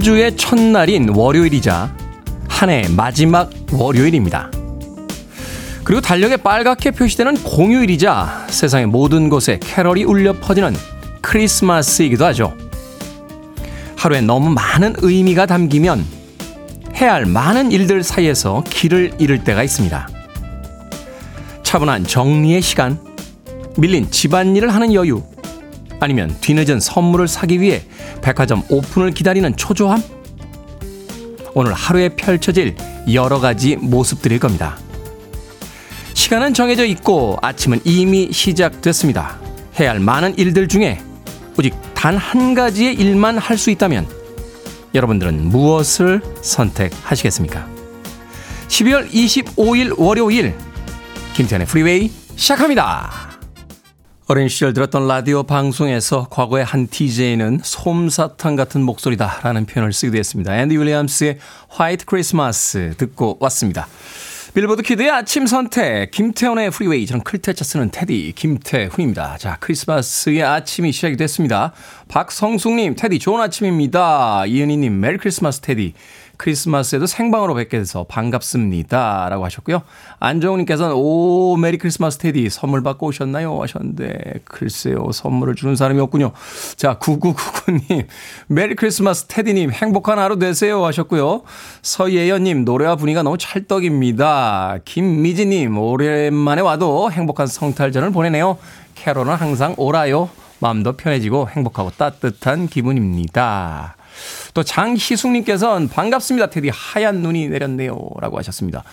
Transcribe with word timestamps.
한 0.00 0.04
주의 0.04 0.34
첫날인 0.34 1.10
월요일이자 1.10 1.94
한 2.48 2.70
해의 2.70 2.88
마지막 2.88 3.50
월요일입니다. 3.70 4.50
그리고 5.84 6.00
달력에 6.00 6.38
빨갛게 6.38 6.92
표시되는 6.92 7.42
공휴일이자 7.42 8.46
세상의 8.48 8.86
모든 8.86 9.28
곳에 9.28 9.60
캐럴이 9.62 10.04
울려 10.04 10.32
퍼지는 10.32 10.74
크리스마스이기도 11.20 12.24
하죠. 12.24 12.56
하루에 13.94 14.22
너무 14.22 14.48
많은 14.48 14.94
의미가 15.02 15.44
담기면 15.44 16.02
해야 16.96 17.12
할 17.12 17.26
많은 17.26 17.70
일들 17.70 18.02
사이에서 18.02 18.64
길을 18.70 19.16
잃을 19.18 19.44
때가 19.44 19.62
있습니다. 19.62 20.08
차분한 21.62 22.04
정리의 22.04 22.62
시간, 22.62 22.98
밀린 23.76 24.10
집안일을 24.10 24.74
하는 24.74 24.94
여유, 24.94 25.22
아니면 26.00 26.34
뒤늦은 26.40 26.80
선물을 26.80 27.28
사기 27.28 27.60
위해 27.60 27.82
백화점 28.22 28.62
오픈을 28.68 29.12
기다리는 29.12 29.56
초조함? 29.56 30.02
오늘 31.54 31.72
하루에 31.72 32.10
펼쳐질 32.10 32.76
여러 33.12 33.40
가지 33.40 33.76
모습들일 33.76 34.38
겁니다. 34.38 34.76
시간은 36.14 36.54
정해져 36.54 36.84
있고 36.84 37.38
아침은 37.42 37.80
이미 37.84 38.30
시작됐습니다. 38.32 39.38
해야 39.78 39.90
할 39.90 40.00
많은 40.00 40.36
일들 40.38 40.68
중에 40.68 41.00
오직 41.58 41.74
단 41.94 42.16
한 42.16 42.54
가지의 42.54 42.94
일만 42.94 43.38
할 43.38 43.58
수 43.58 43.70
있다면 43.70 44.06
여러분들은 44.94 45.48
무엇을 45.48 46.20
선택하시겠습니까? 46.42 47.66
12월 48.68 49.10
25일 49.10 49.94
월요일 49.98 50.54
김태훈의 51.34 51.66
프리웨이 51.66 52.10
시작합니다. 52.36 53.29
어린 54.30 54.46
시절 54.46 54.72
들었던 54.72 55.08
라디오 55.08 55.42
방송에서 55.42 56.28
과거의 56.30 56.64
한 56.64 56.86
DJ는 56.86 57.62
솜사탕 57.64 58.54
같은 58.54 58.80
목소리다라는 58.80 59.66
표현을 59.66 59.92
쓰기도 59.92 60.18
했습니다. 60.18 60.56
앤디 60.56 60.78
윌리엄스의 60.78 61.38
White 61.68 62.04
Christmas 62.04 62.94
듣고 62.96 63.38
왔습니다. 63.40 63.88
빌보드 64.54 64.82
kid의 64.82 65.10
아침 65.10 65.46
선택, 65.46 66.12
김태훈의 66.12 66.70
프리웨이, 66.70 67.06
저는 67.06 67.24
클테차 67.24 67.64
쓰는 67.64 67.90
테디, 67.90 68.32
김태훈입니다. 68.36 69.36
자, 69.38 69.56
크리스마스의 69.58 70.44
아침이 70.44 70.92
시작이 70.92 71.16
됐습니다. 71.16 71.72
박성숙님, 72.06 72.94
테디 72.94 73.18
좋은 73.18 73.40
아침입니다. 73.40 74.46
이은희님, 74.46 75.00
Merry 75.00 75.18
Christmas 75.18 75.60
테디. 75.60 75.94
크리스마스에도 76.40 77.04
생방으로 77.04 77.54
뵙게 77.54 77.76
돼서 77.76 78.04
반갑습니다. 78.04 79.28
라고 79.28 79.44
하셨고요. 79.44 79.82
안정우님께서는 80.20 80.94
오 80.96 81.58
Merry 81.58 81.76
Christmas 81.76 82.16
테디 82.16 82.48
선물 82.48 82.82
받고 82.82 83.08
오셨나요? 83.08 83.60
하셨는데 83.60 84.40
글쎄요 84.46 85.10
선물을 85.12 85.54
주는 85.54 85.76
사람이 85.76 86.00
없군요. 86.00 86.32
자 86.76 86.98
9999님 86.98 88.06
Merry 88.48 88.74
Christmas 88.74 89.26
테디님 89.26 89.70
행복한 89.70 90.18
하루 90.18 90.38
되세요 90.38 90.82
하셨고요. 90.82 91.42
서예연님 91.82 92.64
노래와 92.64 92.96
분위기가 92.96 93.22
너무 93.22 93.36
찰떡입니다. 93.36 94.78
김미지님 94.86 95.76
오랜만에 95.76 96.62
와도 96.62 97.12
행복한 97.12 97.48
성탄절을 97.48 98.12
보내네요. 98.12 98.56
캐롤은 98.94 99.34
항상 99.34 99.74
옳아요. 99.76 100.30
마음도 100.58 100.92
편해지고 100.96 101.50
행복하고 101.50 101.90
따뜻한 101.90 102.66
기분입니다. 102.68 103.96
또 104.54 104.62
장희숙님께서는 104.62 105.88
반갑습니다. 105.88 106.50
테디 106.50 106.70
하얀 106.72 107.16
눈이 107.16 107.48
내렸네요. 107.48 107.98
라고 108.20 108.38
하셨습니다. 108.38 108.84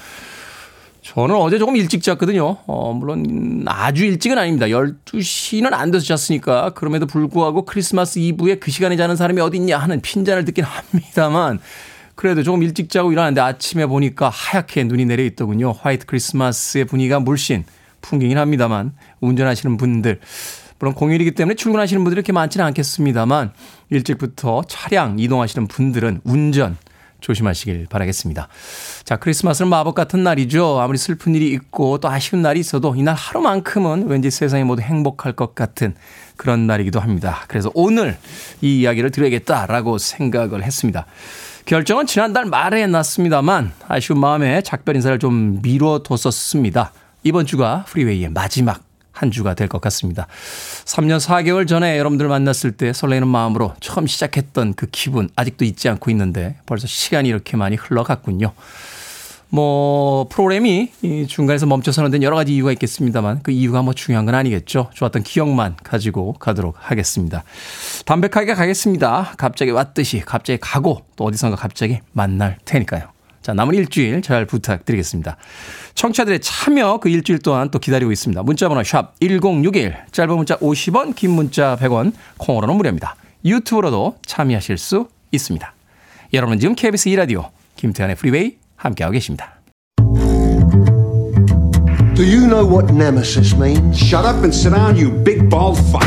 저는 1.01 1.35
어제 1.35 1.57
조금 1.57 1.77
일찍 1.77 2.03
잤거든요. 2.03 2.57
어, 2.67 2.93
물론 2.93 3.63
아주 3.65 4.03
일찍은 4.03 4.37
아닙니다. 4.37 4.65
12시는 4.65 5.71
안 5.71 5.89
돼서 5.89 6.17
잤으니까 6.17 6.71
그럼에도 6.71 7.05
불구하고 7.05 7.63
크리스마스 7.63 8.19
이브에 8.19 8.55
그 8.55 8.71
시간에 8.71 8.97
자는 8.97 9.15
사람이 9.15 9.39
어디 9.39 9.55
있냐 9.57 9.77
하는 9.77 10.01
핀잔을 10.01 10.43
듣긴 10.43 10.65
합니다만 10.65 11.59
그래도 12.15 12.43
조금 12.43 12.61
일찍 12.61 12.89
자고 12.89 13.11
일어났는데 13.11 13.39
아침에 13.39 13.85
보니까 13.85 14.27
하얗게 14.29 14.83
눈이 14.83 15.05
내려 15.05 15.23
있더군요. 15.23 15.71
화이트 15.71 16.07
크리스마스의 16.07 16.85
분위기가 16.85 17.19
물씬 17.21 17.63
풍기긴 18.01 18.37
합니다만 18.37 18.93
운전하시는 19.21 19.77
분들 19.77 20.19
물론 20.79 20.93
공휴일이기 20.93 21.31
때문에 21.31 21.55
출근하시는 21.55 22.03
분들이 22.03 22.19
이렇게 22.19 22.31
많지는 22.31 22.65
않겠습니다만 22.67 23.51
일찍부터 23.89 24.63
차량 24.67 25.19
이동하시는 25.19 25.67
분들은 25.67 26.21
운전 26.23 26.77
조심하시길 27.19 27.87
바라겠습니다. 27.89 28.47
자, 29.03 29.17
크리스마스는 29.17 29.69
마법 29.69 29.95
같은 29.95 30.23
날이죠. 30.23 30.79
아무리 30.79 30.97
슬픈 30.97 31.33
일이 31.35 31.51
있고 31.51 31.97
또 31.97 32.09
아쉬운 32.09 32.41
날이 32.41 32.59
있어도 32.59 32.95
이날 32.95 33.15
하루만큼은 33.15 34.07
왠지 34.07 34.29
세상이 34.29 34.63
모두 34.63 34.81
행복할 34.81 35.33
것 35.33 35.55
같은 35.55 35.95
그런 36.35 36.67
날이기도 36.67 36.99
합니다. 36.99 37.43
그래서 37.47 37.71
오늘 37.73 38.17
이 38.61 38.81
이야기를 38.81 39.11
드려야겠다라고 39.11 39.97
생각을 39.97 40.63
했습니다. 40.63 41.05
결정은 41.65 42.05
지난달 42.05 42.45
말에 42.45 42.85
났습니다만 42.87 43.73
아쉬운 43.87 44.19
마음에 44.19 44.61
작별 44.61 44.95
인사를 44.95 45.17
좀 45.19 45.59
미뤄뒀었습니다. 45.61 46.93
이번 47.23 47.45
주가 47.45 47.83
프리웨이의 47.87 48.29
마지막 48.29 48.86
한 49.17 49.31
주가 49.31 49.53
될 49.53 49.67
것 49.67 49.81
같습니다. 49.81 50.27
3년 50.85 51.19
4개월 51.19 51.67
전에 51.67 51.97
여러분들 51.97 52.27
만났을 52.27 52.71
때 52.71 52.93
설레는 52.93 53.27
마음으로 53.27 53.73
처음 53.79 54.07
시작했던 54.07 54.75
그 54.75 54.87
기분 54.91 55.29
아직도 55.35 55.65
잊지 55.65 55.89
않고 55.89 56.09
있는데 56.11 56.55
벌써 56.65 56.87
시간이 56.87 57.27
이렇게 57.27 57.57
많이 57.57 57.75
흘러갔군요. 57.75 58.53
뭐 59.49 60.27
프로그램이 60.29 60.91
중간에서 61.27 61.65
멈춰서는 61.65 62.11
데는 62.11 62.23
여러 62.23 62.35
가지 62.35 62.53
이유가 62.53 62.71
있겠습니다만 62.73 63.41
그 63.43 63.51
이유가 63.51 63.81
뭐 63.81 63.93
중요한 63.93 64.25
건 64.25 64.35
아니겠죠. 64.35 64.89
좋았던 64.93 65.23
기억만 65.23 65.75
가지고 65.83 66.33
가도록 66.33 66.75
하겠습니다. 66.77 67.43
담백하게 68.05 68.53
가겠습니다. 68.53 69.33
갑자기 69.37 69.71
왔듯이 69.71 70.21
갑자기 70.25 70.59
가고 70.61 71.01
또 71.15 71.23
어디선가 71.25 71.55
갑자기 71.55 71.99
만날 72.11 72.57
테니까요. 72.65 73.16
자, 73.47 73.53
남은 73.53 73.75
일주일 73.75 74.21
잘 74.21 74.45
부탁드리겠습니다. 74.45 75.37
청취자들의 75.95 76.41
참여 76.41 76.97
그 76.97 77.07
일주일 77.07 77.39
동안 77.39 77.71
또 77.71 77.79
기다리고 77.79 78.11
있습니다. 78.11 78.43
문자번호 78.43 78.83
샵 78.83 79.17
1061, 79.21 79.95
짧은 80.11 80.35
문자 80.35 80.57
50원, 80.57 81.15
긴 81.15 81.31
문자 81.31 81.77
100원, 81.77 82.11
콩으로는 82.39 82.75
무료입니다. 82.75 83.15
유튜브로도 83.45 84.17
참여하실 84.25 84.77
수 84.77 85.07
있습니다. 85.31 85.73
여러분은 86.33 86.59
지금 86.59 86.75
KBS 86.75 87.09
2라디오 87.11 87.47
김태현의 87.77 88.17
프리웨이 88.17 88.57
함께하고 88.75 89.13
계십니다. 89.13 89.53
Do 92.15 92.25
you 92.25 92.47
know 92.47 92.69
what 92.69 92.93
nemesis 92.93 93.55
means? 93.55 93.97
Shut 93.97 94.27
up 94.27 94.39
and 94.39 94.53
sit 94.53 94.75
down, 94.75 94.97
you 94.97 95.23
big 95.23 95.47
bald 95.47 95.79
fuck. 95.87 96.05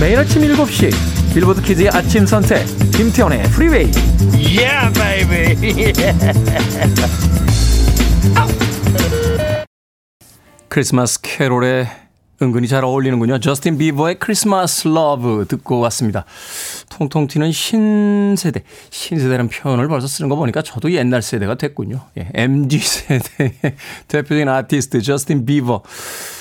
매일 0.00 0.18
아침 0.18 0.40
7시 0.40 1.19
빌보드 1.32 1.62
kid의 1.62 1.88
아침 1.90 2.26
선택 2.26 2.64
김태훈의 2.92 3.42
프리웨이 3.44 3.90
Yeah, 4.34 4.92
baby. 4.92 5.92
크리스마스 10.68 11.20
캐롤에 11.20 11.88
은근히 12.42 12.68
잘 12.68 12.84
어울리는군요. 12.84 13.38
저스틴 13.38 13.76
비버의 13.76 14.18
Christmas 14.18 14.88
Love 14.88 15.44
듣고 15.46 15.78
왔습니다. 15.80 16.24
통통 16.88 17.26
튀는 17.26 17.52
신세대. 17.52 18.62
신세대라는 18.88 19.48
표현을 19.50 19.88
벌써 19.88 20.06
쓰는 20.06 20.30
거 20.30 20.36
보니까 20.36 20.62
저도 20.62 20.90
옛날 20.92 21.20
세대가 21.20 21.54
됐군요. 21.56 22.00
예, 22.18 22.28
MZ세대의 22.32 23.52
대표적인 24.08 24.48
아티스트 24.48 25.02
저스틴 25.02 25.44
비버. 25.44 25.82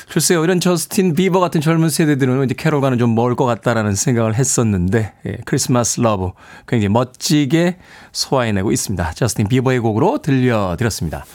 글쎄요, 0.09 0.41
이런 0.43 0.61
저스틴 0.61 1.15
비버 1.15 1.39
같은 1.41 1.59
젊은 1.61 1.89
세대들은 1.89 2.45
이제 2.45 2.55
캐롤과는 2.57 2.97
좀 2.97 3.09
멀 3.13 3.35
것 3.35 3.45
같다라는 3.45 3.95
생각을 3.95 4.35
했었는데, 4.35 5.13
예, 5.27 5.37
Christmas 5.45 5.99
Love 5.99 6.31
굉장히 6.67 6.93
멋지게 6.93 7.75
소화해내고 8.13 8.71
있습니다. 8.71 9.11
저스틴 9.15 9.49
비버의 9.49 9.79
곡으로 9.79 10.19
들려드렸습니다. 10.19 11.25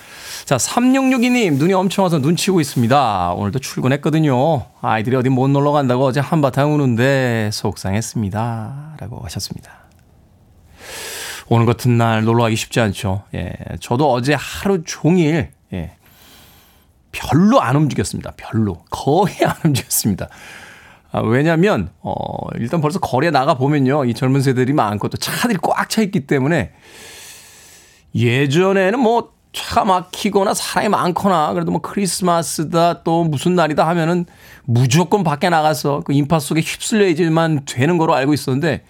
자, 0.45 0.59
3662님, 0.59 1.55
눈이 1.55 1.73
엄청 1.73 2.03
와서 2.03 2.19
눈 2.19 2.35
치우고 2.35 2.61
있습니다. 2.61 3.33
오늘도 3.33 3.61
출근했거든요. 3.61 4.67
아이들이 4.83 5.17
어디 5.17 5.31
못 5.31 5.49
놀러 5.49 5.73
간다고 5.73 6.05
어제 6.05 6.21
한바탕 6.21 6.75
우는데 6.75 7.49
속상했습니다. 7.51 8.97
라고 9.01 9.21
하셨습니다. 9.25 9.71
오늘 11.49 11.65
같은 11.65 11.97
날 11.97 12.25
놀러 12.25 12.43
가기 12.43 12.57
쉽지 12.57 12.81
않죠. 12.81 13.23
예. 13.35 13.55
저도 13.81 14.13
어제 14.13 14.35
하루 14.35 14.83
종일, 14.85 15.53
예. 15.73 15.97
별로 17.11 17.63
안 17.63 17.77
움직였습니다. 17.77 18.33
별로. 18.37 18.85
거의 18.91 19.35
안 19.47 19.55
움직였습니다. 19.65 20.29
아, 21.11 21.21
왜냐면, 21.21 21.89
어, 22.03 22.15
일단 22.57 22.83
벌써 22.83 22.99
거리에 22.99 23.31
나가 23.31 23.55
보면요. 23.55 24.05
이 24.05 24.13
젊은 24.13 24.43
세대들이 24.43 24.75
많고 24.75 25.09
또 25.09 25.17
차들이 25.17 25.59
꽉 25.63 25.89
차 25.89 26.03
있기 26.03 26.27
때문에 26.27 26.73
예전에는 28.15 28.99
뭐 28.99 29.34
차가 29.55 29.85
막히거나 29.85 30.53
사람이 30.53 30.89
많거나 30.89 31.55
그래도 31.55 31.71
뭐 31.71 31.81
크리스마스다 31.81 33.03
또 33.05 33.25
무슨 33.25 33.55
날이다 33.55 33.87
하면은 33.89 34.27
무조건 34.65 35.23
밖에 35.23 35.49
나가서 35.49 36.03
그 36.05 36.13
인파 36.13 36.41
속에 36.41 36.61
휩쓸려야지만 36.61 37.65
되는 37.65 37.97
거로 37.97 38.15
알고 38.15 38.35
있었는데 38.35 38.85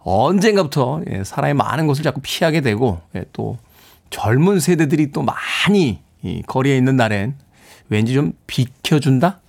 언젠가부터 0.00 1.02
예, 1.10 1.24
사람이 1.24 1.54
많은 1.54 1.86
곳을 1.86 2.02
자꾸 2.02 2.20
피하게 2.20 2.60
되고 2.60 3.00
예, 3.14 3.24
또 3.32 3.58
젊은 4.10 4.58
세대들이 4.58 5.12
또 5.12 5.22
많이 5.22 6.00
이 6.22 6.42
거리에 6.46 6.76
있는 6.76 6.96
날엔 6.96 7.36
왠지 7.88 8.12
좀 8.12 8.32
비켜준다? 8.48 9.40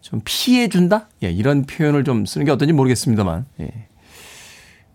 좀 0.00 0.20
피해준다? 0.24 1.08
예, 1.24 1.30
이런 1.30 1.64
표현을 1.64 2.04
좀 2.04 2.24
쓰는 2.24 2.44
게 2.46 2.52
어떤지 2.52 2.72
모르겠습니다만. 2.72 3.46
예. 3.60 3.70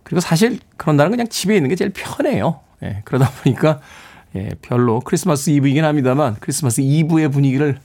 그리고 0.03 0.21
사실 0.21 0.59
그런다는 0.77 1.11
그냥 1.11 1.27
집에 1.27 1.55
있는 1.55 1.69
게 1.69 1.75
제일 1.75 1.91
편해요. 1.93 2.61
예, 2.83 3.01
그러다 3.03 3.29
보니까 3.43 3.81
예, 4.35 4.51
별로 4.61 4.99
크리스마스 4.99 5.49
이브이긴 5.49 5.85
합니다만 5.85 6.37
크리스마스 6.39 6.81
이브의 6.81 7.29
분위기를 7.29 7.79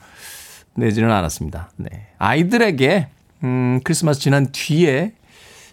내지는 0.74 1.10
않았습니다. 1.10 1.70
네. 1.76 1.88
아이들에게 2.18 3.08
음, 3.44 3.80
크리스마스 3.84 4.20
지난 4.20 4.50
뒤에 4.52 5.12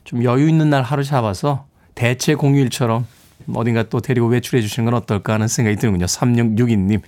좀 0.04 0.24
여유 0.24 0.48
있는 0.48 0.70
날 0.70 0.84
하루 0.84 1.04
잡아서 1.04 1.66
대체 1.96 2.36
공휴일처럼 2.36 3.08
어딘가 3.54 3.84
또 3.84 4.00
데리고 4.02 4.28
외출해 4.28 4.62
주시는 4.62 4.86
건 4.86 4.94
어떨까 4.96 5.34
하는 5.34 5.48
생각이 5.48 5.78
드는군요. 5.78 6.06
3662님. 6.06 7.02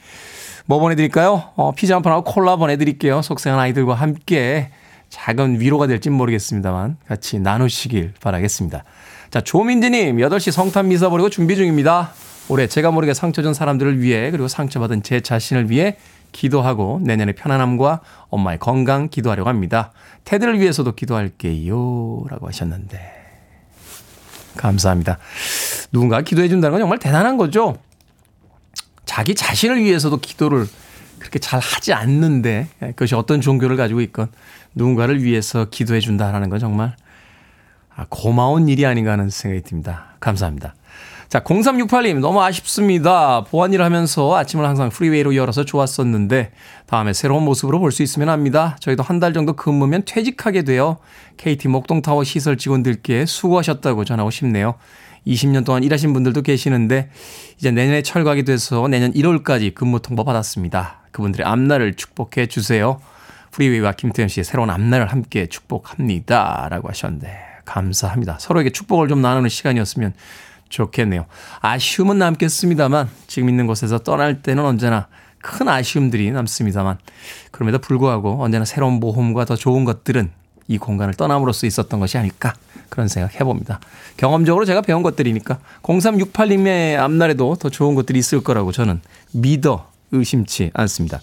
뭐 0.66 0.80
보내드릴까요? 0.80 1.52
어, 1.56 1.72
피자 1.74 1.96
한 1.96 2.02
판하고 2.02 2.24
콜라 2.24 2.56
보내드릴게요. 2.56 3.22
속상한 3.22 3.60
아이들과 3.60 3.96
함께 3.96 4.70
작은 5.10 5.60
위로가 5.62 5.88
될진 5.88 6.14
모르겠습니다만 6.14 6.98
같이 7.08 7.40
나누시길 7.40 8.14
바라겠습니다. 8.22 8.84
자, 9.30 9.42
조민지님, 9.42 10.18
8시 10.18 10.52
성탄 10.52 10.90
미사 10.90 11.10
버리고 11.10 11.30
준비 11.30 11.56
중입니다. 11.56 12.12
올해 12.50 12.68
제가 12.68 12.92
모르게 12.92 13.14
상처 13.14 13.42
준 13.42 13.54
사람들을 13.54 14.02
위해 14.02 14.32
그리고 14.32 14.48
상처받은 14.48 15.04
제 15.04 15.20
자신을 15.22 15.70
위해 15.70 15.98
기도하고 16.32 17.02
내년의 17.04 17.36
편안함과 17.36 18.02
엄마의 18.30 18.60
건강 18.60 19.10
기도하려고 19.10 19.50
합니다. 19.50 19.92
테드를 20.24 20.60
위해서도 20.60 20.94
기도할게요. 20.96 22.26
라고 22.30 22.48
하셨는데. 22.48 23.18
감사합니다. 24.58 25.18
누군가 25.92 26.22
기도해 26.22 26.50
준다는 26.50 26.74
건 26.74 26.82
정말 26.82 27.00
대단한 27.00 27.38
거죠. 27.38 27.78
자기 29.06 29.36
자신을 29.36 29.84
위해서도 29.84 30.18
기도를 30.18 30.68
그렇게 31.20 31.40
잘 31.40 31.60
하지 31.60 31.94
않는데 31.94 32.68
그것이 32.80 33.16
어떤 33.16 33.42
종교를 33.42 33.78
가지고 33.78 34.02
있건 34.02 34.28
누군가를 34.76 35.24
위해서 35.24 35.66
기도해 35.66 36.00
준다라는 36.00 36.50
건 36.50 36.60
정말 36.60 36.96
아, 37.96 38.06
고마운 38.10 38.68
일이 38.68 38.86
아닌가 38.86 39.14
하는 39.14 39.30
생각이 39.30 39.64
듭니다. 39.64 40.14
감사합니다. 40.20 40.76
자, 41.30 41.42
0368님, 41.42 42.20
너무 42.20 42.42
아쉽습니다. 42.42 43.44
보안 43.44 43.74
일을 43.74 43.84
하면서 43.84 44.34
아침을 44.38 44.66
항상 44.66 44.88
프리웨이로 44.88 45.36
열어서 45.36 45.66
좋았었는데, 45.66 46.52
다음에 46.86 47.12
새로운 47.12 47.44
모습으로 47.44 47.80
볼 47.80 47.92
수 47.92 48.02
있으면 48.02 48.30
합니다. 48.30 48.78
저희도 48.80 49.04
한 49.04 49.20
달 49.20 49.34
정도 49.34 49.52
근무면 49.54 50.04
퇴직하게 50.06 50.62
되어 50.62 51.00
KT 51.36 51.68
목동타워 51.68 52.24
시설 52.24 52.56
직원들께 52.58 53.26
수고하셨다고 53.26 54.06
전하고 54.06 54.32
싶네요. 54.32 54.76
20년 55.26 55.66
동안 55.66 55.84
일하신 55.84 56.14
분들도 56.14 56.44
계시는데, 56.44 57.10
이제 57.58 57.72
내년에 57.72 58.04
철거하게 58.04 58.44
돼서 58.44 58.88
내년 58.88 59.12
1월까지 59.12 59.76
근무 59.76 60.02
통보 60.02 60.24
받았습니다. 60.24 61.02
그분들의 61.12 61.46
앞날을 61.46 61.96
축복해 61.96 62.46
주세요. 62.46 63.02
프리웨이와 63.52 63.94
김태현 63.94 64.30
씨의 64.30 64.46
새로운 64.46 64.70
앞날을 64.70 65.08
함께 65.08 65.48
축복합니다. 65.48 66.68
라고 66.70 66.88
하셨는데, 66.88 67.38
감사합니다. 67.66 68.38
서로에게 68.40 68.70
축복을 68.70 69.10
좀 69.10 69.22
나누는 69.22 69.50
시간이었으면 69.50 70.14
좋겠네요. 70.70 71.26
아쉬움은 71.62 72.18
남겠습니다만 72.18 73.10
지금 73.28 73.50
있는 73.50 73.68
곳에서 73.68 74.00
떠날 74.00 74.42
때는 74.42 74.64
언제나 74.64 75.08
큰 75.42 75.68
아쉬움들이 75.68 76.32
남습니다만 76.32 76.98
그럼에도 77.52 77.80
불구하고 77.80 78.44
언제나 78.44 78.66
새로운 78.66 78.94
모험과 79.00 79.46
더 79.46 79.56
좋은 79.56 79.86
것들은 79.86 80.32
이 80.68 80.78
공간을 80.78 81.14
떠남으로써 81.14 81.66
있었던 81.66 82.00
것이 82.00 82.18
아닐까 82.18 82.54
그런 82.90 83.08
생각 83.08 83.40
해봅니다. 83.40 83.80
경험적으로 84.18 84.66
제가 84.66 84.82
배운 84.82 85.04
것들이니까 85.04 85.60
0368님의 85.84 86.98
앞날에도 86.98 87.56
더 87.56 87.70
좋은 87.70 87.96
것들이 87.96 88.20
있을 88.20 88.42
거라고 88.44 88.72
저는 88.72 89.02
믿어 89.32 89.90
의심치 90.12 90.72
않습니다. 90.74 91.22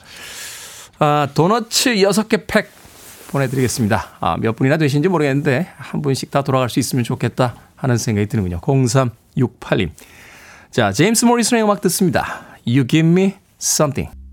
아, 0.98 1.28
도너츠 1.34 1.96
6개 1.96 2.46
팩 2.46 2.70
보내드리겠습니다. 3.34 4.16
아, 4.20 4.36
몇 4.38 4.54
분이나 4.56 4.76
되신지 4.76 5.08
모르겠는데 5.08 5.68
한 5.76 6.02
분씩 6.02 6.30
다 6.30 6.42
돌아갈 6.42 6.70
수 6.70 6.78
있으면 6.78 7.04
좋겠다 7.04 7.54
하는 7.76 7.98
생각이 7.98 8.28
드는군요. 8.28 8.60
0368님. 8.60 9.90
자, 10.70 10.92
제임스 10.92 11.24
모리슨의 11.26 11.64
음악 11.64 11.80
듣습니다. 11.82 12.46
You 12.66 12.86
give 12.86 13.08
me 13.08 13.34
something. 13.60 14.23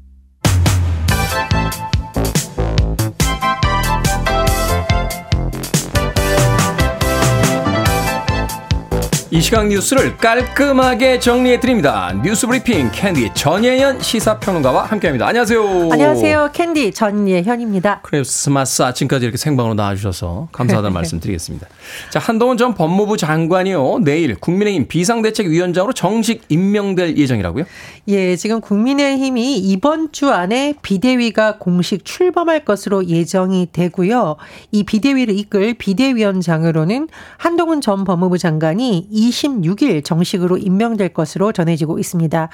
이 9.33 9.39
시각 9.39 9.69
뉴스를 9.69 10.17
깔끔하게 10.17 11.19
정리해 11.19 11.57
드립니다. 11.61 12.11
뉴스 12.21 12.45
브리핑 12.45 12.91
캔디 12.91 13.29
전예현 13.33 14.01
시사평론가와 14.01 14.83
함께합니다. 14.83 15.25
안녕하세요. 15.25 15.89
안녕하세요. 15.89 16.49
캔디 16.51 16.91
전예현입니다. 16.91 18.01
크리스마스 18.03 18.81
아침까지 18.81 19.23
이렇게 19.23 19.37
생방으로 19.37 19.73
나와주셔서 19.75 20.49
감사하다는 20.51 20.91
말씀 20.93 21.21
드리겠습니다. 21.21 21.65
자 22.09 22.19
한동훈 22.19 22.57
전 22.57 22.73
법무부 22.75 23.15
장관이요 23.15 23.99
내일 24.03 24.35
국민의힘 24.35 24.89
비상대책위원장으로 24.89 25.93
정식 25.93 26.41
임명될 26.49 27.15
예정이라고요? 27.15 27.63
예, 28.09 28.35
지금 28.35 28.59
국민의힘이 28.59 29.59
이번 29.59 30.11
주 30.11 30.29
안에 30.29 30.73
비대위가 30.81 31.57
공식 31.57 32.03
출범할 32.03 32.65
것으로 32.65 33.05
예정이 33.05 33.69
되고요. 33.71 34.35
이 34.73 34.83
비대위를 34.83 35.37
이끌 35.39 35.75
비대위원장으로는 35.75 37.07
한동훈 37.37 37.79
전 37.79 38.03
법무부 38.03 38.37
장관이 38.37 39.07
26일 39.29 40.03
정식으로 40.03 40.57
임명될 40.57 41.09
것으로 41.09 41.51
전해지고 41.51 41.99
있습니다. 41.99 42.49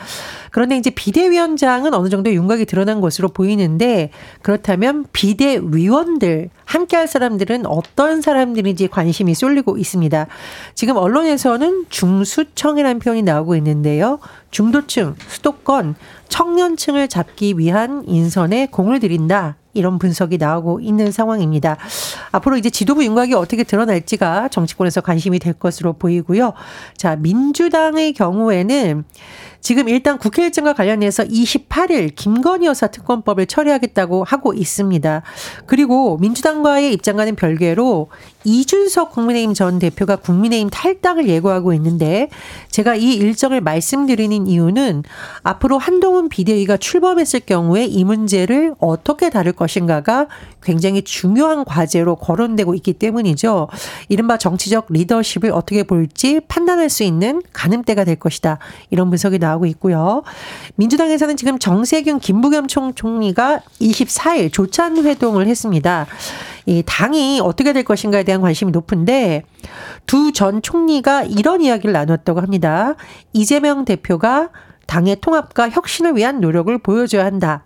그런데 0.51 0.77
이제 0.77 0.89
비대위원장은 0.89 1.93
어느 1.93 2.09
정도 2.09 2.33
윤곽이 2.33 2.65
드러난 2.65 3.01
것으로 3.01 3.29
보이는데 3.29 4.11
그렇다면 4.41 5.05
비대위원들 5.13 6.49
함께 6.65 6.97
할 6.97 7.07
사람들은 7.07 7.65
어떤 7.65 8.21
사람들인지 8.21 8.87
관심이 8.89 9.33
쏠리고 9.33 9.77
있습니다. 9.77 10.27
지금 10.75 10.97
언론에서는 10.97 11.85
중수청이라는 11.89 12.99
표현이 12.99 13.23
나오고 13.23 13.55
있는데요. 13.55 14.19
중도층, 14.51 15.15
수도권, 15.27 15.95
청년층을 16.29 17.07
잡기 17.07 17.57
위한 17.57 18.03
인선에 18.05 18.67
공을 18.67 18.99
들인다. 18.99 19.55
이런 19.77 19.99
분석이 19.99 20.37
나오고 20.37 20.81
있는 20.81 21.11
상황입니다. 21.11 21.77
앞으로 22.31 22.57
이제 22.57 22.69
지도부 22.69 23.05
윤곽이 23.05 23.33
어떻게 23.33 23.63
드러날지가 23.63 24.49
정치권에서 24.49 25.01
관심이 25.01 25.39
될 25.39 25.53
것으로 25.53 25.93
보이고요. 25.93 26.53
자, 26.97 27.15
민주당의 27.15 28.13
경우에는 28.13 29.03
지금 29.67 29.89
일단 29.89 30.17
국회 30.17 30.45
일정과 30.45 30.71
관련해서 30.71 31.25
28일 31.25 32.15
김건희 32.15 32.67
여사 32.67 32.87
특검법을 32.87 33.47
처리하겠다고 33.47 34.23
하고 34.23 34.53
있습니다. 34.53 35.23
그리고 35.65 36.15
민주당과의 36.19 36.93
입장과는 36.93 37.35
별개로 37.35 38.07
이준석 38.45 39.11
국민의힘 39.11 39.53
전 39.53 39.77
대표가 39.77 40.15
국민의힘 40.15 40.69
탈당을 40.71 41.27
예고하고 41.27 41.73
있는데 41.73 42.29
제가 42.71 42.95
이 42.95 43.11
일정을 43.15 43.59
말씀드리는 43.59 44.47
이유는 44.47 45.03
앞으로 45.43 45.77
한동훈 45.77 46.29
비대위가 46.29 46.77
출범했을 46.77 47.41
경우에 47.41 47.83
이 47.83 48.05
문제를 48.05 48.73
어떻게 48.79 49.29
다룰 49.29 49.51
것인가가 49.51 50.27
굉장히 50.63 51.01
중요한 51.01 51.65
과제로 51.65 52.15
거론되고 52.15 52.73
있기 52.75 52.93
때문이죠. 52.93 53.67
이른바 54.09 54.37
정치적 54.37 54.87
리더십을 54.89 55.51
어떻게 55.51 55.83
볼지 55.83 56.39
판단할 56.47 56.89
수 56.89 57.03
있는 57.03 57.41
가늠대가 57.51 58.05
될 58.05 58.15
것이다. 58.15 58.59
이런 58.89 59.09
분석이 59.09 59.39
나오고 59.39 59.56
있고요. 59.65 60.23
민주당에서는 60.75 61.35
지금 61.37 61.57
정세균 61.59 62.19
김부겸 62.19 62.67
총리가 62.67 63.61
24일 63.81 64.53
조찬 64.53 64.97
회동을 65.03 65.47
했습니다. 65.47 66.05
이 66.65 66.83
당이 66.85 67.39
어떻게 67.41 67.73
될 67.73 67.83
것인가에 67.83 68.23
대한 68.23 68.41
관심이 68.41 68.71
높은데 68.71 69.43
두 70.05 70.31
전 70.31 70.61
총리가 70.61 71.23
이런 71.23 71.61
이야기를 71.61 71.93
나눴다고 71.93 72.41
합니다. 72.41 72.95
이재명 73.33 73.85
대표가 73.85 74.49
당의 74.85 75.17
통합과 75.19 75.69
혁신을 75.69 76.15
위한 76.15 76.39
노력을 76.41 76.75
보여줘야 76.77 77.25
한다. 77.25 77.63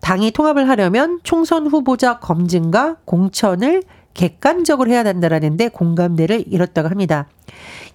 당이 0.00 0.32
통합을 0.32 0.68
하려면 0.68 1.20
총선 1.22 1.66
후보자 1.66 2.18
검증과 2.18 2.96
공천을 3.04 3.82
객관적으로 4.12 4.90
해야 4.90 5.04
한다라는데 5.04 5.68
공감대를 5.68 6.44
이뤘다고 6.46 6.88
합니다. 6.88 7.26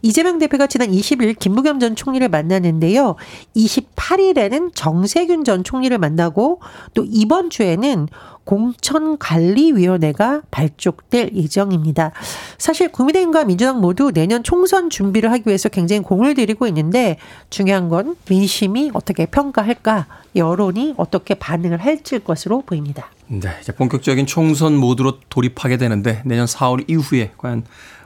이재명 0.01 0.39
대표가 0.39 0.67
지난 0.67 0.91
20일 0.91 1.37
김부겸 1.37 1.79
전 1.79 1.95
총리를 1.95 2.27
만났는데요. 2.29 3.15
28일에는 3.55 4.71
정세균 4.73 5.43
전 5.43 5.63
총리를 5.63 5.97
만나고 5.97 6.61
또 6.93 7.05
이번 7.07 7.49
주에는 7.49 8.07
공천관리위원회가 8.49 10.41
발족될 10.49 11.31
예정입니다. 11.35 12.11
사실 12.57 12.91
국민의힘과 12.91 13.43
민주당 13.45 13.79
모두 13.79 14.11
내년 14.11 14.41
총선 14.41 14.89
준비를 14.89 15.31
하기 15.31 15.43
위해서 15.45 15.69
굉장히 15.69 16.01
공을 16.01 16.33
들이고 16.33 16.65
있는데 16.67 17.17
중요한 17.51 17.89
건 17.89 18.15
민심이 18.27 18.89
어떻게 18.93 19.27
평가할까, 19.27 20.07
여론이 20.35 20.95
어떻게 20.97 21.35
반응을 21.35 21.77
할지일 21.77 22.23
것으로 22.23 22.63
보입니다. 22.63 23.11
네, 23.27 23.49
이제 23.61 23.71
본격적인 23.71 24.25
총선 24.25 24.75
모드로 24.75 25.19
돌입하게 25.29 25.77
되는데 25.77 26.23
내년 26.25 26.47
4월 26.47 26.85
이후에 26.89 27.33
과연 27.37 27.63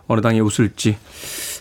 어느 0.08 0.22
당이 0.22 0.40
웃을지 0.42 0.98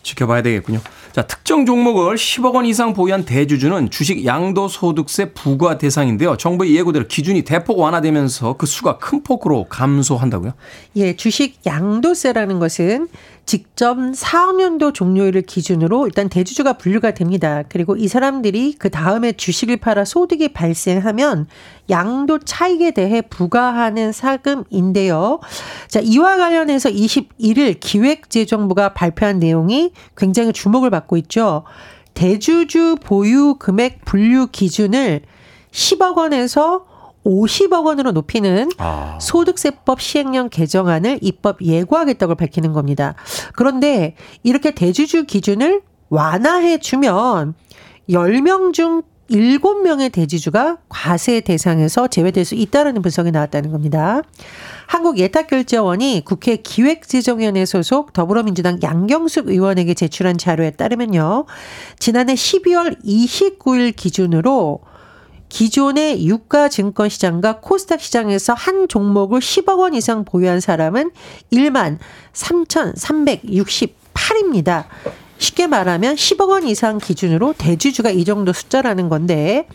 지켜봐야 0.02 0.42
되겠군요. 0.42 0.80
자, 1.12 1.22
특정 1.22 1.66
종목을 1.66 2.16
10억 2.16 2.54
원 2.54 2.64
이상 2.64 2.94
보유한 2.94 3.24
대주주는 3.24 3.90
주식 3.90 4.24
양도소득세 4.24 5.32
부과 5.32 5.76
대상인데요. 5.76 6.38
정부의 6.38 6.74
예고대로 6.74 7.06
기준이 7.06 7.42
대폭 7.42 7.78
완화되면서 7.78 8.54
그 8.54 8.64
수가 8.66 8.96
큰 8.96 9.22
폭으로 9.22 9.66
감소한다고요? 9.68 10.54
예, 10.96 11.14
주식 11.14 11.60
양도세라는 11.66 12.58
것은 12.58 13.08
직접 13.44 13.96
4년도 13.96 14.94
종료일을 14.94 15.42
기준으로 15.42 16.06
일단 16.06 16.28
대주주가 16.28 16.74
분류가 16.74 17.12
됩니다. 17.12 17.64
그리고 17.68 17.96
이 17.96 18.08
사람들이 18.08 18.76
그 18.78 18.88
다음에 18.88 19.32
주식을 19.32 19.78
팔아 19.78 20.04
소득이 20.04 20.52
발생하면 20.52 21.48
양도 21.90 22.38
차익에 22.38 22.92
대해 22.92 23.20
부과하는 23.20 24.12
사금인데요. 24.12 25.40
자, 25.88 26.00
이와 26.00 26.36
관련해서 26.36 26.88
21일 26.90 27.80
기획재정부가 27.80 28.94
발표한 28.94 29.38
내용이 29.38 29.92
굉장히 30.16 30.52
주목을 30.52 30.90
받고 30.90 31.16
있죠. 31.18 31.64
대주주 32.14 32.96
보유 33.02 33.56
금액 33.58 34.04
분류 34.04 34.46
기준을 34.46 35.22
10억 35.72 36.16
원에서 36.16 36.91
50억 37.24 37.84
원으로 37.84 38.12
높이는 38.12 38.68
아. 38.78 39.18
소득세법 39.20 40.00
시행령 40.00 40.48
개정안을 40.48 41.18
입법 41.22 41.62
예고하겠다고 41.62 42.34
밝히는 42.34 42.72
겁니다. 42.72 43.14
그런데 43.54 44.14
이렇게 44.42 44.72
대주주 44.72 45.24
기준을 45.24 45.82
완화해 46.08 46.78
주면 46.78 47.54
10명 48.08 48.72
중 48.72 49.02
7명의 49.30 50.12
대주주가 50.12 50.78
과세 50.88 51.40
대상에서 51.40 52.06
제외될 52.08 52.44
수 52.44 52.54
있다라는 52.54 53.00
분석이 53.00 53.30
나왔다는 53.30 53.72
겁니다. 53.72 54.20
한국예탁결제원이 54.88 56.22
국회 56.26 56.56
기획재정위원회 56.56 57.64
소속 57.64 58.12
더불어민주당 58.12 58.78
양경숙 58.82 59.48
의원에게 59.48 59.94
제출한 59.94 60.36
자료에 60.36 60.72
따르면요. 60.72 61.46
지난해 61.98 62.34
12월 62.34 63.02
29일 63.02 63.96
기준으로 63.96 64.80
기존의 65.52 66.26
유가 66.26 66.68
증권 66.70 67.10
시장과 67.10 67.60
코스닥 67.60 68.00
시장에서 68.00 68.54
한 68.54 68.88
종목을 68.88 69.40
10억 69.40 69.80
원 69.80 69.92
이상 69.92 70.24
보유한 70.24 70.60
사람은 70.60 71.10
1만 71.52 71.98
3,368입니다. 72.32 74.86
쉽게 75.36 75.66
말하면 75.66 76.14
10억 76.14 76.48
원 76.48 76.66
이상 76.66 76.96
기준으로 76.96 77.52
대주주가 77.58 78.08
이 78.10 78.24
정도 78.24 78.54
숫자라는 78.54 79.10
건데 79.10 79.68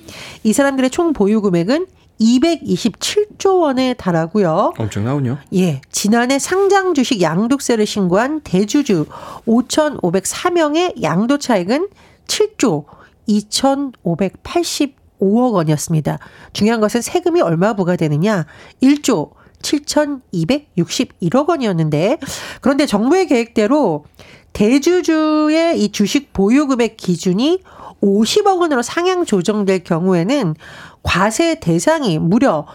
이 0.43 0.51
사람들의 0.51 0.89
총 0.89 1.13
보유 1.13 1.41
금액은 1.41 1.86
227조 2.19 3.62
원에 3.62 3.93
달하고요. 3.93 4.74
엄청나군요. 4.79 5.38
예. 5.53 5.81
지난해 5.91 6.39
상장 6.39 6.96
주식 6.96 7.22
양도세를 7.22 7.86
신고한 7.86 8.41
대주주 8.41 9.05
5,504명의 9.46 11.03
양도 11.03 11.38
차익은 11.38 11.89
7조 12.25 12.86
2,580 13.27 15.06
5억 15.21 15.53
원이었습니다. 15.53 16.19
중요한 16.53 16.81
것은 16.81 17.01
세금이 17.01 17.41
얼마 17.41 17.74
부과되느냐? 17.74 18.45
1조 18.81 19.31
7,261억 19.62 21.50
원이었는데 21.50 22.19
그런데 22.62 22.86
정부의 22.86 23.27
계획대로 23.27 24.05
대주주의 24.53 25.83
이 25.83 25.91
주식 25.91 26.33
보유 26.33 26.67
금액 26.67 26.97
기준이 26.97 27.62
50억 28.01 28.59
원으로 28.59 28.81
상향 28.81 29.25
조정될 29.25 29.83
경우에는 29.83 30.55
과세 31.03 31.59
대상이 31.59 32.19
무려 32.19 32.65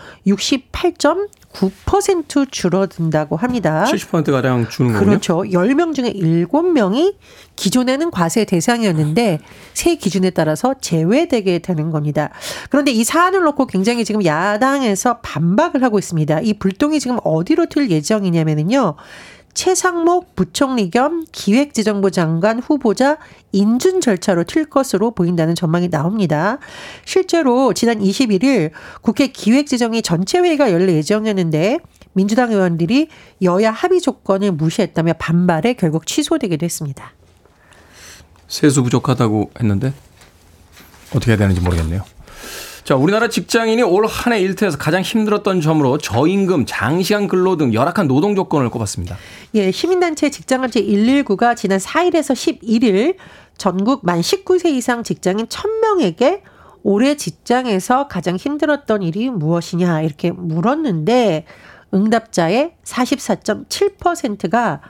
68.9% 1.53 2.51
줄어든다고 2.51 3.37
합니다. 3.37 3.85
70%가량 3.89 4.69
주는 4.69 4.93
거군요. 4.93 5.11
그렇죠. 5.11 5.39
10명 5.43 5.95
중에 5.95 6.13
7명이 6.13 7.15
기존에는 7.57 8.11
과세 8.11 8.45
대상이었는데 8.45 9.41
새 9.75 9.97
기준에 9.97 10.31
따라서 10.31 10.75
제외되게 10.81 11.59
되는 11.61 11.91
겁니다. 11.91 12.31
그런데 12.71 12.91
이 12.91 13.05
사안을 13.05 13.43
놓고 13.43 13.67
굉장히 13.67 14.05
지금 14.05 14.25
야당에서 14.25 15.19
반박을 15.19 15.83
하고 15.83 15.99
있습니다. 15.99 16.41
이 16.41 16.55
불똥이 16.55 17.01
지금 17.01 17.19
어디로 17.23 17.67
튈 17.67 17.91
예정이냐면요. 17.91 18.97
최상목 19.55 20.35
부총리 20.35 20.91
겸 20.91 21.25
기획재정부 21.31 22.11
장관 22.11 22.59
후보자 22.59 23.19
인준 23.53 24.01
절차로 24.01 24.45
튈 24.45 24.65
것으로 24.65 25.11
보인다는 25.11 25.55
전망이 25.55 25.89
나옵니다. 25.89 26.59
실제로 27.05 27.75
지난 27.75 28.01
21일 28.01 28.71
국회 29.03 29.27
기획재정위 29.29 30.03
전체회의가 30.03 30.73
열릴 30.73 30.97
예정이었는데 30.97 31.79
민주당 32.15 32.51
의원들이 32.53 33.09
여야 33.43 33.71
합의 33.71 34.01
조건을 34.01 34.53
무시했다며 34.53 35.15
반발에 35.15 35.75
결국 35.75 36.07
취소되기도 36.07 36.65
했습니다. 36.65 37.13
세수 38.49 38.83
부족하다고 38.83 39.53
했는데 39.61 39.93
어떻게 41.11 41.33
해야 41.33 41.39
되는지 41.39 41.61
모르겠네요. 41.61 42.05
자, 42.85 42.97
우리나라 42.97 43.29
직장인이 43.29 43.81
올 43.83 44.07
한 44.07 44.33
해 44.33 44.41
일터에서 44.41 44.77
가장 44.77 45.03
힘들었던 45.03 45.61
점으로 45.61 45.99
저임금, 45.99 46.65
장시간 46.67 47.29
근로 47.29 47.57
등 47.57 47.73
열악한 47.73 48.09
노동 48.09 48.35
조건을 48.35 48.71
꼽았습니다. 48.71 49.17
예, 49.55 49.71
시민단체 49.71 50.31
직장업체 50.31 50.83
119가 50.83 51.55
지난 51.57 51.79
4일에서 51.79 52.35
11일 52.35 53.17
전국 53.57 54.05
만 54.05 54.21
19세 54.21 54.67
이상 54.71 55.05
직장인 55.05 55.47
1000명에게 55.47 56.41
올해 56.83 57.17
직장에서 57.17 58.09
가장 58.09 58.35
힘들었던 58.37 59.03
일이 59.03 59.31
무엇이냐 59.31 60.01
이렇게 60.03 60.33
물었는데 60.33 61.45
응답자의 61.95 62.73
44.7%가 62.83 64.81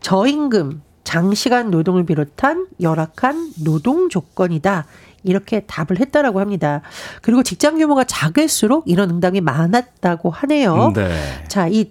저임금, 0.00 0.82
장시간 1.04 1.70
노동을 1.70 2.04
비롯한 2.04 2.66
열악한 2.82 3.52
노동 3.64 4.10
조건이다. 4.10 4.84
이렇게 5.24 5.60
답을 5.60 5.98
했다라고 6.00 6.40
합니다. 6.40 6.82
그리고 7.22 7.42
직장 7.42 7.78
규모가 7.78 8.04
작을수록 8.04 8.84
이런 8.86 9.10
응답이 9.10 9.40
많았다고 9.40 10.30
하네요. 10.30 10.92
네. 10.94 11.10
자, 11.48 11.68
이 11.68 11.90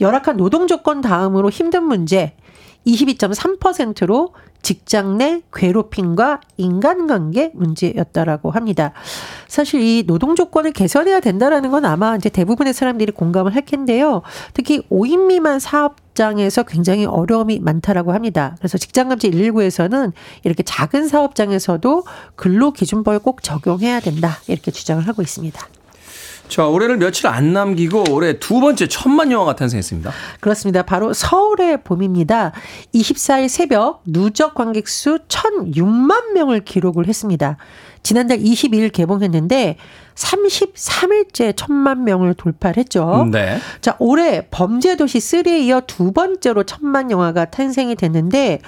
열악한 0.00 0.36
노동 0.36 0.66
조건 0.66 1.00
다음으로 1.00 1.50
힘든 1.50 1.84
문제 1.84 2.34
22.3%로 2.86 4.34
직장 4.64 5.18
내 5.18 5.42
괴롭힘과 5.52 6.40
인간관계 6.56 7.52
문제였다라고 7.54 8.50
합니다. 8.50 8.92
사실 9.46 9.80
이 9.80 10.04
노동 10.06 10.34
조건을 10.34 10.72
개선해야 10.72 11.20
된다라는 11.20 11.70
건 11.70 11.84
아마 11.84 12.16
이제 12.16 12.28
대부분의 12.28 12.72
사람들이 12.72 13.12
공감을 13.12 13.54
할 13.54 13.64
텐데요. 13.64 14.22
특히 14.54 14.80
5인 14.88 15.26
미만 15.26 15.60
사업 15.60 15.96
장에서 16.14 16.62
굉장히 16.62 17.04
어려움이 17.04 17.60
많다라고 17.60 18.12
합니다. 18.12 18.56
그래서 18.58 18.78
직장감지 18.78 19.30
119에서는 19.30 20.12
이렇게 20.44 20.62
작은 20.62 21.08
사업장에서도 21.08 22.04
근로 22.34 22.72
기준법을 22.72 23.18
꼭 23.18 23.42
적용해야 23.42 24.00
된다. 24.00 24.38
이렇게 24.48 24.70
주장을 24.70 25.06
하고 25.06 25.22
있습니다. 25.22 25.60
자, 26.48 26.66
올해를 26.66 26.98
며칠 26.98 27.26
안 27.26 27.52
남기고 27.52 28.04
올해 28.10 28.38
두 28.38 28.60
번째 28.60 28.86
천만 28.86 29.32
영화가 29.32 29.56
탄생했습니다. 29.56 30.12
그렇습니다. 30.40 30.82
바로 30.82 31.12
서울의 31.12 31.82
봄입니다. 31.82 32.52
24일 32.94 33.48
새벽 33.48 34.02
누적 34.06 34.54
관객 34.54 34.88
수 34.88 35.18
1,006만 35.28 36.32
명을 36.32 36.64
기록을 36.64 37.08
했습니다. 37.08 37.56
지난달 38.04 38.38
22일 38.38 38.92
개봉했는데 38.92 39.76
33일째 40.14 41.54
천만 41.56 42.04
명을 42.04 42.34
돌파를 42.34 42.76
했죠. 42.76 43.26
네. 43.32 43.58
자, 43.80 43.96
올해 43.98 44.46
범죄도시 44.50 45.18
3에 45.18 45.62
이어 45.62 45.80
두 45.86 46.12
번째로 46.12 46.62
천만 46.62 47.10
영화가 47.10 47.46
탄생이 47.46 47.96
됐는데 47.96 48.60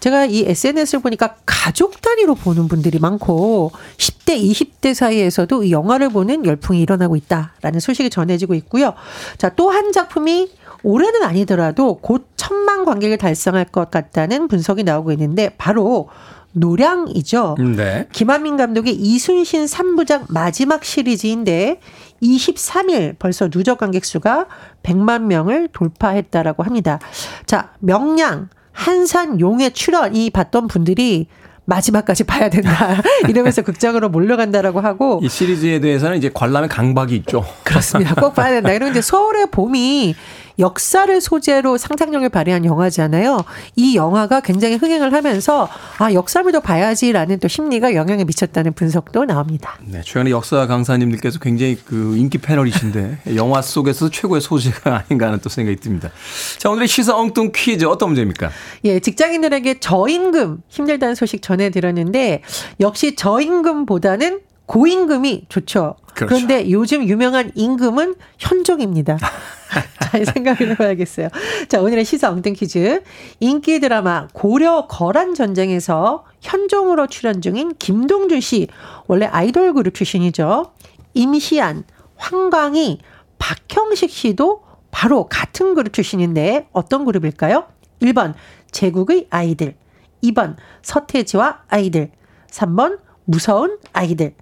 제가 0.00 0.26
이 0.26 0.44
SNS를 0.46 1.02
보니까 1.02 1.34
가족 1.44 2.00
단위로 2.00 2.36
보는 2.36 2.68
분들이 2.68 2.98
많고 3.00 3.72
10대, 3.96 4.40
20대 4.40 4.94
사이에서도 4.94 5.64
이 5.64 5.72
영화를 5.72 6.10
보는 6.10 6.46
열풍이 6.46 6.80
일어나고 6.80 7.16
있다라는 7.16 7.80
소식이 7.80 8.08
전해지고 8.08 8.54
있고요. 8.54 8.94
자, 9.36 9.50
또 9.50 9.70
한 9.70 9.90
작품이 9.92 10.48
올해는 10.84 11.24
아니더라도 11.24 11.96
곧 11.96 12.28
천만 12.36 12.84
관객을 12.84 13.18
달성할 13.18 13.64
것 13.66 13.90
같다는 13.90 14.46
분석이 14.46 14.84
나오고 14.84 15.10
있는데 15.12 15.50
바로 15.58 16.08
노량이죠. 16.56 17.56
네. 17.76 18.08
김한민 18.12 18.56
감독의 18.56 18.94
이순신 18.94 19.66
3부작 19.66 20.26
마지막 20.28 20.84
시리즈인데 20.84 21.80
23일 22.22 23.16
벌써 23.18 23.48
누적 23.48 23.78
관객 23.78 24.04
수가 24.04 24.46
100만 24.82 25.24
명을 25.24 25.68
돌파했다라고 25.72 26.62
합니다. 26.62 26.98
자, 27.44 27.72
명량 27.80 28.48
한산 28.72 29.38
용의 29.40 29.72
출연 29.72 30.16
이 30.16 30.30
봤던 30.30 30.66
분들이 30.68 31.28
마지막까지 31.66 32.24
봐야 32.24 32.48
된다. 32.48 33.02
이러면서 33.28 33.62
극장으로 33.62 34.08
몰려간다라고 34.08 34.80
하고. 34.80 35.20
이 35.22 35.28
시리즈에 35.28 35.80
대해서는 35.80 36.16
이제 36.16 36.30
관람의 36.32 36.68
강박이 36.68 37.14
있죠. 37.16 37.44
그렇습니다. 37.64 38.14
꼭 38.14 38.34
봐야 38.34 38.52
된다. 38.52 38.72
이런 38.72 38.90
이제 38.90 39.00
서울의 39.00 39.48
봄이 39.50 40.14
역사를 40.58 41.20
소재로 41.20 41.76
상상력을 41.78 42.28
발휘한 42.28 42.64
영화잖아요. 42.64 43.44
이 43.76 43.96
영화가 43.96 44.40
굉장히 44.40 44.76
흥행을 44.76 45.12
하면서 45.12 45.68
아 45.98 46.12
역사를 46.12 46.46
봐야지라는 46.60 47.38
또 47.40 47.48
심리가 47.48 47.94
영향을 47.94 48.24
미쳤다는 48.24 48.72
분석도 48.72 49.24
나옵니다. 49.24 49.78
네, 49.84 50.00
최근에 50.02 50.30
역사 50.30 50.66
강사님들께서 50.66 51.38
굉장히 51.38 51.76
그 51.76 52.16
인기 52.16 52.38
패널이신데 52.38 53.18
영화 53.36 53.60
속에서 53.60 54.10
최고의 54.10 54.40
소재가 54.40 55.04
아닌가 55.08 55.26
하는 55.26 55.40
또 55.40 55.48
생각이 55.48 55.76
듭니다. 55.76 56.10
자, 56.58 56.70
오늘의 56.70 56.88
시사 56.88 57.16
엉뚱 57.16 57.50
퀴즈 57.54 57.84
어떤 57.84 58.10
문제입니까? 58.10 58.50
예, 58.84 59.00
직장인들에게 59.00 59.80
저임금 59.80 60.62
힘들다는 60.68 61.14
소식 61.14 61.42
전해 61.42 61.70
들었는데 61.70 62.42
역시 62.80 63.16
저임금보다는 63.16 64.40
고임금이 64.66 65.46
좋죠. 65.48 65.96
그렇죠. 66.14 66.34
그런데 66.34 66.70
요즘 66.70 67.06
유명한 67.06 67.52
임금은 67.54 68.14
현종입니다. 68.38 69.18
잘 70.00 70.24
생각을 70.24 70.70
해봐야겠어요. 70.70 71.28
자, 71.68 71.80
오늘의 71.80 72.04
시사 72.04 72.30
엉뚱 72.30 72.54
퀴즈. 72.54 73.02
인기 73.40 73.80
드라마 73.80 74.28
고려 74.32 74.86
거란 74.86 75.34
전쟁에서 75.34 76.24
현종으로 76.40 77.06
출연 77.06 77.40
중인 77.40 77.74
김동준 77.78 78.40
씨. 78.40 78.68
원래 79.06 79.26
아이돌 79.26 79.74
그룹 79.74 79.94
출신이죠. 79.94 80.72
임시안, 81.14 81.84
황광희, 82.16 82.98
박형식 83.38 84.10
씨도 84.10 84.64
바로 84.90 85.26
같은 85.26 85.74
그룹 85.74 85.92
출신인데 85.92 86.68
어떤 86.72 87.04
그룹일까요? 87.04 87.66
1번 88.00 88.34
제국의 88.70 89.26
아이들, 89.30 89.76
2번 90.22 90.56
서태지와 90.82 91.64
아이들, 91.68 92.10
3번 92.50 92.98
무서운 93.24 93.78
아이들, 93.92 94.34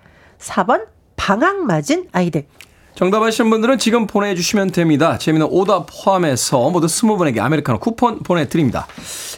4번 0.45 0.87
방학 1.17 1.65
맞은 1.65 2.09
아이들. 2.13 2.47
정답 2.95 3.25
아시는 3.25 3.51
분들은 3.51 3.79
지금 3.79 4.07
보내주시면 4.07 4.71
됩니다. 4.71 5.19
재미는 5.19 5.49
오답 5.51 5.89
포함해서 5.91 6.71
모두 6.71 6.87
20분에게 6.87 7.41
아메리카노 7.41 7.81
쿠폰 7.81 8.21
보내드립니다. 8.21 8.87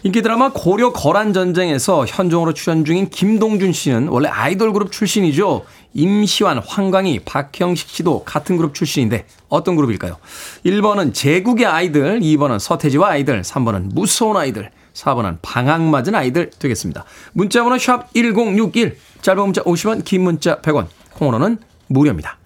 인기 0.03 0.21
드라마 0.21 0.51
고려 0.53 0.93
거란 0.93 1.33
전쟁에서 1.33 2.05
현종으로 2.05 2.53
출연 2.53 2.85
중인 2.85 3.09
김동준 3.09 3.73
씨는 3.73 4.09
원래 4.09 4.29
아이돌 4.29 4.75
그룹 4.75 4.93
출신이죠. 4.93 5.65
임시완, 5.95 6.59
황광희, 6.67 7.21
박형식 7.21 7.89
씨도 7.89 8.25
같은 8.25 8.59
그룹 8.59 8.75
출신인데 8.75 9.25
어떤 9.49 9.75
그룹일까요? 9.77 10.19
1번은 10.67 11.15
제국의 11.15 11.65
아이들, 11.65 12.21
2번은 12.21 12.59
서태지와 12.59 13.13
아이들, 13.13 13.41
3번은 13.41 13.95
무서운 13.95 14.37
아이들, 14.37 14.71
4번은 14.97 15.39
방학 15.43 15.83
맞은 15.83 16.15
아이들 16.15 16.51
되겠습니다. 16.59 17.05
문자번호 17.35 17.79
샵 17.79 18.13
1061, 18.15 18.97
짧은 19.23 19.43
문자 19.43 19.63
50원, 19.63 20.05
긴 20.05 20.23
문자 20.23 20.61
100원, 20.63 20.87
콩으로는 21.15 21.59
무료입니다. 21.89 22.39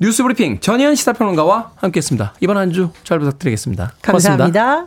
뉴스 0.00 0.22
브리핑 0.22 0.60
전희연 0.60 0.94
시사평론가와 0.94 1.72
함께했습니다. 1.76 2.34
이번 2.40 2.56
한 2.56 2.70
주 2.72 2.92
잘 3.04 3.18
부탁드리겠습니다. 3.18 3.94
감사합니다. 4.02 4.86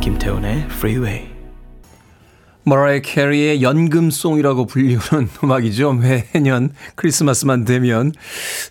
김태훈의 0.00 0.66
Freeway. 0.70 1.43
머라이 2.66 3.02
캐리의 3.02 3.62
연금송이라고 3.62 4.66
불리우는 4.66 5.28
음악이죠. 5.44 5.92
매년 5.92 6.70
크리스마스만 6.94 7.64
되면 7.64 8.12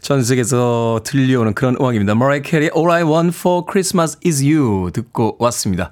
전 0.01 0.23
세계에서 0.23 1.01
들려오는 1.03 1.53
그런 1.53 1.75
음악입니다. 1.79 2.15
머라이 2.15 2.41
캐리의 2.41 2.71
All 2.75 2.91
I 2.91 3.03
Want 3.03 3.38
for 3.38 3.63
Christmas 3.69 4.17
is 4.25 4.43
You 4.43 4.91
듣고 4.91 5.35
왔습니다. 5.39 5.91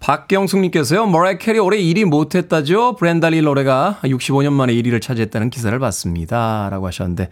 박경숙님께서요, 0.00 1.06
머라이 1.06 1.38
캐리 1.38 1.58
올해 1.58 1.78
1위 1.78 2.04
못했다죠? 2.04 2.96
브렌다 2.96 3.33
리 3.33 3.42
노래가 3.42 3.98
65년 4.02 4.52
만에 4.52 4.72
1위를 4.74 5.02
차지했다는 5.02 5.50
기사를 5.50 5.76
봤습니다. 5.78 6.68
라고 6.70 6.86
하셨는데, 6.86 7.28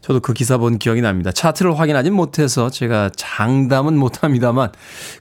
저도 0.00 0.20
그 0.20 0.32
기사 0.32 0.58
본 0.58 0.78
기억이 0.78 1.00
납니다. 1.00 1.30
차트를 1.30 1.78
확인하진 1.78 2.12
못해서 2.12 2.68
제가 2.68 3.10
장담은 3.16 3.96
못합니다만, 3.96 4.72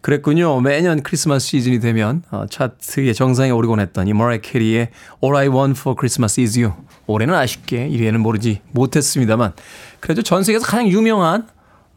그랬군요. 0.02 0.60
매년 0.62 1.04
크리스마스 1.04 1.48
시즌이 1.48 1.80
되면 1.80 2.24
어, 2.32 2.46
차트의 2.50 3.14
정상에 3.14 3.52
오르곤 3.52 3.80
했던 3.80 4.08
이 4.08 4.14
머라이 4.14 4.42
캐리의 4.42 4.90
All 5.24 5.38
I 5.38 5.48
Want 5.48 5.80
for 5.80 5.96
Christmas 5.98 6.40
is 6.40 6.60
You. 6.60 6.74
올해는 7.06 7.34
아쉽게 7.34 7.88
1위에는 7.90 8.18
오르지 8.18 8.62
못했습니다만, 8.72 9.54
그래도 10.00 10.22
전 10.22 10.44
세계에서 10.44 10.66
가장 10.66 10.88
유명한 10.88 11.48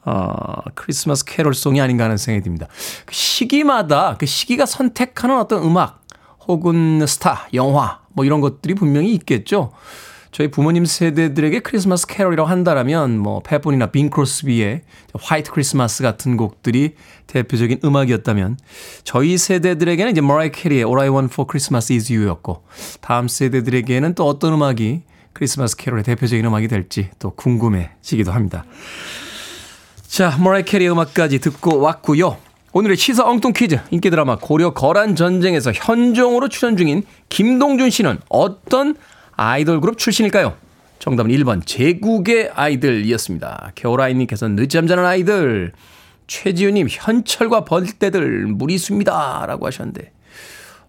어, 0.04 0.34
크리스마스 0.74 1.24
캐롤송이 1.24 1.80
아닌가 1.80 2.04
하는 2.04 2.16
생각이 2.16 2.42
듭니다. 2.42 2.66
그 3.06 3.14
시기마다 3.14 4.16
그 4.18 4.26
시기가 4.26 4.66
선택하는 4.66 5.38
어떤 5.38 5.62
음악 5.62 6.02
혹은 6.46 7.06
스타, 7.06 7.48
영화 7.54 8.00
뭐 8.10 8.24
이런 8.24 8.40
것들이 8.40 8.74
분명히 8.74 9.12
있겠죠. 9.14 9.72
저희 10.32 10.50
부모님 10.50 10.86
세대들에게 10.86 11.60
크리스마스 11.60 12.06
캐롤이라고 12.06 12.48
한다라면 12.48 13.18
뭐 13.18 13.40
팻 13.40 13.60
분이나 13.60 13.90
빙 13.90 14.08
크로스비의 14.08 14.80
화이트 15.14 15.50
크리스마스 15.50 16.02
같은 16.02 16.38
곡들이 16.38 16.94
대표적인 17.26 17.80
음악이었다면 17.84 18.56
저희 19.04 19.36
세대들에게는 19.36 20.12
이제 20.12 20.22
머라이 20.22 20.50
캐리의 20.50 20.84
All 20.84 21.00
I 21.00 21.10
Want 21.10 21.34
for 21.34 21.46
Christmas 21.46 21.92
is 21.92 22.10
You였고 22.10 22.64
다음 23.02 23.28
세대들에게는 23.28 24.14
또 24.14 24.26
어떤 24.26 24.54
음악이 24.54 25.02
크리스마스 25.34 25.76
캐롤의 25.76 26.02
대표적인 26.04 26.44
음악이 26.46 26.66
될지 26.66 27.10
또 27.18 27.32
궁금해지기도 27.32 28.32
합니다. 28.32 28.64
자, 30.12 30.36
머라이 30.38 30.62
캐리 30.62 30.86
음악까지 30.90 31.38
듣고 31.38 31.80
왔고요. 31.80 32.36
오늘의 32.74 32.98
시사 32.98 33.24
엉뚱 33.24 33.54
퀴즈 33.54 33.80
인기 33.90 34.10
드라마 34.10 34.36
고려 34.36 34.74
거란 34.74 35.16
전쟁에서 35.16 35.72
현종으로 35.72 36.50
출연 36.50 36.76
중인 36.76 37.04
김동준 37.30 37.88
씨는 37.88 38.18
어떤 38.28 38.94
아이돌 39.36 39.80
그룹 39.80 39.96
출신일까요? 39.96 40.54
정답은 40.98 41.30
1번 41.30 41.64
제국의 41.64 42.50
아이들이었습니다. 42.54 43.72
겨울아이님께서 43.74 44.48
늦잠 44.48 44.86
자는 44.86 45.06
아이들 45.06 45.72
최지우님 46.26 46.88
현철과 46.90 47.64
벌떼들 47.64 48.48
무리수입니다 48.48 49.46
라고 49.46 49.66
하셨는데 49.66 50.12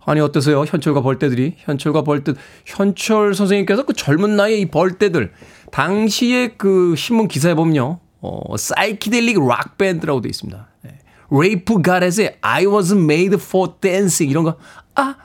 아니 0.03 0.19
어떠세요? 0.19 0.65
현철과 0.65 1.01
벌떼들이 1.01 1.53
현철과 1.59 2.03
벌떼 2.03 2.33
현철 2.65 3.35
선생님께서 3.35 3.85
그 3.85 3.93
젊은 3.93 4.35
나이에 4.35 4.57
이 4.57 4.65
벌떼들 4.65 5.31
당시에 5.71 6.55
그 6.57 6.95
신문 6.97 7.29
기사에 7.29 7.53
보면요 7.53 8.02
어, 8.23 8.55
사이키델릭 8.55 9.45
락 9.45 9.77
밴드라고 9.77 10.21
되어 10.21 10.29
있습니다. 10.29 10.67
네. 10.83 10.97
레이프 11.29 11.81
가렛의 11.81 12.37
I 12.41 12.65
was 12.65 12.93
made 12.93 13.35
for 13.35 13.73
dancing 13.81 14.31
이런 14.31 14.45
거 14.45 14.57
아, 14.95 15.15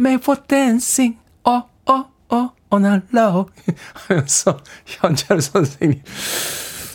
made 0.00 0.22
for 0.22 0.40
dancing 0.48 1.18
어, 1.44 1.68
어, 1.86 2.10
어, 2.30 2.50
on 2.70 2.86
a 2.86 3.00
하면서 4.08 4.58
현철 4.86 5.42
선생님 5.42 6.00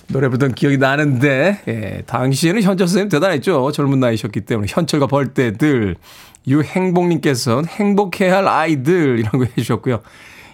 노래 0.07 0.27
부르던 0.27 0.55
기억이 0.55 0.77
나는데 0.77 1.61
예, 1.67 2.03
당시에는 2.07 2.63
현철 2.63 2.87
선생님 2.87 3.09
대단했죠. 3.09 3.71
젊은 3.73 3.99
나이셨기 3.99 4.41
때문에 4.41 4.67
현철과 4.69 5.05
벌떼들 5.05 5.97
유행복님께서는 6.47 7.65
행복해야 7.65 8.37
할 8.37 8.47
아이들이라고 8.47 9.45
해주셨고요. 9.45 10.01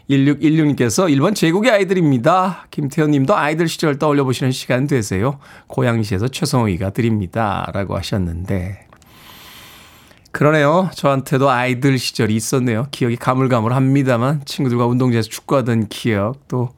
1616님께서 0.10 1.10
1번 1.10 1.34
제국의 1.36 1.72
아이들입니다. 1.72 2.68
김태현 2.72 3.12
님도 3.12 3.36
아이들 3.36 3.68
시절 3.68 3.98
떠올려 3.98 4.24
보시는 4.24 4.52
시간 4.52 4.86
되세요. 4.86 5.40
고양시에서 5.68 6.28
최성호이가 6.28 6.90
드립니다. 6.90 7.70
라고 7.74 7.96
하셨는데. 7.96 8.88
그러네요. 10.32 10.90
저한테도 10.96 11.50
아이들 11.50 11.98
시절이 11.98 12.36
있었네요. 12.36 12.88
기억이 12.92 13.16
가물가물합니다만 13.16 14.42
친구들과 14.46 14.88
운동장에서 14.88 15.30
축구하던 15.30 15.88
기억 15.90 16.48
또 16.48 16.72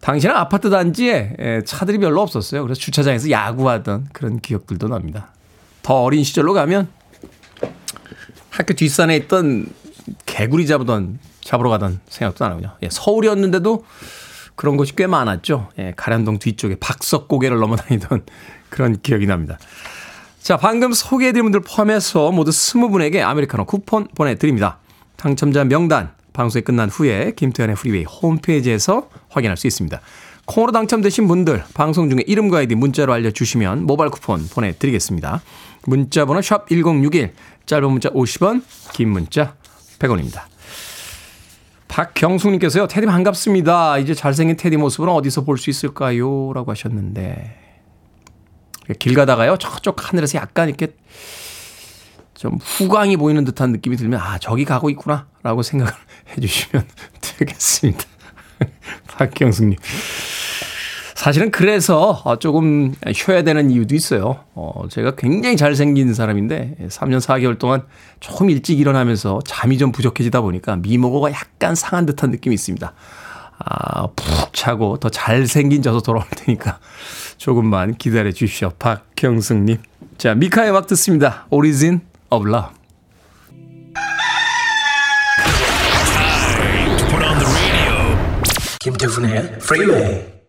당시는 0.00 0.34
아파트 0.34 0.68
단지에 0.68 1.62
차들이 1.64 1.98
별로 1.98 2.20
없었어요. 2.22 2.62
그래서 2.62 2.80
주차장에서 2.80 3.30
야구하던 3.30 4.08
그런 4.12 4.40
기억들도 4.40 4.88
납니다. 4.88 5.32
더 5.82 6.02
어린 6.02 6.24
시절로 6.24 6.52
가면 6.52 6.88
학교 8.50 8.74
뒷산에 8.74 9.16
있던 9.16 9.68
개구리 10.26 10.66
잡으던 10.66 11.18
잡으러 11.42 11.70
가던 11.70 12.00
생각도 12.08 12.44
나는군요. 12.44 12.76
예, 12.82 12.88
서울이었는데도 12.90 13.84
그런 14.56 14.76
곳이 14.76 14.94
꽤 14.94 15.06
많았죠. 15.06 15.68
예, 15.78 15.94
가련동 15.96 16.38
뒤쪽에 16.38 16.76
박석 16.78 17.28
고개를 17.28 17.58
넘어다니던 17.58 18.24
그런 18.68 19.00
기억이 19.00 19.26
납니다. 19.26 19.58
자, 20.40 20.56
방금 20.56 20.92
소개해드린 20.92 21.44
분들 21.44 21.60
포함해서 21.60 22.30
모두 22.32 22.50
20분에게 22.50 23.20
아메리카노 23.20 23.66
쿠폰 23.66 24.08
보내드립니다. 24.14 24.78
당첨자 25.16 25.64
명단 25.64 26.12
방송이 26.32 26.62
끝난 26.62 26.88
후에 26.88 27.32
김태훈의 27.36 27.76
프리웨이 27.76 28.04
홈페이지에서 28.04 29.08
확인할 29.28 29.56
수 29.56 29.66
있습니다. 29.66 30.00
콩으로 30.46 30.72
당첨되신 30.72 31.28
분들 31.28 31.62
방송 31.74 32.10
중에 32.10 32.24
이름과 32.26 32.58
아이디 32.58 32.74
문자로 32.74 33.12
알려주시면 33.12 33.84
모바일 33.86 34.10
쿠폰 34.10 34.48
보내드리겠습니다. 34.48 35.42
문자 35.86 36.24
번호 36.24 36.42
샵 36.42 36.68
1061 36.68 37.32
짧은 37.66 37.90
문자 37.90 38.08
50원 38.10 38.62
긴 38.92 39.10
문자 39.10 39.54
100원입니다. 39.98 40.42
박경숙님께서요, 41.90 42.86
테디 42.86 43.06
반갑습니다. 43.06 43.98
이제 43.98 44.14
잘생긴 44.14 44.56
테디 44.56 44.76
모습은 44.76 45.08
어디서 45.08 45.42
볼 45.42 45.58
수 45.58 45.70
있을까요? 45.70 46.52
라고 46.54 46.70
하셨는데, 46.70 47.56
길 48.98 49.14
가다가요, 49.14 49.56
저쪽 49.58 50.08
하늘에서 50.08 50.38
약간 50.38 50.68
이렇게 50.68 50.94
좀 52.34 52.54
후광이 52.60 53.16
보이는 53.16 53.44
듯한 53.44 53.72
느낌이 53.72 53.96
들면 53.96 54.18
아 54.18 54.38
저기 54.38 54.64
가고 54.64 54.88
있구나 54.88 55.26
라고 55.42 55.62
생각을 55.62 55.92
해 56.30 56.40
주시면 56.40 56.86
되겠습니다. 57.20 58.04
박경숙님. 59.18 59.76
사실은 61.20 61.50
그래서 61.50 62.22
어, 62.24 62.38
조금 62.38 62.94
쉬어야 63.12 63.42
되는 63.42 63.70
이유도 63.70 63.94
있어요. 63.94 64.42
어, 64.54 64.84
제가 64.88 65.16
굉장히 65.16 65.58
잘생긴 65.58 66.14
사람인데 66.14 66.76
3년 66.88 67.20
4개월 67.20 67.58
동안 67.58 67.82
조금 68.20 68.48
일찍 68.48 68.80
일어나면서 68.80 69.40
잠이 69.44 69.76
좀 69.76 69.92
부족해지다 69.92 70.40
보니까 70.40 70.76
미모가 70.76 71.30
약간 71.32 71.74
상한 71.74 72.06
듯한 72.06 72.30
느낌이 72.30 72.54
있습니다. 72.54 72.94
아, 73.58 74.06
푹 74.16 74.54
자고 74.54 74.96
더 74.96 75.10
잘생긴 75.10 75.82
저서 75.82 76.00
돌아올 76.00 76.24
테니까 76.34 76.78
조금만 77.36 77.96
기다려 77.96 78.32
주십시오. 78.32 78.70
박경승님. 78.78 79.76
자, 80.16 80.34
미카의 80.34 80.70
음악 80.70 80.86
듣습니다. 80.86 81.44
Origin 81.50 82.00
of 82.30 82.48
Love. 82.48 82.70
김태훈의 88.80 89.58
Freeway. 89.60 90.00
Are 90.02 90.39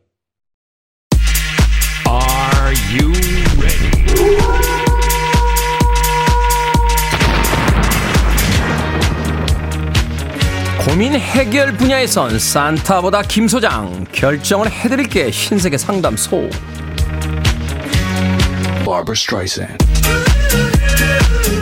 고민 10.92 11.14
해결 11.14 11.72
분야에선 11.78 12.38
산타보다 12.38 13.22
김 13.22 13.48
소장 13.48 14.06
결정을 14.12 14.70
해드릴게 14.70 15.32
신세계 15.32 15.78
상담소. 15.78 16.50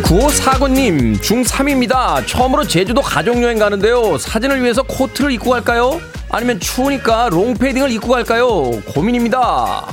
9549님 0.01 1.21
중3입니다 1.21 2.25
처음으로 2.25 2.65
제주도 2.65 3.01
가족여행 3.01 3.59
가는데요 3.59 4.17
사진을 4.17 4.63
위해서 4.63 4.81
코트를 4.81 5.29
입고 5.33 5.51
갈까요? 5.51 6.01
아니면 6.31 6.59
추우니까 6.59 7.29
롱패딩을 7.29 7.91
입고 7.91 8.07
갈까요? 8.07 8.71
고민입니다 8.87 9.85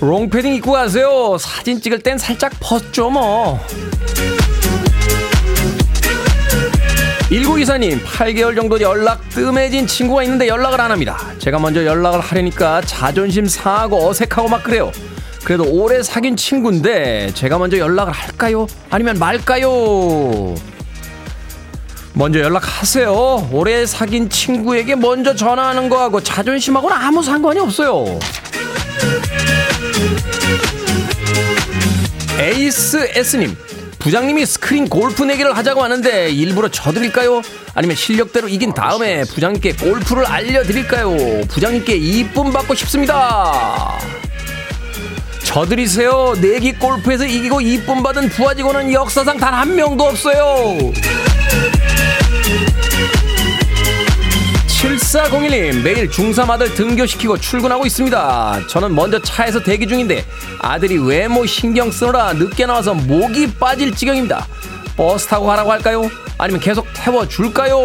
롱패딩 0.00 0.54
입고 0.54 0.72
가세요 0.72 1.36
사진 1.38 1.82
찍을 1.82 1.98
땐 1.98 2.16
살짝 2.16 2.50
벗죠 2.60 3.10
뭐 3.10 3.60
1924님 7.30 8.04
8개월 8.04 8.54
정도 8.54 8.80
연락 8.80 9.28
뜸해진 9.30 9.86
친구가 9.86 10.22
있는데 10.24 10.46
연락을 10.46 10.80
안 10.80 10.92
합니다 10.92 11.18
제가 11.38 11.58
먼저 11.58 11.84
연락을 11.84 12.20
하려니까 12.20 12.82
자존심 12.82 13.46
상하고 13.46 14.08
어색하고 14.08 14.48
막 14.48 14.62
그래요 14.62 14.92
그래도 15.42 15.64
오래 15.64 16.02
사귄 16.02 16.36
친구인데 16.36 17.32
제가 17.34 17.58
먼저 17.58 17.78
연락을 17.78 18.12
할까요? 18.12 18.66
아니면 18.90 19.16
말까요? 19.20 20.56
먼저 22.14 22.40
연락하세요. 22.40 23.50
오래 23.52 23.86
사귄 23.86 24.28
친구에게 24.28 24.96
먼저 24.96 25.36
전화하는 25.36 25.88
거하고 25.88 26.20
자존심하고는 26.20 26.96
아무 26.96 27.22
상관이 27.22 27.60
없어요. 27.60 28.18
에이스 32.40 33.12
S님, 33.14 33.56
부장님이 34.06 34.46
스크린 34.46 34.88
골프 34.88 35.24
내기를 35.24 35.56
하자고 35.56 35.82
하는데 35.82 36.28
일부러 36.30 36.68
져드릴까요? 36.68 37.42
아니면 37.74 37.96
실력대로 37.96 38.48
이긴 38.48 38.72
다음에 38.72 39.24
부장님께 39.24 39.72
골프를 39.72 40.24
알려드릴까요? 40.24 41.40
부장님께 41.48 41.96
이쁨 41.96 42.52
받고 42.52 42.76
싶습니다. 42.76 43.98
저들이세요. 45.42 46.34
내기 46.40 46.74
골프에서 46.74 47.24
이기고 47.26 47.60
이쁨 47.62 48.04
받은 48.04 48.28
부하 48.28 48.54
직원은 48.54 48.92
역사상 48.92 49.38
단 49.38 49.52
한 49.56 49.74
명도 49.74 50.04
없어요. 50.04 50.92
7401님 55.16 55.82
매일 55.82 56.10
중3 56.10 56.50
아들 56.50 56.74
등교시키고 56.74 57.38
출근하고 57.38 57.86
있습니다. 57.86 58.66
저는 58.68 58.94
먼저 58.94 59.18
차에서 59.18 59.62
대기 59.62 59.86
중인데 59.86 60.24
아들이 60.60 60.98
외모 60.98 61.46
신경 61.46 61.90
쓰느라 61.90 62.34
늦게 62.34 62.66
나와서 62.66 62.92
목이 62.92 63.54
빠질 63.54 63.94
지경입니다. 63.94 64.46
버스 64.94 65.26
타고 65.26 65.46
가라고 65.46 65.72
할까요? 65.72 66.10
아니면 66.36 66.60
계속 66.60 66.86
태워줄까요? 66.94 67.78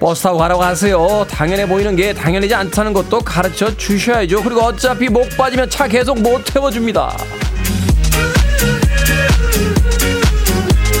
버스 0.00 0.24
타고 0.24 0.38
가라고 0.38 0.64
하세요. 0.64 1.24
당연해 1.30 1.68
보이는 1.68 1.94
게 1.94 2.12
당연하지 2.12 2.54
않다는 2.54 2.92
것도 2.92 3.20
가르쳐 3.20 3.76
주셔야죠. 3.76 4.42
그리고 4.42 4.62
어차피 4.62 5.08
목 5.08 5.28
빠지면 5.36 5.70
차 5.70 5.86
계속 5.86 6.20
못 6.20 6.42
태워줍니다 6.44 7.16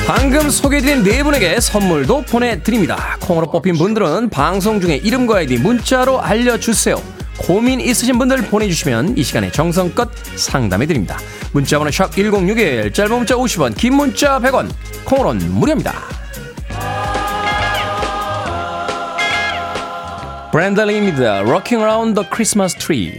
방금 0.06 0.50
소개해드린 0.50 1.02
네 1.02 1.24
분에게 1.24 1.58
선물도 1.58 2.22
보내드립니다. 2.22 3.16
콩으로 3.22 3.50
뽑힌 3.50 3.76
분들은 3.76 4.30
방송 4.30 4.80
중에 4.80 4.94
이름과 4.94 5.38
아이디 5.38 5.58
문자로 5.58 6.22
알려주세요. 6.22 7.02
고민 7.38 7.80
있으신 7.80 8.16
분들 8.16 8.42
보내주시면 8.42 9.18
이 9.18 9.24
시간에 9.24 9.50
정성껏 9.50 10.08
상담해드립니다. 10.36 11.18
문자번호 11.52 11.90
샵 11.90 12.12
1061, 12.12 12.92
짧은 12.92 13.16
문자 13.16 13.34
50원, 13.34 13.76
긴 13.76 13.94
문자 13.94 14.38
100원, 14.38 14.70
콩으로는 15.04 15.50
무료입니다. 15.50 15.92
브랜달링입니다. 20.52 21.40
Rocking 21.40 21.82
Around 21.82 22.14
the 22.14 22.28
Christmas 22.32 22.76
Tree. 22.76 23.18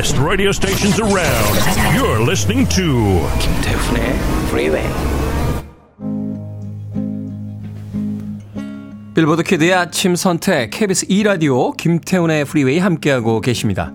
Best 0.00 0.18
radio 0.18 0.50
stations 0.50 0.98
around. 0.98 1.54
You're 1.94 2.24
listening 2.26 2.66
to 2.70 3.20
김태훈의 3.38 4.16
Freeway. 4.48 4.88
빌보드 9.14 9.42
키드의 9.42 9.74
아침 9.74 10.16
선택 10.16 10.70
KBS 10.70 11.04
2 11.06 11.22
라디오 11.24 11.72
김태훈의 11.72 12.46
프리웨이 12.46 12.78
함께하고 12.78 13.42
계십니다. 13.42 13.92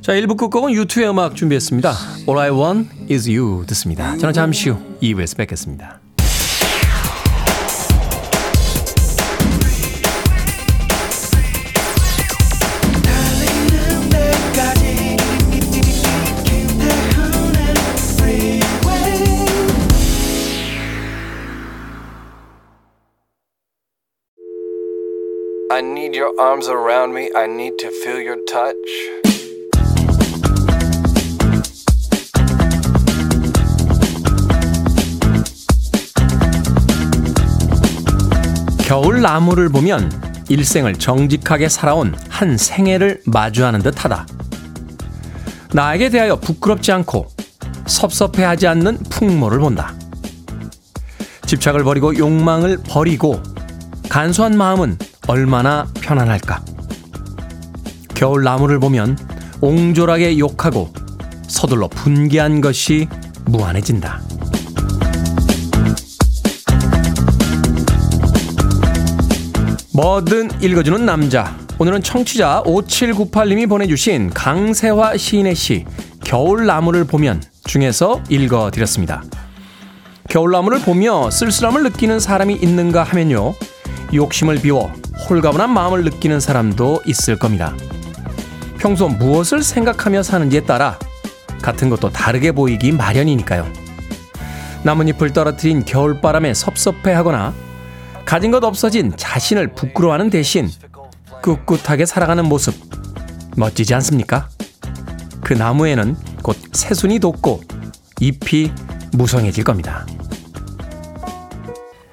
자 0.00 0.12
1부 0.12 0.36
끝곡은 0.36 0.74
U2의 0.74 1.10
음악 1.10 1.34
준비했습니다. 1.34 1.92
All 2.28 2.38
I 2.38 2.50
Want 2.50 2.90
Is 3.12 3.28
You 3.28 3.66
듣습니다. 3.66 4.16
저는 4.18 4.32
잠시 4.32 4.70
후 4.70 4.78
2부에서 5.02 5.36
뵙겠습니다. 5.38 6.01
Need 26.12 26.18
your 26.18 26.34
arms 26.38 26.68
around 26.68 27.14
me. 27.14 27.30
I 27.34 27.46
need 27.46 27.78
to 27.78 27.88
feel 27.88 28.20
your 28.20 28.38
touch. 28.44 28.76
겨울 38.86 39.22
나무를 39.22 39.70
보면 39.70 40.10
일생을 40.50 40.94
정직하게 40.94 41.70
살아온 41.70 42.14
한 42.28 42.58
생애를 42.58 43.22
마주하는 43.24 43.80
듯 43.80 44.04
하다. 44.04 44.26
나에게 45.72 46.10
대하여 46.10 46.36
부끄럽지 46.36 46.92
않고 46.92 47.28
섭섭해하지 47.86 48.66
않는 48.66 48.98
풍모를 49.08 49.60
본다. 49.60 49.94
집착을 51.46 51.84
버리고 51.84 52.14
욕망을 52.16 52.78
버리고 52.86 53.42
간소한 54.10 54.58
마음은 54.58 54.98
얼마나 55.28 55.86
편안할까. 56.00 56.62
겨울 58.14 58.42
나무를 58.42 58.78
보면 58.80 59.16
옹졸하게 59.60 60.38
욕하고 60.38 60.92
서둘러 61.46 61.88
분개한 61.88 62.60
것이 62.60 63.08
무한해진다. 63.44 64.20
뭐든 69.94 70.50
읽어주는 70.62 71.04
남자. 71.04 71.56
오늘은 71.78 72.02
청취자 72.02 72.62
5798님이 72.64 73.68
보내주신 73.68 74.30
강세화 74.30 75.16
시인의 75.16 75.54
시 75.54 75.84
겨울 76.24 76.66
나무를 76.66 77.04
보면 77.04 77.42
중에서 77.64 78.22
읽어드렸습니다. 78.28 79.22
겨울 80.28 80.52
나무를 80.52 80.80
보며 80.80 81.30
쓸쓸함을 81.30 81.82
느끼는 81.84 82.20
사람이 82.20 82.54
있는가 82.54 83.02
하면요. 83.02 83.54
욕심을 84.14 84.60
비워 84.60 84.92
홀가분한 85.28 85.72
마음을 85.72 86.04
느끼는 86.04 86.40
사람도 86.40 87.02
있을 87.06 87.38
겁니다. 87.38 87.74
평소 88.78 89.08
무엇을 89.08 89.62
생각하며 89.62 90.22
사는지에 90.22 90.64
따라 90.64 90.98
같은 91.62 91.88
것도 91.88 92.10
다르게 92.10 92.52
보이기 92.52 92.92
마련이니까요. 92.92 93.66
나뭇잎을 94.82 95.32
떨어뜨린 95.32 95.84
겨울바람에 95.84 96.54
섭섭해하거나 96.54 97.54
가진 98.24 98.50
것 98.50 98.64
없어진 98.64 99.12
자신을 99.16 99.74
부끄러워하는 99.74 100.30
대신 100.30 100.68
꿋꿋하게 101.42 102.06
살아가는 102.06 102.44
모습 102.44 102.74
멋지지 103.56 103.94
않습니까? 103.94 104.48
그 105.42 105.52
나무에는 105.52 106.16
곧 106.42 106.56
새순이 106.72 107.18
돋고 107.18 107.60
잎이 108.20 108.72
무성해질 109.12 109.64
겁니다. 109.64 110.06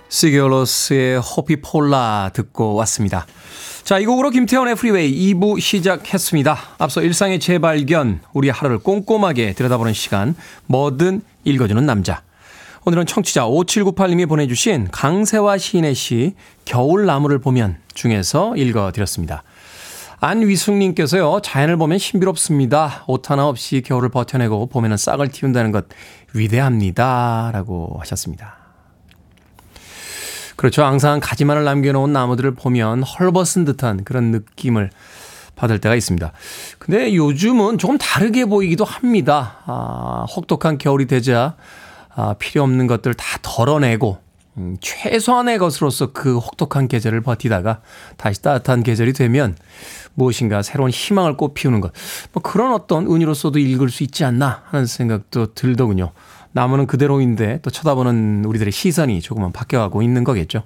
시규어 0.10 1.20
로스의 1.20 1.62
Hoppípolla 1.62 2.32
듣고 2.34 2.76
왔습니다. 2.76 3.26
자, 3.84 3.98
이 3.98 4.06
곡으로 4.06 4.30
김태훈의 4.30 4.76
프리웨이 4.76 5.34
2부 5.34 5.60
시작했습니다. 5.60 6.58
앞서 6.78 7.02
일상의 7.02 7.40
재발견, 7.40 8.20
우리 8.34 8.50
하루를 8.50 8.80
꼼꼼하게 8.80 9.54
들여다보는 9.54 9.94
시간, 9.94 10.36
뭐든 10.68 11.22
읽어주는 11.44 11.84
남자. 11.86 12.22
오늘은 12.86 13.06
청취자 13.06 13.46
5798님이 13.46 14.28
보내주신 14.28 14.90
강세화 14.92 15.58
시인의 15.58 15.96
시 15.96 16.36
겨울나무를 16.66 17.40
보면 17.40 17.78
중에서 17.94 18.56
읽어드렸습니다. 18.56 19.44
안위숙님께서요, 20.20 21.40
자연을 21.42 21.78
보면 21.78 21.98
신비롭습니다. 21.98 23.06
옷 23.08 23.30
하나 23.32 23.48
없이 23.48 23.82
겨울을 23.86 24.10
버텨내고 24.10 24.68
봄에는 24.68 24.98
싹을 24.98 25.30
틔운다는 25.30 25.72
것 25.72 25.86
위대합니다. 26.34 27.52
라고 27.54 27.98
하셨습니다. 28.02 28.59
그렇죠. 30.60 30.84
항상 30.84 31.22
가지만을 31.22 31.64
남겨놓은 31.64 32.12
나무들을 32.12 32.54
보면 32.54 33.04
헐벗은 33.04 33.64
듯한 33.64 34.04
그런 34.04 34.32
느낌을 34.32 34.90
받을 35.56 35.80
때가 35.80 35.96
있습니다. 35.96 36.34
근데 36.80 37.16
요즘은 37.16 37.78
조금 37.78 37.98
다르게 37.98 38.44
보이기도 38.44 38.84
합니다. 38.84 39.60
아, 39.66 40.26
혹독한 40.36 40.78
겨울이 40.78 41.08
되자 41.08 41.56
아, 42.14 42.36
필요 42.40 42.64
없는 42.64 42.88
것들 42.88 43.14
다 43.14 43.40
덜어내고 43.42 44.18
음, 44.58 44.76
최소한의 44.82 45.60
것으로서 45.60 46.12
그 46.12 46.38
혹독한 46.38 46.90
계절을 46.90 47.22
버티다가 47.22 47.80
다시 48.18 48.42
따뜻한 48.42 48.84
계절이 48.84 49.14
되면 49.14 49.56
무엇인가 50.14 50.62
새로운 50.62 50.92
희망을 50.92 51.38
꽃피우는 51.38 51.80
것. 51.80 51.94
뭐 52.34 52.44
그런 52.44 52.74
어떤 52.74 53.08
의미로서도 53.08 53.60
읽을 53.60 53.90
수 53.90 54.04
있지 54.04 54.26
않나 54.26 54.64
하는 54.66 54.86
생각도 54.86 55.54
들더군요. 55.54 56.12
나무는 56.52 56.88
그대로인데 56.88 57.60
또 57.62 57.70
쳐다보는 57.70 58.46
우리들의 58.46 58.72
시선이 58.72 59.22
조금은 59.22 59.52
바뀌어가고 59.52 60.02
있는 60.02 60.24
거겠죠. 60.24 60.64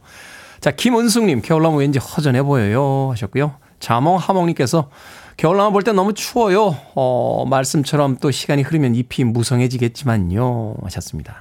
자, 0.61 0.71
김은숙님, 0.71 1.41
겨울나무 1.41 1.79
왠지 1.79 1.99
허전해 1.99 2.41
보여요. 2.41 3.09
하셨고요. 3.11 3.55
자몽하몽님께서 3.79 4.89
겨울나무 5.35 5.71
볼 5.73 5.83
때 5.83 5.91
너무 5.91 6.13
추워요. 6.13 6.77
어, 6.95 7.45
말씀처럼 7.49 8.17
또 8.21 8.31
시간이 8.31 8.61
흐르면 8.61 8.95
잎이 8.95 9.25
무성해지겠지만요. 9.25 10.75
하셨습니다. 10.83 11.35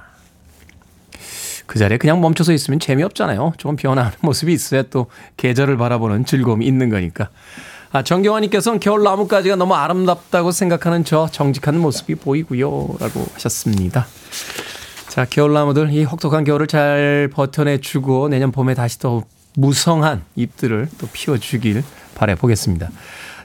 그 1.65 1.79
자리에 1.79 1.97
그냥 1.97 2.19
멈춰서 2.19 2.51
있으면 2.51 2.79
재미없잖아요. 2.79 3.53
조금 3.57 3.77
변화하는 3.77 4.17
모습이 4.21 4.51
있어야 4.51 4.83
또 4.83 5.07
계절을 5.37 5.77
바라보는 5.77 6.25
즐거움이 6.25 6.65
있는 6.65 6.89
거니까. 6.89 7.29
아, 7.93 8.01
정경환님께서는 8.01 8.79
겨울나무까지가 8.79 9.55
너무 9.55 9.75
아름답다고 9.75 10.49
생각하는 10.49 11.05
저 11.05 11.27
정직한 11.31 11.77
모습이 11.77 12.15
보이고요. 12.15 12.95
라고 12.99 13.27
하셨습니다. 13.35 14.07
자, 15.09 15.27
겨울 15.29 15.53
나무들 15.53 15.93
이 15.93 16.03
혹독한 16.03 16.43
겨울을 16.43 16.65
잘 16.65 17.29
버텨내주고 17.31 18.29
내년 18.29 18.51
봄에 18.51 18.73
다시 18.73 18.97
더 18.97 19.21
무성한 19.55 20.23
잎들을 20.35 20.89
또 20.97 21.07
피워주길 21.13 21.83
바라보겠습니다. 22.15 22.89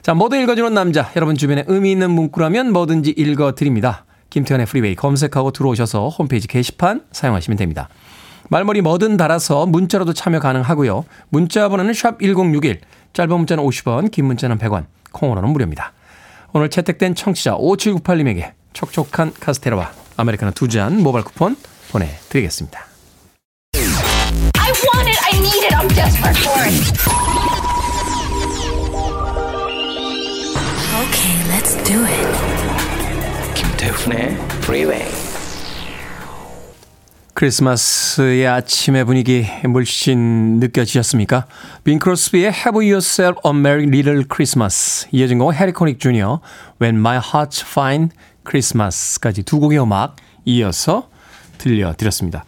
자, 0.01 0.15
뭐든 0.15 0.41
읽어주는 0.41 0.73
남자. 0.73 1.11
여러분 1.15 1.35
주변에 1.35 1.65
의미 1.67 1.91
있는 1.91 2.09
문구라면 2.09 2.73
뭐든지 2.73 3.11
읽어드립니다. 3.11 4.05
김태훈의 4.31 4.65
프리웨이 4.65 4.95
검색하고 4.95 5.51
들어오셔서 5.51 6.09
홈페이지 6.09 6.47
게시판 6.47 7.03
사용하시면 7.11 7.55
됩니다. 7.55 7.87
말머리 8.49 8.81
뭐든 8.81 9.15
달아서 9.15 9.67
문자로도 9.67 10.13
참여 10.13 10.39
가능하고요. 10.39 11.05
문자 11.29 11.69
번호는 11.69 11.93
샵 11.93 12.19
1061, 12.19 12.81
짧은 13.13 13.35
문자는 13.35 13.63
50원, 13.63 14.11
긴 14.11 14.25
문자는 14.25 14.57
100원, 14.57 14.85
콩으로는 15.11 15.49
무료입니다. 15.49 15.93
오늘 16.53 16.69
채택된 16.69 17.15
청취자 17.15 17.55
5798님에게 17.57 18.51
촉촉한 18.73 19.33
카스테라와 19.39 19.91
아메리카노 20.17 20.51
두 20.51 20.67
잔 20.67 21.01
모바일 21.01 21.25
쿠폰 21.25 21.55
보내드리겠습니다. 21.91 22.85
I 23.75 24.71
want 24.71 25.09
it. 25.09 25.19
I 25.25 25.39
need 25.39 25.65
it. 25.65 25.73
I'm 25.75 25.87
desperate 25.89 26.37
for 26.37 26.61
it. 26.65 27.79
Okay, 30.99 31.35
let's 31.49 31.75
do 31.83 32.03
it. 32.05 32.27
김태훈의 33.55 34.35
Freeway. 34.63 35.28
크리스마스의 37.39 38.45
아침의 38.45 39.05
분위기 39.05 39.45
물씬 39.63 40.59
느껴지셨습니까? 40.59 41.45
빈 41.85 41.97
크로스비의 41.97 42.51
Have 42.51 42.85
Yourself 42.85 43.39
a 43.45 43.51
Merry 43.57 43.83
Little 43.83 44.25
Christmas 44.29 45.07
이어진 45.13 45.39
곡 45.39 45.53
해리코닉 45.53 46.01
주니어 46.01 46.41
When 46.81 46.97
My 46.97 47.17
Heart's 47.17 47.61
Fine 47.61 48.09
Christmas까지 48.45 49.43
두 49.43 49.61
곡의 49.61 49.81
음악 49.81 50.17
이어서 50.43 51.07
들려드렸습니다. 51.59 52.43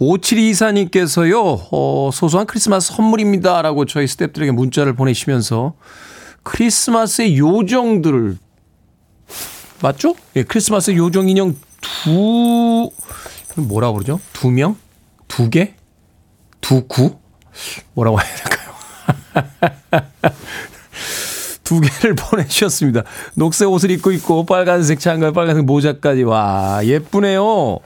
5724님께서요, 0.00 1.66
어, 1.70 2.08
소소한 2.10 2.46
크리스마스 2.46 2.94
선물입니다. 2.94 3.60
라고 3.60 3.84
저희 3.84 4.06
스탭들에게 4.06 4.50
문자를 4.52 4.94
보내시면서 4.94 5.74
크리스마스의 6.42 7.36
요정들을, 7.36 8.38
맞죠? 9.82 10.14
예, 10.36 10.42
크리스마스 10.42 10.96
요정 10.96 11.28
인형 11.28 11.54
두, 11.82 12.90
뭐라 13.56 13.92
그러죠? 13.92 14.20
두 14.32 14.50
명? 14.50 14.76
두 15.28 15.50
개? 15.50 15.74
두 16.60 16.86
구? 16.86 17.16
뭐라고 17.94 18.18
해야 18.20 18.28
될까요? 18.34 18.72
두 21.64 21.80
개를 21.80 22.14
보내주셨습니다. 22.14 23.04
녹색 23.34 23.68
옷을 23.68 23.90
입고 23.92 24.12
있고 24.12 24.44
빨간색 24.44 25.00
장갑, 25.00 25.34
빨간색 25.34 25.64
모자까지 25.64 26.22
와 26.24 26.80
예쁘네요. 26.84 27.78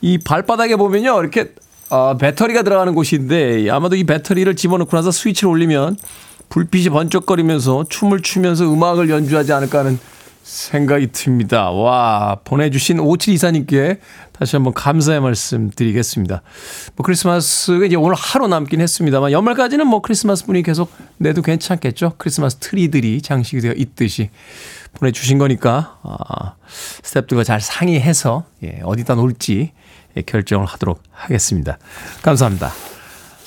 이 0.00 0.18
발바닥에 0.18 0.76
보면요 0.76 1.18
이렇게 1.20 1.52
어, 1.90 2.16
배터리가 2.16 2.62
들어가는 2.62 2.94
곳인데 2.94 3.68
아마도 3.70 3.96
이 3.96 4.04
배터리를 4.04 4.54
집어넣고 4.54 4.96
나서 4.96 5.10
스위치를 5.10 5.50
올리면 5.50 5.96
불빛이 6.48 6.90
번쩍거리면서 6.90 7.84
춤을 7.88 8.22
추면서 8.22 8.72
음악을 8.72 9.10
연주하지 9.10 9.52
않을까 9.52 9.80
하는 9.80 9.98
생각이 10.48 11.12
듭니다. 11.12 11.70
와, 11.70 12.38
보내주신 12.42 12.96
5724님께 12.96 13.98
다시 14.32 14.56
한번 14.56 14.72
감사의 14.72 15.20
말씀 15.20 15.70
드리겠습니다. 15.70 16.40
뭐 16.96 17.04
크리스마스가 17.04 17.84
이제 17.84 17.96
오늘 17.96 18.16
하루 18.16 18.48
남긴 18.48 18.80
했습니다만 18.80 19.30
연말까지는 19.30 19.86
뭐 19.86 20.00
크리스마스 20.00 20.46
분이 20.46 20.62
계속 20.62 20.90
내도 21.18 21.42
괜찮겠죠? 21.42 22.14
크리스마스 22.16 22.56
트리들이 22.56 23.20
장식이 23.20 23.60
되어 23.60 23.74
있듯이 23.76 24.30
보내주신 24.94 25.36
거니까, 25.36 25.98
아, 26.02 26.54
스탭들과 27.02 27.44
잘 27.44 27.60
상의해서, 27.60 28.44
예, 28.64 28.80
어디다 28.84 29.16
놓을지 29.16 29.72
예, 30.16 30.22
결정을 30.22 30.64
하도록 30.64 31.02
하겠습니다. 31.10 31.76
감사합니다. 32.22 32.72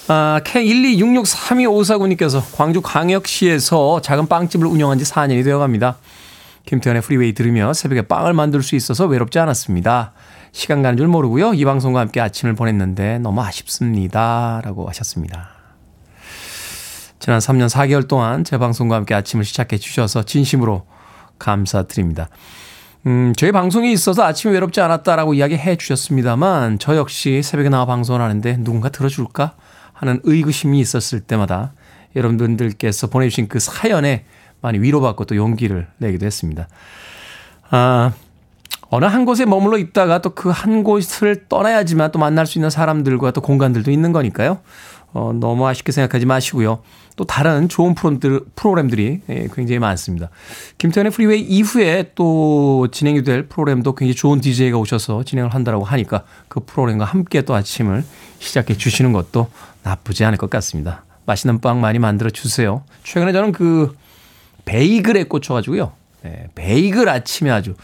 아, 0.07 0.39
K126632549님께서 0.43 2.43
광주 2.55 2.79
광역시에서 2.81 4.01
작은 4.01 4.27
빵집을 4.27 4.67
운영한 4.67 4.99
지 4.99 5.05
4년이 5.05 5.43
되어 5.43 5.57
갑니다. 5.57 5.97
김태현의 6.71 7.01
프리웨이 7.01 7.33
들으며 7.33 7.73
새벽에 7.73 8.03
빵을 8.03 8.31
만들 8.31 8.63
수 8.63 8.77
있어서 8.77 9.05
외롭지 9.05 9.39
않았습니다. 9.39 10.13
시간 10.53 10.81
가는 10.81 10.95
줄 10.95 11.09
모르고요. 11.09 11.53
이 11.53 11.65
방송과 11.65 11.99
함께 11.99 12.21
아침을 12.21 12.55
보냈는데 12.55 13.19
너무 13.19 13.41
아쉽습니다. 13.41 14.61
라고 14.63 14.87
하셨습니다. 14.87 15.49
지난 17.19 17.39
3년 17.39 17.67
4개월 17.67 18.07
동안 18.07 18.45
제 18.45 18.57
방송과 18.57 18.95
함께 18.95 19.13
아침을 19.13 19.43
시작해 19.43 19.77
주셔서 19.77 20.23
진심으로 20.23 20.85
감사드립니다. 21.39 22.29
음, 23.05 23.33
저희 23.35 23.51
방송이 23.51 23.91
있어서 23.91 24.23
아침이 24.23 24.53
외롭지 24.53 24.79
않았다라고 24.79 25.33
이야기해 25.33 25.75
주셨습니다만 25.75 26.79
저 26.79 26.95
역시 26.95 27.43
새벽에 27.43 27.67
나와 27.67 27.85
방송을 27.85 28.21
하는데 28.21 28.55
누군가 28.63 28.87
들어줄까 28.87 29.55
하는 29.91 30.21
의구심이 30.23 30.79
있었을 30.79 31.19
때마다 31.19 31.73
여러분들께서 32.15 33.07
보내주신 33.07 33.49
그 33.49 33.59
사연에 33.59 34.23
많이 34.61 34.79
위로받고 34.79 35.25
또 35.25 35.35
용기를 35.35 35.87
내기도 35.97 36.25
했습니다. 36.25 36.67
아, 37.69 38.11
어느 38.89 39.05
한 39.05 39.25
곳에 39.25 39.45
머물러 39.45 39.77
있다가 39.77 40.21
또 40.21 40.31
그 40.31 40.49
한 40.51 40.83
곳을 40.83 41.45
떠나야지만 41.47 42.11
또 42.11 42.19
만날 42.19 42.45
수 42.45 42.57
있는 42.57 42.69
사람들과 42.69 43.31
또 43.31 43.41
공간들도 43.41 43.89
있는 43.91 44.11
거니까요. 44.11 44.59
어, 45.13 45.33
너무 45.33 45.67
아쉽게 45.67 45.91
생각하지 45.91 46.25
마시고요. 46.25 46.79
또 47.17 47.25
다른 47.25 47.67
좋은 47.67 47.93
프로들, 47.95 48.41
프로그램들이 48.55 49.21
예, 49.29 49.47
굉장히 49.53 49.79
많습니다. 49.79 50.29
김태현의 50.77 51.11
프리웨이 51.11 51.41
이후에 51.41 52.11
또 52.15 52.87
진행이 52.91 53.23
될 53.23 53.47
프로그램도 53.47 53.95
굉장히 53.95 54.15
좋은 54.15 54.39
DJ가 54.39 54.77
오셔서 54.77 55.23
진행을 55.23 55.53
한다고 55.53 55.83
하니까 55.83 56.23
그 56.47 56.61
프로그램과 56.65 57.03
함께 57.05 57.41
또 57.41 57.53
아침을 57.53 58.05
시작해 58.39 58.75
주시는 58.75 59.11
것도 59.11 59.47
나쁘지 59.83 60.23
않을 60.23 60.37
것 60.37 60.49
같습니다. 60.49 61.03
맛있는 61.25 61.59
빵 61.59 61.81
많이 61.81 61.99
만들어 61.99 62.29
주세요. 62.29 62.83
최근에 63.03 63.33
저는 63.33 63.51
그 63.51 63.95
베이글에 64.65 65.25
꽂혀가지고요. 65.25 65.91
네, 66.23 66.47
베이글 66.55 67.09
아침에 67.09 67.49
아주 67.49 67.75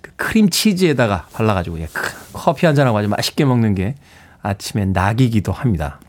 그 0.00 0.12
크림 0.16 0.50
치즈에다가 0.50 1.26
발라가지고 1.32 1.74
그냥 1.74 1.88
커피 2.32 2.66
한 2.66 2.74
잔하고 2.74 2.98
아주 2.98 3.08
맛있게 3.08 3.44
먹는 3.44 3.74
게 3.74 3.94
아침에 4.42 4.84
낙이기도 4.86 5.52
합니다. 5.52 6.00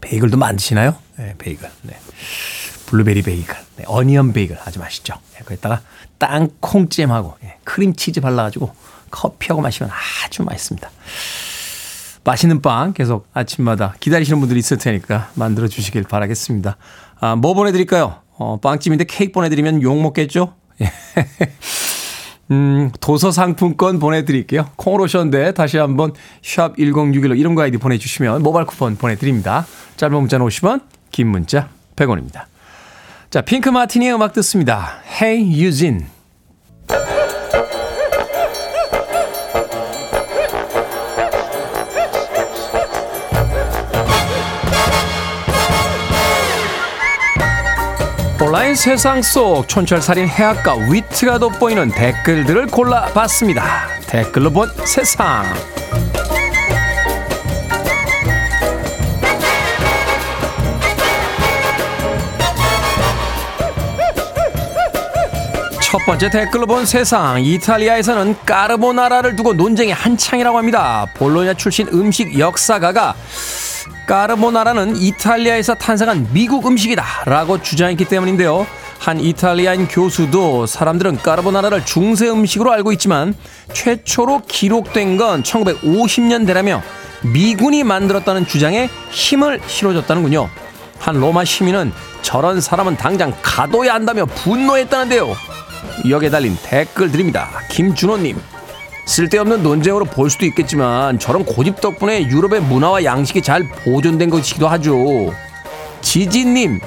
베이글도 0.00 0.36
만드시나요? 0.36 0.96
네, 1.16 1.34
베이글. 1.38 1.68
네. 1.82 1.98
블루베리 2.86 3.22
베이글. 3.22 3.54
네, 3.76 3.84
onion 3.86 4.32
베이글 4.32 4.58
아주 4.64 4.78
맛있죠. 4.78 5.14
네, 5.34 5.40
거기다가 5.44 5.82
땅콩잼하고 6.18 7.36
예, 7.44 7.56
크림치즈 7.64 8.20
발라가지고 8.20 8.74
커피하고 9.10 9.60
마시면 9.60 9.90
아주 10.24 10.42
맛있습니다. 10.42 10.90
맛있는 12.24 12.60
빵 12.60 12.92
계속 12.92 13.26
아침마다 13.32 13.94
기다리시는 14.00 14.40
분들이 14.40 14.58
있을 14.58 14.78
테니까 14.78 15.30
만들어 15.34 15.68
주시길 15.68 16.04
바라겠습니다. 16.04 16.76
아, 17.20 17.36
뭐 17.36 17.54
보내드릴까요? 17.54 18.20
어, 18.38 18.58
빵집인데 18.60 19.04
케이크 19.04 19.32
보내드리면 19.32 19.82
욕 19.82 20.00
먹겠죠? 20.00 20.54
예. 20.80 20.90
음, 22.50 22.90
도서 23.00 23.30
상품권 23.30 23.98
보내드릴게요. 23.98 24.70
콩으로 24.76 25.04
오셨는데 25.04 25.52
다시 25.52 25.76
한번 25.76 26.12
샵 26.42 26.76
1061로 26.76 27.38
이름과 27.38 27.64
아이디 27.64 27.76
보내주시면 27.76 28.42
모바일 28.42 28.66
쿠폰 28.66 28.96
보내드립니다. 28.96 29.66
짧은 29.96 30.16
문자는 30.16 30.46
50원, 30.46 30.82
긴 31.10 31.28
문자 31.28 31.68
100원입니다. 31.96 32.44
자, 33.28 33.42
핑크 33.42 33.68
마티니의 33.68 34.14
음악 34.14 34.32
듣습니다. 34.32 35.02
Hey 35.20 35.60
유 35.60 35.70
온라인 48.48 48.74
세상 48.74 49.20
속 49.20 49.68
촌철살인 49.68 50.26
해학과 50.26 50.74
위트가 50.74 51.38
돋보이는 51.38 51.90
댓글들을 51.90 52.68
골라봤습니다. 52.68 53.62
댓글로 54.06 54.50
본 54.50 54.70
세상. 54.86 55.44
첫 65.82 65.98
번째 66.06 66.30
댓글로 66.30 66.66
본 66.66 66.86
세상. 66.86 67.44
이탈리아에서는 67.44 68.34
까르보나라를 68.46 69.36
두고 69.36 69.52
논쟁이 69.52 69.92
한창이라고 69.92 70.56
합니다. 70.56 71.06
볼로냐 71.12 71.52
출신 71.52 71.86
음식 71.88 72.38
역사가가 72.38 73.14
까르보나라는 74.08 74.96
이탈리아에서 74.96 75.74
탄생한 75.74 76.30
미국 76.32 76.66
음식이다 76.66 77.04
라고 77.26 77.62
주장했기 77.62 78.06
때문인데요. 78.06 78.66
한 78.98 79.20
이탈리아인 79.20 79.86
교수도 79.86 80.66
사람들은 80.66 81.18
까르보나라를 81.18 81.84
중세 81.84 82.28
음식으로 82.28 82.72
알고 82.72 82.90
있지만 82.92 83.34
최초로 83.74 84.42
기록된 84.48 85.18
건 85.18 85.42
1950년대라며 85.42 86.80
미군이 87.22 87.84
만들었다는 87.84 88.46
주장에 88.46 88.88
힘을 89.10 89.60
실어줬다는군요. 89.66 90.48
한 90.98 91.20
로마 91.20 91.44
시민은 91.44 91.92
저런 92.22 92.62
사람은 92.62 92.96
당장 92.96 93.34
가둬야 93.42 93.92
한다며 93.92 94.24
분노했다는데요. 94.24 95.36
여기에 96.08 96.30
달린 96.30 96.56
댓글 96.64 97.12
드립니다. 97.12 97.50
김준호님. 97.70 98.57
쓸데없는 99.08 99.62
논쟁으로 99.62 100.04
볼 100.04 100.28
수도 100.28 100.44
있겠지만 100.44 101.18
저런 101.18 101.42
고집 101.44 101.80
덕분에 101.80 102.28
유럽의 102.28 102.60
문화와 102.60 103.04
양식이 103.04 103.40
잘 103.40 103.66
보존된 103.66 104.28
것이기도 104.28 104.68
하죠. 104.68 105.32
지지님. 106.02 106.78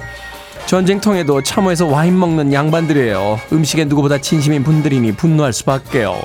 전쟁통에도 0.67 1.41
참호해서 1.41 1.88
와인 1.88 2.17
먹는 2.19 2.53
양반들이에요. 2.53 3.39
음식에 3.51 3.86
누구보다 3.86 4.19
진심인 4.19 4.63
분들이니 4.63 5.13
분노할 5.13 5.51
수밖에요. 5.51 6.21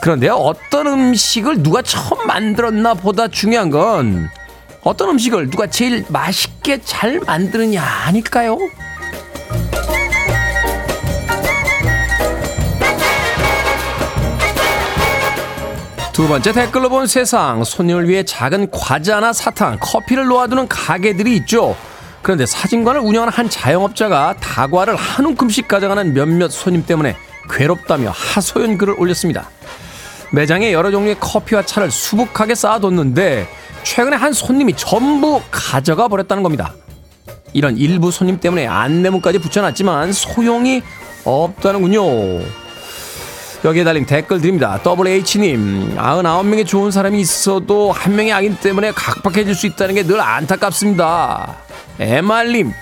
그런데 0.00 0.28
어떤 0.28 0.86
음식을 0.86 1.62
누가 1.62 1.82
처음 1.82 2.28
만들었나 2.28 2.94
보다 2.94 3.26
중요한 3.26 3.70
건 3.70 4.28
어떤 4.82 5.10
음식을 5.10 5.50
누가 5.50 5.66
제일 5.66 6.04
맛있게 6.08 6.80
잘 6.82 7.18
만드느냐 7.26 7.82
아닐까요? 7.82 8.56
두 16.14 16.28
번째 16.28 16.52
댓글로 16.52 16.90
본 16.90 17.08
세상 17.08 17.64
손님을 17.64 18.08
위해 18.08 18.22
작은 18.22 18.70
과자나 18.70 19.32
사탕, 19.32 19.78
커피를 19.80 20.26
놓아두는 20.26 20.68
가게들이 20.68 21.34
있죠. 21.38 21.76
그런데 22.22 22.46
사진관을 22.46 23.00
운영하는 23.00 23.32
한 23.32 23.50
자영업자가 23.50 24.36
다과를 24.40 24.94
한 24.94 25.26
움큼씩 25.26 25.66
가져가는 25.66 26.14
몇몇 26.14 26.52
손님 26.52 26.86
때문에 26.86 27.16
괴롭다며 27.50 28.12
하소연 28.14 28.78
글을 28.78 28.94
올렸습니다. 28.96 29.50
매장에 30.32 30.72
여러 30.72 30.92
종류의 30.92 31.16
커피와 31.18 31.62
차를 31.62 31.90
수북하게 31.90 32.54
쌓아뒀는데 32.54 33.48
최근에 33.82 34.14
한 34.16 34.32
손님이 34.32 34.74
전부 34.76 35.42
가져가 35.50 36.06
버렸다는 36.06 36.44
겁니다. 36.44 36.74
이런 37.52 37.76
일부 37.76 38.12
손님 38.12 38.38
때문에 38.38 38.68
안내문까지 38.68 39.40
붙여놨지만 39.40 40.12
소용이 40.12 40.80
없다는군요. 41.24 42.63
여기에 43.64 43.84
달린 43.84 44.04
댓글 44.04 44.40
드립니다. 44.42 44.78
WH님, 44.84 45.96
99명의 45.96 46.66
좋은 46.66 46.90
사람이 46.90 47.18
있어도 47.20 47.92
한 47.92 48.14
명의 48.14 48.30
악인 48.32 48.56
때문에 48.56 48.92
각박해질 48.92 49.54
수 49.54 49.66
있다는 49.66 49.94
게 49.94 50.02
늘 50.04 50.20
안타깝습니다. 50.20 51.56
에말님, 51.98 52.72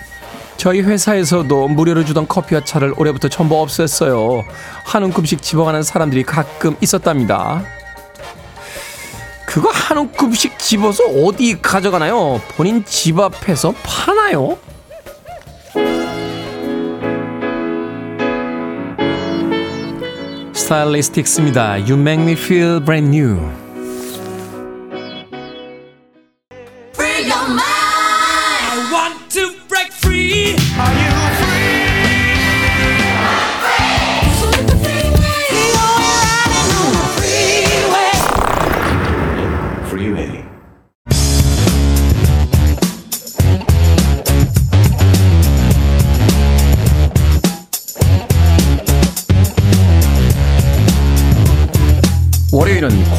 저희 0.57 0.81
회사에서도 0.81 1.69
무료로 1.69 2.05
주던 2.05 2.27
커피와 2.27 2.65
차를 2.65 2.95
올해부터 2.97 3.29
전부 3.29 3.65
없앴어요. 3.65 4.43
한 4.85 5.05
움큼씩 5.05 5.41
집어가는 5.41 5.85
사람들이 5.85 6.25
가끔 6.25 6.77
있었답니다. 6.81 7.63
그거 9.47 9.71
한 9.71 9.99
움큼씩 9.99 10.59
집어서 10.59 11.05
어디 11.05 11.61
가져가나요? 11.63 12.41
본인 12.57 12.85
집 12.85 13.21
앞에서 13.21 13.73
파나요? 13.85 14.59
스타일리스틱스입니다. 20.63 21.79
You 21.81 21.99
make 21.99 22.23
me 22.23 22.33
feel 22.33 22.81
brand 22.81 23.09
new. 23.09 23.62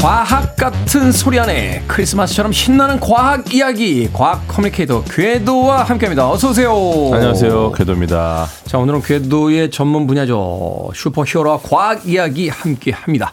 과학 0.03 0.57
같은 0.57 1.13
소리 1.13 1.39
하네 1.39 1.81
크리스마스처럼 1.87 2.51
신나는 2.51 2.99
과학 2.99 3.53
이야기 3.53 4.09
과학 4.11 4.45
커뮤니케이터 4.49 5.01
궤도와 5.01 5.83
함께합니다. 5.83 6.29
어서 6.29 6.49
오세요. 6.49 6.73
안녕하세요. 7.13 7.71
궤도입니다. 7.71 8.45
자 8.65 8.79
오늘은 8.79 9.01
궤도의 9.01 9.71
전문 9.71 10.05
분야죠. 10.05 10.91
슈퍼히어로와 10.93 11.59
과학 11.63 12.05
이야기 12.05 12.49
함께합니다. 12.49 13.31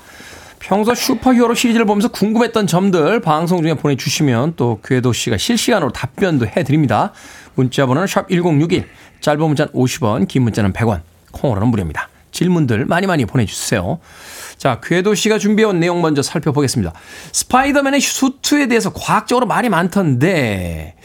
평소 0.60 0.94
슈퍼히어로 0.94 1.56
시리즈를 1.56 1.86
보면서 1.86 2.06
궁금했던 2.06 2.68
점들 2.68 3.18
방송 3.18 3.62
중에 3.62 3.74
보내주시면 3.74 4.52
또 4.54 4.78
궤도 4.84 5.12
씨가 5.12 5.38
실시간으로 5.38 5.90
답변도 5.90 6.46
해드립니다. 6.46 7.12
문자 7.56 7.84
번호는 7.84 8.06
샵 8.06 8.28
#1061 8.28 8.84
짧은 9.20 9.44
문자는 9.44 9.72
50원, 9.72 10.28
긴 10.28 10.44
문자는 10.44 10.72
100원, 10.72 11.00
콩으로는 11.32 11.66
무료입니다. 11.66 12.08
질문들 12.30 12.84
많이 12.84 13.08
많이 13.08 13.24
보내주세요. 13.24 13.98
자, 14.60 14.78
궤도 14.78 15.14
씨가 15.14 15.38
준비해온 15.38 15.80
내용 15.80 16.02
먼저 16.02 16.20
살펴보겠습니다. 16.20 16.92
스파이더맨의 17.32 18.02
수트에 18.02 18.68
대해서 18.68 18.92
과학적으로 18.92 19.46
말이 19.46 19.70
많던데, 19.70 20.96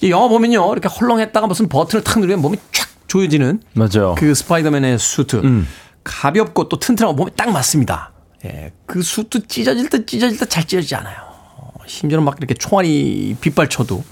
이 0.00 0.10
영화 0.12 0.28
보면요, 0.28 0.72
이렇게 0.72 0.88
헐렁했다가 0.88 1.48
무슨 1.48 1.68
버튼을 1.68 2.04
탁 2.04 2.20
누르면 2.20 2.40
몸이 2.40 2.58
쫙 2.70 2.88
조여지는 3.08 3.62
맞아요. 3.72 4.14
그 4.16 4.32
스파이더맨의 4.32 5.00
수트. 5.00 5.36
음. 5.42 5.66
가볍고 6.04 6.68
또 6.68 6.78
튼튼하고 6.78 7.14
몸에 7.16 7.32
딱 7.34 7.50
맞습니다. 7.50 8.12
예, 8.44 8.70
그 8.86 9.02
수트 9.02 9.48
찢어질 9.48 9.88
듯 9.88 10.06
찢어질 10.06 10.38
듯 10.38 10.48
잘 10.48 10.64
찢어지지 10.64 10.94
않아요. 10.94 11.16
어, 11.56 11.72
심지어는 11.84 12.24
막 12.24 12.36
이렇게 12.38 12.54
총알이 12.54 13.38
빗발쳐도 13.40 14.04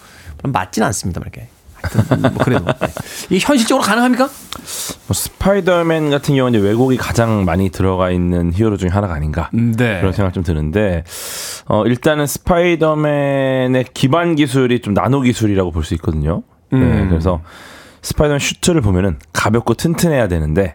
맞지는 0.43 0.87
않습니다. 0.87 1.20
이렇게. 1.20 1.49
하여튼 1.83 2.22
뭐 2.22 2.45
그래도 2.45 2.64
예. 2.68 2.89
이게 3.31 3.45
현실적으로 3.47 3.85
가능합니까? 3.85 4.24
뭐 4.26 5.14
스파이더맨 5.14 6.11
같은 6.11 6.35
경우는 6.37 6.59
이제 6.59 6.68
왜곡이 6.68 6.97
가장 6.97 7.45
많이 7.45 7.70
들어가 7.70 8.11
있는 8.11 8.53
히어로 8.53 8.76
중에 8.76 8.89
하나가 8.91 9.14
아닌가 9.14 9.51
네. 9.53 9.99
그런 10.01 10.12
생각 10.12 10.33
좀 10.33 10.43
드는데 10.43 11.05
어 11.66 11.85
일단은 11.87 12.26
스파이더맨의 12.26 13.85
기반 13.95 14.35
기술이 14.37 14.81
좀 14.81 14.95
나노 14.95 15.20
기술이라고 15.22 15.70
볼 15.70 15.85
수 15.85 15.95
있거든요. 15.95 16.43
네, 16.70 16.78
음. 16.78 17.09
그래서 17.09 17.41
스파이더맨 18.03 18.39
슈트를 18.39 18.81
보면은 18.81 19.18
가볍고 19.33 19.74
튼튼해야 19.74 20.28
되는데 20.28 20.74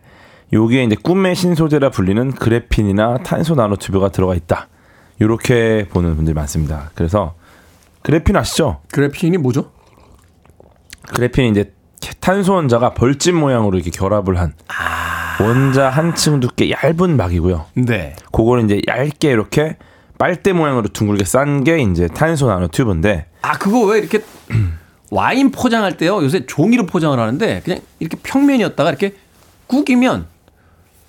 여기에 0.53 0.83
이제 0.83 0.95
꿈의 1.01 1.35
신소재라 1.35 1.89
불리는 1.89 2.31
그래핀이나 2.33 3.17
탄소 3.23 3.55
나노튜브가 3.55 4.09
들어가 4.09 4.35
있다. 4.35 4.67
이렇게 5.19 5.87
보는 5.91 6.15
분들이 6.15 6.33
많습니다. 6.33 6.91
그래서 6.95 7.35
그래핀 8.01 8.35
아시죠? 8.35 8.81
그래핀이 8.91 9.37
뭐죠? 9.37 9.71
그래핀이 11.13 11.49
이제 11.49 11.71
탄소 12.19 12.53
원자가 12.53 12.93
벌집 12.93 13.35
모양으로 13.35 13.77
이렇게 13.77 13.89
결합을 13.91 14.37
한 14.39 14.53
아. 14.67 15.37
원자 15.43 15.89
한 15.89 16.15
층 16.15 16.39
두께 16.39 16.71
얇은 16.71 17.17
막이고요. 17.17 17.65
네. 17.75 18.15
그거를 18.31 18.63
이제 18.65 18.81
얇게 18.87 19.29
이렇게 19.31 19.77
빨대 20.17 20.53
모양으로 20.53 20.87
둥글게 20.89 21.25
싼 21.25 21.63
게 21.63 21.79
이제 21.79 22.07
탄소 22.07 22.47
나노 22.47 22.69
튜브인데 22.69 23.25
아 23.41 23.57
그거 23.57 23.81
왜 23.85 23.99
이렇게 23.99 24.21
와인 25.11 25.51
포장할 25.51 25.97
때요 25.97 26.23
요새 26.23 26.45
종이로 26.45 26.85
포장을 26.85 27.17
하는데 27.19 27.61
그냥 27.65 27.79
이렇게 27.99 28.17
평면이었다가 28.23 28.89
이렇게 28.89 29.13
구기면 29.67 30.25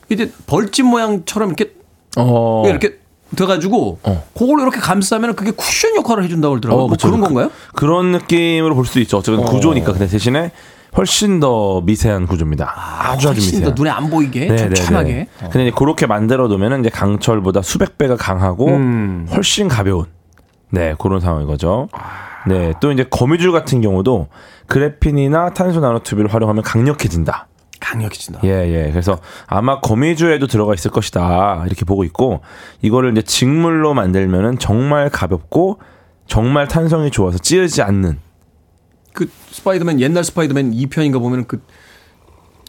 이제 0.08 0.32
벌집 0.46 0.86
모양처럼 0.86 1.50
이렇게 1.50 1.72
어 2.16 2.64
이렇게 2.66 2.98
돼가지고 3.34 3.98
어. 4.02 4.24
그걸 4.34 4.60
이렇게 4.60 4.78
감싸면 4.78 5.34
그게 5.34 5.50
쿠션 5.50 5.96
역할을 5.96 6.24
해준다고 6.24 6.52
그러더라고요. 6.52 6.86
뭐 6.86 6.90
그쵸. 6.90 7.08
그런 7.08 7.20
건가요? 7.20 7.50
그, 7.74 7.84
런 7.84 8.12
느낌으로 8.12 8.74
볼 8.74 8.86
수도 8.86 9.00
있죠. 9.00 9.18
어쨌든 9.18 9.42
어. 9.42 9.46
구조니까 9.46 9.92
근데 9.92 10.06
대신에 10.06 10.52
훨씬 10.96 11.40
더 11.40 11.80
미세한 11.82 12.26
구조입니다. 12.26 12.72
아주 12.74 13.28
아주 13.28 13.40
미세한. 13.40 13.64
더 13.64 13.74
눈에 13.76 13.90
안 13.90 14.08
보이게 14.08 14.46
네, 14.46 14.56
좀 14.56 14.68
네. 14.70 15.02
네. 15.02 15.28
근데 15.40 15.66
이제 15.66 15.72
그렇게 15.76 16.06
만들어 16.06 16.48
두면은 16.48 16.80
이제 16.80 16.88
강철보다 16.88 17.62
수백 17.62 17.98
배가 17.98 18.16
강하고 18.16 18.68
음. 18.68 19.26
훨씬 19.30 19.68
가벼운 19.68 20.06
네 20.70 20.94
그런 20.98 21.20
상황인 21.20 21.46
거죠. 21.46 21.88
네, 22.46 22.72
또 22.80 22.92
이제 22.92 23.04
거미줄 23.04 23.52
같은 23.52 23.80
경우도 23.80 24.28
그래핀이나 24.66 25.50
탄소 25.50 25.80
나노튜브를 25.80 26.32
활용하면 26.32 26.62
강력해진다. 26.62 27.48
강력해진다. 27.80 28.40
예, 28.44 28.48
예. 28.48 28.90
그래서 28.90 29.18
아마 29.46 29.80
거미줄에도 29.80 30.46
들어가 30.46 30.74
있을 30.74 30.90
것이다. 30.90 31.64
이렇게 31.66 31.84
보고 31.84 32.04
있고, 32.04 32.40
이거를 32.82 33.12
이제 33.12 33.22
직물로 33.22 33.94
만들면은 33.94 34.58
정말 34.58 35.10
가볍고, 35.10 35.80
정말 36.26 36.68
탄성이 36.68 37.10
좋아서 37.10 37.38
찌르지 37.38 37.82
않는. 37.82 38.18
그 39.12 39.30
스파이더맨 39.50 40.00
옛날 40.00 40.24
스파이더맨 40.24 40.72
2편인가 40.72 41.20
보면은 41.20 41.46
그 41.46 41.62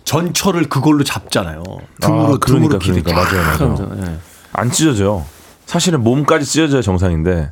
전철을 0.04 0.70
그걸로 0.70 1.04
잡잖아요. 1.04 1.64
등으로 2.02 2.36
아, 2.36 2.38
그러니까, 2.40 2.80
등으로 2.80 3.04
그러니까. 3.04 3.14
맞아요, 3.14 3.76
맞아요. 3.76 3.98
예. 4.06 4.18
안 4.54 4.72
찢어져요. 4.72 5.26
사실은 5.66 6.02
몸까지 6.04 6.46
찢어져야 6.46 6.82
정상인데, 6.82 7.52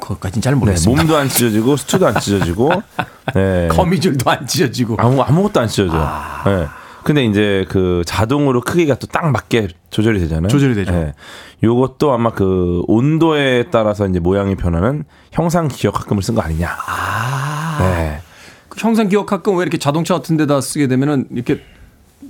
그것까진 0.00 0.42
잘 0.42 0.54
네, 0.54 0.58
모르겠습니다. 0.58 1.02
몸도 1.02 1.16
안 1.16 1.28
찢어지고, 1.28 1.76
스투도 1.76 2.06
안 2.06 2.18
찢어지고, 2.20 2.70
네. 3.34 3.68
거미줄도 3.68 4.30
안 4.30 4.46
찢어지고. 4.46 4.96
아무, 4.98 5.22
아무것도 5.22 5.60
안 5.60 5.68
찢어져요. 5.68 6.00
아. 6.02 6.42
네. 6.44 6.66
근데 7.02 7.24
이제 7.24 7.64
그 7.70 8.02
자동으로 8.06 8.60
크기가 8.60 8.94
또 8.96 9.06
딱 9.06 9.30
맞게 9.30 9.68
조절이 9.88 10.20
되잖아요. 10.20 10.48
조절이 10.48 10.74
되죠. 10.74 10.92
네. 10.92 11.14
요것도 11.62 12.12
아마 12.12 12.30
그 12.32 12.82
온도에 12.88 13.64
따라서 13.70 14.06
이제 14.06 14.20
모양이 14.20 14.54
변하는 14.54 15.04
형상 15.32 15.68
기억학금을 15.68 16.22
쓴 16.22 16.34
거 16.34 16.42
아니냐. 16.42 16.68
아. 16.86 17.78
네. 17.80 18.20
그 18.68 18.78
형상 18.80 19.08
기억학금 19.08 19.56
왜 19.56 19.62
이렇게 19.62 19.78
자동차 19.78 20.14
같은 20.14 20.36
데다 20.36 20.60
쓰게 20.60 20.88
되면은 20.88 21.28
이렇게 21.32 21.62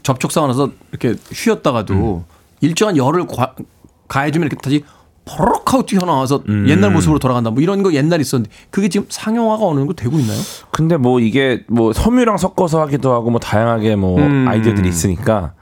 접촉사고 0.05 0.47
나서 0.47 0.71
이렇게 0.93 1.17
휘었다가도 1.33 1.95
음. 1.95 2.25
일정한 2.61 2.97
열을 2.97 3.27
과, 3.27 3.55
가해주면 4.07 4.47
이렇게 4.47 4.61
다시 4.63 4.85
포럭 5.37 5.73
하고 5.73 5.87
튀어나와서 5.87 6.43
음. 6.49 6.67
옛날 6.69 6.91
모습으로 6.91 7.19
돌아간다. 7.19 7.51
뭐 7.51 7.63
이런 7.63 7.83
거 7.83 7.93
옛날에 7.93 8.21
있었는데 8.21 8.51
그게 8.71 8.89
지금 8.89 9.07
상용화가 9.09 9.65
어느 9.65 9.79
정도 9.81 9.93
되고 9.95 10.19
있나요? 10.19 10.39
근데 10.71 10.97
뭐 10.97 11.21
이게 11.21 11.65
뭐 11.69 11.93
섬유랑 11.93 12.37
섞어서 12.39 12.81
하기도 12.83 13.13
하고 13.13 13.31
뭐 13.31 13.39
다양하게 13.41 13.97
뭐 13.97 14.19
음. 14.19 14.47
아이디어들이 14.49 14.89
있으니까 14.89 15.53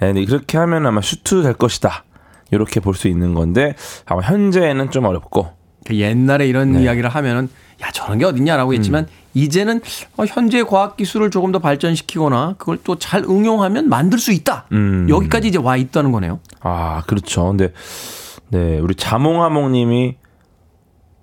네, 0.00 0.12
그렇게 0.24 0.56
하면 0.58 0.86
아마 0.86 1.00
슈트 1.00 1.42
될 1.42 1.54
것이다. 1.54 2.04
이렇게 2.50 2.80
볼 2.80 2.94
수 2.94 3.08
있는 3.08 3.34
건데 3.34 3.74
아마 4.06 4.22
현재는 4.22 4.90
좀 4.90 5.04
어렵고 5.04 5.48
그 5.84 5.96
옛날에 5.96 6.46
이런 6.48 6.72
네. 6.72 6.82
이야기를 6.82 7.10
하면은 7.10 7.48
야 7.82 7.90
저런 7.92 8.18
게 8.18 8.24
어딨냐라고 8.24 8.72
했지만 8.74 9.04
음. 9.04 9.08
이제는 9.34 9.80
어, 10.16 10.24
현재 10.26 10.62
과학 10.64 10.96
기술을 10.96 11.30
조금 11.30 11.52
더 11.52 11.58
발전시키거나 11.58 12.54
그걸 12.58 12.78
또 12.82 12.96
잘 12.96 13.22
응용하면 13.24 13.88
만들 13.88 14.18
수 14.18 14.32
있다. 14.32 14.64
음. 14.72 15.06
여기까지 15.10 15.48
이제 15.48 15.58
와 15.58 15.76
있다는 15.76 16.10
거네요. 16.10 16.40
아 16.60 17.02
그렇죠. 17.06 17.46
근데 17.48 17.72
네 18.50 18.78
우리 18.78 18.94
자몽하몽님이 18.94 20.16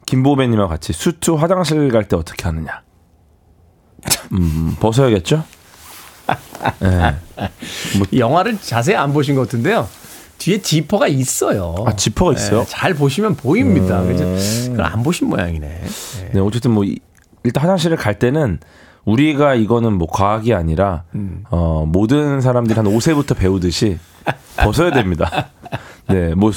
김보배님과 0.06 0.68
같이 0.68 0.94
수트 0.94 1.32
화장실 1.32 1.90
갈 1.92 2.04
때 2.08 2.16
어떻게 2.16 2.44
하느냐. 2.44 2.84
음 4.34 4.76
벗어야겠죠. 4.80 5.44
네. 6.80 7.16
이 8.12 8.20
영화를 8.20 8.60
자세히 8.60 8.96
안 8.96 9.14
보신 9.14 9.36
것 9.36 9.42
같은데요. 9.42 9.88
뒤에 10.38 10.62
지퍼가 10.62 11.08
있어요. 11.08 11.76
아, 11.88 11.96
지퍼가 11.96 12.34
있어요? 12.34 12.60
네, 12.62 12.66
잘 12.68 12.94
보시면 12.94 13.36
보입니다. 13.36 14.02
음. 14.02 14.08
그죠? 14.08 14.84
안 14.84 15.02
보신 15.02 15.30
모양이네. 15.30 15.82
네, 16.34 16.40
어쨌든 16.40 16.72
뭐 16.72 16.84
이- 16.84 17.00
일단 17.44 17.64
화장실을 17.64 17.96
갈 17.98 18.20
때는 18.20 18.60
우리가 19.06 19.56
이거는 19.56 19.94
뭐 19.94 20.08
과학이 20.12 20.54
아니라 20.54 21.04
어 21.52 21.86
모든 21.88 22.42
사람들이 22.42 22.76
한 22.76 22.86
5세부터 22.86 23.38
배우듯이 23.38 23.98
벗어야 24.58 24.92
됩니다. 24.92 25.50
네, 26.08 26.34
뭐 26.36 26.52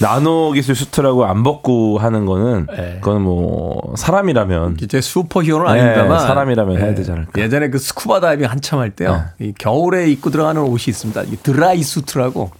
나노 0.00 0.52
기술 0.52 0.74
수트라고 0.74 1.24
안 1.24 1.42
벗고 1.42 1.98
하는 1.98 2.26
거는 2.26 2.66
네. 2.74 2.98
그건 3.00 3.22
뭐 3.22 3.94
사람이라면 3.96 4.78
제 4.88 5.00
슈퍼 5.00 5.42
히어로는 5.42 5.72
네, 5.72 5.80
아닙니다만 5.80 6.20
사람이라면 6.20 6.80
해야 6.80 6.94
되지 6.94 7.12
않을까. 7.12 7.40
예전에 7.40 7.70
그 7.70 7.78
스쿠버 7.78 8.20
다이빙 8.20 8.48
한참 8.50 8.80
할 8.80 8.90
때요. 8.90 9.24
네. 9.38 9.46
이 9.46 9.52
겨울에 9.56 10.10
입고 10.10 10.30
들어가는 10.30 10.60
옷이 10.62 10.84
있습니다. 10.88 11.22
이 11.22 11.36
dry 11.42 11.82
suit라고 11.82 12.50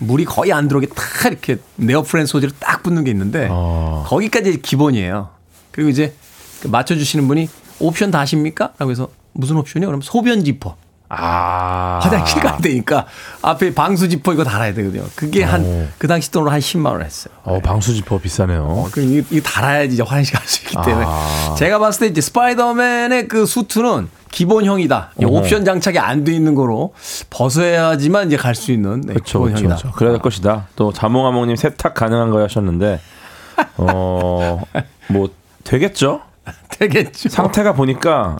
물이 0.00 0.24
거의 0.24 0.52
안 0.52 0.68
들어오게 0.68 0.88
딱 0.88 1.30
이렇게 1.30 1.58
네오프렌 1.76 2.26
소재로 2.26 2.52
딱 2.60 2.82
붙는 2.82 3.04
게 3.04 3.10
있는데 3.10 3.48
어. 3.50 4.04
거기까지 4.06 4.60
기본이에요. 4.60 5.30
그리고 5.70 5.90
이제 5.90 6.14
그 6.60 6.68
맞춰주시는 6.68 7.26
분이 7.28 7.48
옵션 7.80 8.10
다십니까? 8.10 8.72
라고 8.78 8.90
해서 8.90 9.08
무슨 9.32 9.56
옵션이요? 9.56 9.88
그럼 9.88 10.00
소변 10.02 10.44
지퍼. 10.44 10.76
아 11.10 12.00
화장실 12.02 12.42
가야 12.42 12.58
되니까 12.58 13.06
앞에 13.40 13.72
방수 13.74 14.08
지퍼 14.10 14.34
이거 14.34 14.44
달아야 14.44 14.74
되거든요. 14.74 15.04
그게 15.16 15.42
한 15.42 15.88
그 15.98 16.06
당시 16.06 16.30
돈으로 16.30 16.50
한 16.50 16.60
10만 16.60 16.86
원 16.92 17.02
했어요. 17.02 17.32
어 17.44 17.60
방수 17.60 17.94
지퍼 17.94 18.18
비싸네요. 18.18 18.62
어, 18.62 18.88
그 18.92 19.00
이거, 19.00 19.26
이거 19.30 19.48
달아야지 19.48 19.94
이제 19.94 20.02
화장실 20.02 20.34
갈 20.34 20.46
수 20.46 20.62
있기 20.64 20.76
때문에 20.84 21.04
아. 21.08 21.54
제가 21.58 21.78
봤을 21.78 22.00
때 22.00 22.06
이제 22.08 22.20
스파이더맨의 22.20 23.28
그 23.28 23.46
수트는 23.46 24.08
기본형이다. 24.30 25.12
이 25.20 25.24
어허. 25.24 25.34
옵션 25.38 25.64
장착이 25.64 25.98
안 25.98 26.24
돼 26.24 26.32
있는 26.34 26.54
거로 26.54 26.92
벗어야지만 27.30 28.26
이제 28.26 28.36
갈 28.36 28.54
수 28.54 28.72
있는 28.72 29.00
네, 29.00 29.14
그렇죠, 29.14 29.38
기본형이다. 29.44 29.76
그렇죠. 29.76 29.92
그래야 29.92 30.12
될 30.12 30.20
것이다. 30.20 30.66
또 30.76 30.92
자몽아몽님 30.92 31.56
세탁 31.56 31.94
가능한 31.94 32.30
거 32.30 32.42
하셨는데 32.42 33.00
어 33.78 34.60
뭐 35.08 35.30
되겠죠? 35.64 36.20
되겠죠. 36.78 37.28
상태가 37.30 37.72
보니까 37.72 38.36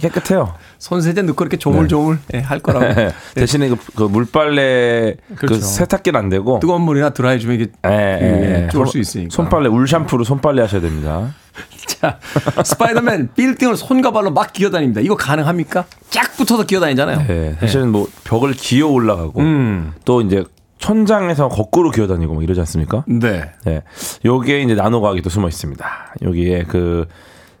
깨끗해요. 0.00 0.54
손세제 0.82 1.22
넣고 1.22 1.44
이렇게 1.44 1.58
조물조물 1.58 2.18
예, 2.34 2.40
할 2.40 2.58
거라고. 2.58 2.86
네. 2.92 3.12
대신에 3.36 3.68
그, 3.68 3.76
그 3.94 4.02
물빨래 4.02 5.14
그렇죠. 5.36 5.54
그 5.54 5.60
세탁기는 5.60 6.18
안 6.18 6.28
되고 6.28 6.58
뜨거운 6.58 6.82
물이나 6.82 7.10
드라이 7.10 7.38
주면 7.38 7.54
이게 7.54 7.70
예, 7.86 8.18
예, 8.20 8.64
예. 8.64 8.68
좋을 8.68 8.88
수 8.88 8.98
있으니까. 8.98 9.28
손빨래 9.30 9.68
울 9.68 9.86
샴푸로 9.86 10.24
손빨래 10.24 10.60
하셔야 10.60 10.80
됩니다. 10.80 11.36
자, 11.86 12.18
스파이더맨 12.64 13.30
빌딩을 13.36 13.76
손과 13.76 14.10
발로 14.10 14.32
막 14.32 14.52
기어다닙니다. 14.52 15.00
이거 15.02 15.14
가능합니까? 15.14 15.84
쫙 16.10 16.36
붙어서 16.36 16.64
기어다니잖아요. 16.64 17.26
네, 17.28 17.56
사실은 17.60 17.92
뭐 17.92 18.08
벽을 18.24 18.52
기어 18.52 18.88
올라가고 18.88 19.40
음. 19.40 19.92
또 20.04 20.20
이제 20.20 20.42
천장에서 20.80 21.48
거꾸로 21.48 21.92
기어다니고 21.92 22.34
뭐 22.34 22.42
이러지 22.42 22.58
않습니까? 22.58 23.04
네. 23.06 23.52
네. 23.64 23.82
요게 24.24 24.62
이제 24.62 24.74
나노 24.74 25.00
과학이 25.00 25.22
또 25.22 25.30
숨어 25.30 25.46
있습니다. 25.46 26.14
여기에 26.22 26.64
그 26.64 27.06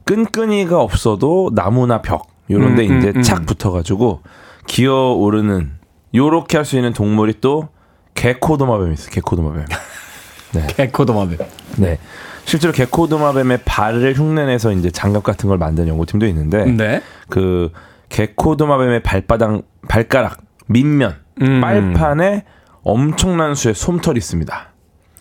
끈끈이가 0.06 0.80
없어도 0.80 1.52
나무나 1.54 2.02
벽 2.02 2.31
요런 2.50 2.74
데 2.76 2.86
음, 2.88 2.98
이제 2.98 3.08
음, 3.10 3.16
음. 3.16 3.22
착 3.22 3.46
붙어 3.46 3.70
가지고 3.70 4.22
기어 4.66 5.12
오르는 5.12 5.72
요렇게 6.14 6.56
할 6.58 6.64
수 6.64 6.76
있는 6.76 6.92
동물이 6.92 7.40
또 7.40 7.68
개코도마뱀이 8.14 8.92
있어요. 8.94 9.10
개코도마뱀. 9.10 9.64
개코도마뱀. 10.76 11.38
네. 11.78 11.98
실제로 12.44 12.72
개코도마뱀의 12.72 13.60
발을 13.64 14.14
흉내내서 14.14 14.72
이제 14.72 14.90
장갑 14.90 15.22
같은 15.22 15.48
걸 15.48 15.56
만든 15.58 15.88
연구팀도 15.88 16.26
있는데 16.26 16.66
네. 16.66 17.02
그 17.30 17.70
개코도마뱀의 18.10 19.02
발바닥 19.02 19.62
발가락 19.88 20.38
밑면 20.66 21.16
음. 21.40 21.60
빨판에 21.60 22.44
엄청난 22.82 23.54
수의 23.54 23.74
솜털이 23.74 24.18
있습니다. 24.18 24.72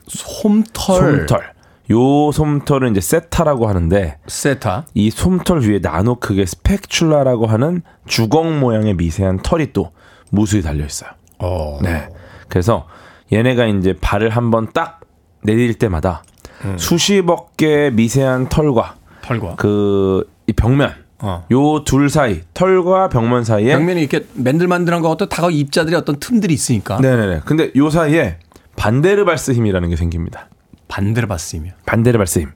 솜털. 0.08 1.28
솜털. 1.28 1.54
요 1.90 2.32
솜털은 2.32 2.92
이제 2.92 3.02
세타라고 3.02 3.68
하는데 3.68 4.18
세타. 4.28 4.86
이 4.94 5.10
솜털 5.10 5.62
위에 5.62 5.80
나노 5.82 6.16
크기의 6.16 6.46
스펙출라라고 6.48 7.48
하는 7.48 7.82
주걱 8.08 8.60
모양의 8.60 8.96
미세한 8.96 9.40
털이 9.42 9.74
또 9.74 9.92
무수히 10.30 10.62
달려 10.62 10.86
있어요. 10.86 11.10
어. 11.40 11.80
네. 11.82 12.08
그래서 12.48 12.88
얘네가 13.34 13.66
이제 13.66 13.96
발을 14.00 14.30
한번 14.30 14.72
딱 14.74 15.02
내릴 15.44 15.74
때마다 15.76 16.24
음. 16.64 16.78
수십억 16.78 17.58
개의 17.58 17.92
미세한 17.92 18.50
털과 18.50 18.96
털과. 19.22 19.56
그 19.56 20.32
이 20.48 20.54
벽면 20.54 20.94
어. 21.20 21.46
요둘 21.52 22.10
사이 22.10 22.42
털과 22.54 23.10
벽면 23.10 23.44
사이에 23.44 23.74
벽면이 23.76 24.02
이렇게 24.02 24.26
맨들만들한 24.34 25.02
거 25.02 25.10
어떤 25.10 25.30
다가 25.30 25.50
입자들의 25.50 25.98
어떤 25.98 26.20
틈들이 26.20 26.54
있으니까 26.54 27.00
네네네. 27.00 27.42
근데 27.46 27.72
요 27.76 27.90
사이에 27.90 28.38
반데르발스 28.76 29.52
힘이라는 29.52 29.90
게 29.90 29.96
생깁니다. 29.96 30.50
반대로 30.92 31.28
봤으면. 31.28 31.74
반데르발스 31.86 32.40
힘. 32.40 32.52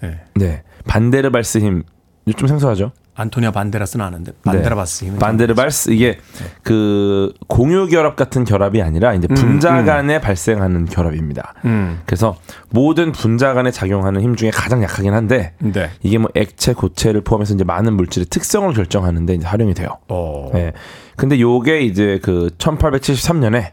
네. 0.00 0.20
네. 0.34 0.62
반데르발스 0.86 1.58
힘. 1.58 1.82
이거 2.24 2.38
좀 2.38 2.48
생소하죠? 2.48 2.92
안토니아 3.14 3.50
반데라스는 3.50 4.06
아는데 4.06 4.32
반데라바스 4.42 5.04
네. 5.04 5.18
반데르발스 5.18 5.90
이게 5.90 6.18
그 6.62 7.34
공유 7.46 7.86
결합 7.86 8.16
같은 8.16 8.44
결합이 8.44 8.80
아니라 8.80 9.12
이제 9.12 9.26
분자 9.26 9.80
음. 9.80 9.84
간에 9.84 10.18
발생하는 10.18 10.86
결합입니다. 10.86 11.54
음. 11.66 12.00
그래서 12.06 12.38
모든 12.70 13.12
분자 13.12 13.52
간에 13.52 13.70
작용하는 13.70 14.22
힘 14.22 14.34
중에 14.34 14.50
가장 14.50 14.82
약하긴 14.82 15.12
한데 15.12 15.52
네. 15.58 15.90
이게 16.02 16.16
뭐 16.16 16.30
액체, 16.34 16.72
고체를 16.72 17.20
포함해서 17.20 17.52
이제 17.52 17.64
많은 17.64 17.94
물질의 17.94 18.26
특성을 18.30 18.72
결정하는데 18.72 19.34
이제 19.34 19.46
활용이 19.46 19.74
돼요. 19.74 19.98
어. 20.08 20.48
네. 20.54 20.72
근데 21.16 21.38
요게 21.38 21.82
이제 21.82 22.18
그 22.22 22.48
1873년에 22.56 23.72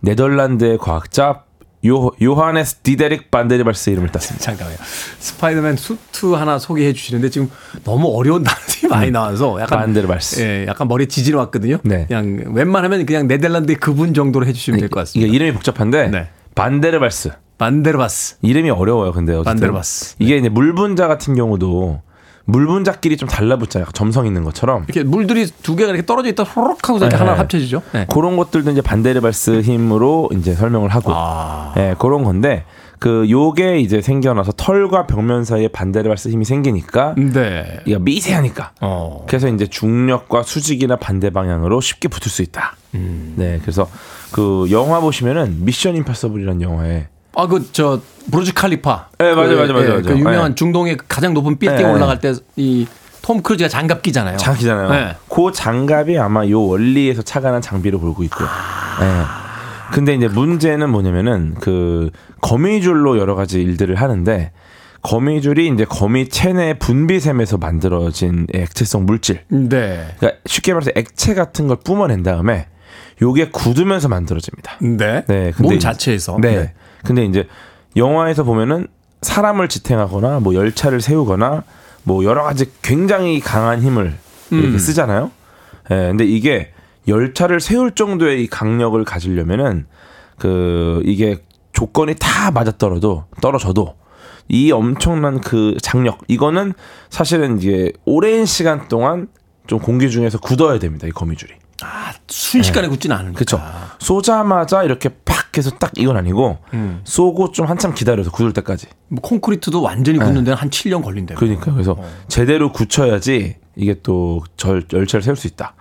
네덜란드의 0.00 0.78
과학자 0.78 1.42
요 1.86 2.10
요하네스 2.20 2.76
디데릭 2.82 3.30
반데르발스 3.30 3.90
이름을 3.90 4.10
땄습니다. 4.10 4.44
잠깐만요. 4.44 4.78
스파이더맨 5.20 5.76
수트 5.76 6.26
하나 6.32 6.58
소개해 6.58 6.92
주시는데 6.92 7.30
지금 7.30 7.50
너무 7.84 8.08
어려운 8.16 8.42
단어들이 8.44 8.88
많이 8.88 9.10
나와서 9.12 9.60
약간 9.60 9.78
반데르발스. 9.80 10.40
예, 10.40 10.66
약간 10.66 10.88
머리에 10.88 11.06
지진이 11.06 11.38
왔거든요. 11.38 11.78
네. 11.84 12.06
그냥 12.08 12.42
웬만하면 12.52 13.06
그냥 13.06 13.28
네덜란드의 13.28 13.76
그분 13.76 14.12
정도로 14.12 14.46
해 14.46 14.52
주시면 14.52 14.80
될 14.80 14.88
것 14.88 15.00
같습니다. 15.00 15.26
이게 15.28 15.34
이름이 15.36 15.52
복잡한데 15.52 16.08
네. 16.08 16.28
반데르발스. 16.54 17.30
반데르바스. 17.58 18.36
이름이 18.42 18.70
어려워요. 18.70 19.12
근데 19.12 19.32
어쨌든 19.32 19.50
반데르바스. 19.52 20.16
이게 20.18 20.36
이제 20.36 20.48
물 20.48 20.74
분자 20.74 21.06
같은 21.08 21.34
경우도 21.34 22.02
물 22.50 22.66
분자끼리 22.66 23.18
좀 23.18 23.28
달라붙잖아요. 23.28 23.88
점성 23.92 24.26
있는 24.26 24.42
것처럼. 24.42 24.84
이렇게 24.88 25.04
물들이 25.04 25.46
두 25.62 25.76
개가 25.76 25.90
이렇게 25.90 26.06
떨어져 26.06 26.30
있다 26.30 26.44
호록 26.44 26.88
하고 26.88 26.96
이렇게 26.96 27.14
네. 27.14 27.22
하나 27.22 27.38
합쳐지죠. 27.38 27.82
네. 27.92 28.06
그런 28.08 28.38
것들도 28.38 28.70
이제 28.70 28.80
반데르발스 28.80 29.60
힘으로 29.60 30.30
이제 30.32 30.54
설명을 30.54 30.88
하고, 30.88 31.12
아. 31.14 31.74
예, 31.76 31.94
그런 31.98 32.24
건데 32.24 32.64
그 32.98 33.26
요게 33.28 33.80
이제 33.80 34.00
생겨나서 34.00 34.52
털과 34.52 35.06
벽면 35.06 35.44
사이에 35.44 35.68
반데르발스 35.68 36.30
힘이 36.30 36.46
생기니까 36.46 37.16
네. 37.18 37.80
이가 37.84 37.98
미세하니까. 37.98 38.72
어. 38.80 39.26
그래서 39.28 39.48
이제 39.48 39.66
중력과 39.66 40.42
수직이나 40.42 40.96
반대 40.96 41.28
방향으로 41.28 41.82
쉽게 41.82 42.08
붙을 42.08 42.30
수 42.30 42.40
있다. 42.40 42.76
음. 42.94 43.34
네, 43.36 43.58
그래서 43.60 43.90
그 44.32 44.66
영화 44.70 45.00
보시면은 45.00 45.66
미션 45.66 45.96
임파서블이라는 45.96 46.62
영화에 46.62 47.08
아, 47.38 47.46
그, 47.46 47.68
저, 47.72 48.00
부르즈 48.30 48.52
칼리파. 48.52 49.08
네, 49.18 49.32
맞아요, 49.34 49.48
그, 49.48 49.54
맞아요, 49.54 49.72
맞아요, 49.72 49.84
예, 49.84 49.88
맞아요. 49.88 50.02
그 50.02 50.18
유명한 50.18 50.50
네. 50.50 50.54
중동의 50.56 50.96
가장 51.08 51.32
높은 51.34 51.56
빌딩 51.58 51.86
네, 51.86 51.92
올라갈 51.92 52.20
때 52.20 52.32
이 52.56 52.86
톰 53.28 53.42
크루즈가 53.42 53.68
장갑 53.68 54.00
끼잖아요. 54.00 54.38
장기잖아요. 54.38 54.90
네. 54.90 55.16
그 55.28 55.52
장갑이 55.52 56.18
아마 56.18 56.46
요 56.48 56.62
원리에서 56.62 57.20
착안한 57.20 57.60
장비를 57.60 57.98
보고 57.98 58.22
있고요. 58.24 58.48
네. 59.00 59.22
근데 59.92 60.14
이제 60.14 60.28
문제는 60.28 60.88
뭐냐면은 60.88 61.54
그 61.60 62.10
거미줄로 62.40 63.18
여러 63.18 63.34
가지 63.34 63.60
일들을 63.60 63.96
하는데 63.96 64.52
거미줄이 65.02 65.68
이제 65.68 65.84
거미 65.84 66.30
체내 66.30 66.78
분비샘에서 66.78 67.58
만들어진 67.58 68.46
액체성 68.54 69.04
물질. 69.04 69.42
네. 69.48 70.06
그러니까 70.18 70.40
쉽게 70.46 70.72
말해서 70.72 70.92
액체 70.94 71.34
같은 71.34 71.68
걸 71.68 71.76
뿜어낸 71.84 72.22
다음에 72.22 72.66
요게 73.20 73.50
굳으면서 73.50 74.08
만들어집니다. 74.08 74.78
네. 74.80 75.24
네, 75.26 75.52
근데 75.54 75.62
몸 75.62 75.78
자체에서. 75.78 76.38
네. 76.40 76.72
근데 77.04 77.24
이제 77.24 77.48
영화에서 77.96 78.44
보면은 78.44 78.86
사람을 79.22 79.68
지탱하거나 79.68 80.40
뭐 80.40 80.54
열차를 80.54 81.00
세우거나 81.00 81.64
뭐 82.04 82.24
여러 82.24 82.42
가지 82.42 82.70
굉장히 82.82 83.40
강한 83.40 83.82
힘을 83.82 84.16
이렇게 84.50 84.68
음. 84.68 84.78
쓰잖아요. 84.78 85.30
예. 85.90 85.94
근데 85.94 86.24
이게 86.24 86.72
열차를 87.06 87.60
세울 87.60 87.94
정도의 87.94 88.44
이 88.44 88.46
강력을 88.46 89.02
가지려면은 89.04 89.86
그 90.38 91.02
이게 91.04 91.42
조건이 91.72 92.14
다 92.18 92.50
맞아떨어도 92.50 93.24
떨어져도 93.40 93.94
이 94.48 94.72
엄청난 94.72 95.40
그 95.40 95.76
장력 95.82 96.20
이거는 96.28 96.72
사실은 97.10 97.58
이제 97.58 97.92
오랜 98.04 98.46
시간 98.46 98.88
동안 98.88 99.28
좀 99.66 99.78
공기 99.78 100.10
중에서 100.10 100.38
굳어야 100.38 100.78
됩니다. 100.78 101.06
이 101.06 101.10
거미줄이. 101.10 101.52
순식간에 102.26 102.88
굳지는 102.88 103.16
않은 103.16 103.32
그렇죠. 103.34 103.60
쏘자마자 103.98 104.82
이렇게 104.82 105.10
팍 105.24 105.37
해서 105.56 105.70
딱 105.70 105.92
이건 105.96 106.16
아니고 106.16 106.58
음. 106.74 107.00
쏘고 107.04 107.52
좀 107.52 107.66
한참 107.66 107.94
기다려서 107.94 108.30
굳을 108.30 108.52
때까지. 108.52 108.86
뭐 109.08 109.20
콘크리트도 109.22 109.82
완전히 109.82 110.18
굳는 110.18 110.44
데는 110.44 110.56
한 110.56 110.70
7년 110.70 111.02
걸린대요. 111.02 111.38
그러니까 111.38 111.72
그래서 111.72 111.96
제대로 112.28 112.72
굳혀야지 112.72 113.56
이게 113.76 113.96
또 114.02 114.42
절, 114.56 114.84
열차를 114.92 115.22
세울 115.22 115.36
수 115.36 115.46
있다. 115.46 115.74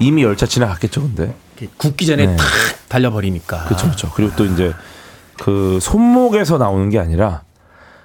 이미 0.00 0.22
열차 0.22 0.46
지나갔겠죠, 0.46 1.02
근데. 1.02 1.34
굳기 1.76 2.06
전에 2.06 2.26
네. 2.26 2.36
탁 2.36 2.46
달려버리니까. 2.88 3.64
그렇죠, 3.64 3.86
그렇죠. 3.86 4.10
그리고 4.14 4.32
또 4.36 4.44
이제 4.44 4.72
그 5.38 5.78
손목에서 5.80 6.58
나오는 6.58 6.88
게 6.90 6.98
아니라 6.98 7.42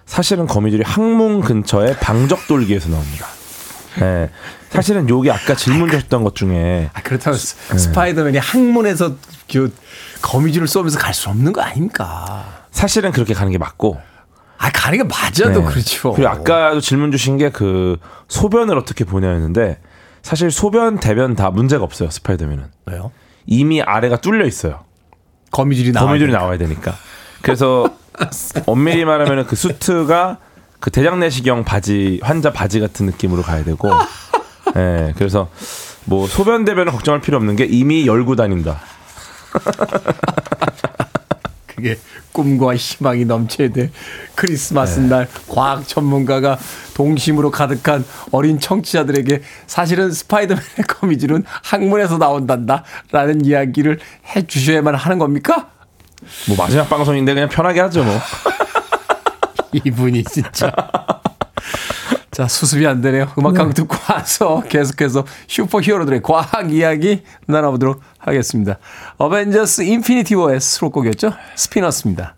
사실은 0.05 0.47
거미줄이 0.47 0.83
항문 0.83 1.41
근처에 1.41 1.95
방적 1.97 2.47
돌기에서 2.47 2.89
나옵니다. 2.89 3.27
네. 3.99 4.29
사실은 4.69 5.09
요게 5.09 5.31
아까 5.31 5.55
질문 5.55 5.89
주셨던 5.89 6.23
것 6.23 6.35
중에 6.35 6.89
아, 6.93 7.01
그렇다고 7.01 7.35
스- 7.37 7.55
네. 7.71 7.77
스파이더맨이 7.77 8.37
항문에서 8.37 9.15
그 9.51 9.73
거미줄을 10.21 10.67
쏘면서 10.67 10.99
갈 10.99 11.13
수 11.13 11.29
없는 11.29 11.53
거 11.53 11.61
아닙니까? 11.61 12.45
사실은 12.71 13.11
그렇게 13.11 13.33
가는 13.33 13.51
게 13.51 13.57
맞고 13.57 13.99
아, 14.57 14.69
가는 14.71 14.97
게 14.97 15.03
맞아도 15.03 15.61
네. 15.61 15.65
그렇죠. 15.65 16.11
그리고 16.13 16.29
아까도 16.29 16.81
질문 16.81 17.11
주신 17.11 17.37
게 17.37 17.49
그 17.49 17.97
소변을 18.27 18.77
어떻게 18.77 19.05
보냐였는데 19.05 19.79
사실 20.21 20.51
소변 20.51 20.99
대변 20.99 21.35
다 21.35 21.49
문제가 21.49 21.83
없어요 21.83 22.09
스파이더맨은 22.11 22.65
왜요? 22.85 23.11
이미 23.47 23.81
아래가 23.81 24.17
뚫려 24.17 24.45
있어요 24.45 24.83
거미줄이 25.51 25.93
나와. 25.93 26.07
거미줄이 26.07 26.31
나와야 26.31 26.57
되니까 26.57 26.95
그래서 27.41 27.89
엄밀히 28.67 29.05
말하면 29.05 29.47
그 29.47 29.55
수트가 29.55 30.37
그 30.79 30.91
대장 30.91 31.19
내시경 31.19 31.65
바지 31.65 32.19
환자 32.23 32.51
바지 32.53 32.79
같은 32.79 33.05
느낌으로 33.05 33.41
가야 33.41 33.63
되고. 33.63 33.89
예 34.75 35.13
그래서 35.17 35.49
뭐 36.05 36.27
소변 36.27 36.63
대변을 36.65 36.91
걱정할 36.91 37.21
필요 37.21 37.37
없는 37.37 37.55
게 37.55 37.65
이미 37.65 38.05
열고 38.07 38.35
다닌다. 38.35 38.79
그게 41.65 41.97
꿈과 42.33 42.75
희망이 42.75 43.25
넘쳐야 43.25 43.69
될 43.69 43.89
크리스마스 44.35 44.99
네. 44.99 45.07
날 45.07 45.27
과학 45.47 45.87
전문가가 45.87 46.57
동심으로 46.93 47.51
가득한 47.51 48.05
어린 48.31 48.59
청취자들에게 48.59 49.41
사실은 49.65 50.11
스파이더맨의 50.11 50.67
거미줄은 50.87 51.45
항문에서 51.47 52.17
나온단다. 52.17 52.83
라는 53.11 53.43
이야기를 53.45 53.99
해 54.35 54.45
주셔야만 54.45 54.95
하는 54.95 55.19
겁니까? 55.19 55.69
뭐 56.47 56.57
마지막 56.57 56.89
방송인데 56.89 57.33
그냥 57.33 57.47
편하게 57.47 57.79
하죠 57.79 58.03
뭐 58.03 58.13
이분이 59.85 60.23
진짜. 60.23 60.71
자, 62.31 62.47
수습이 62.47 62.87
안 62.87 63.01
되네요. 63.01 63.27
음악 63.37 63.53
네. 63.53 63.73
듣고 63.73 63.97
와서 64.07 64.63
계속해서 64.69 65.25
슈퍼 65.47 65.81
히어로들의 65.81 66.21
과학 66.21 66.71
이야기 66.71 67.23
나눠보도록 67.47 68.01
하겠습니다. 68.17 68.77
어벤져스 69.17 69.81
인피니티 69.81 70.35
워의 70.35 70.61
수록곡이었죠? 70.61 71.33
스피너스입니다. 71.55 72.35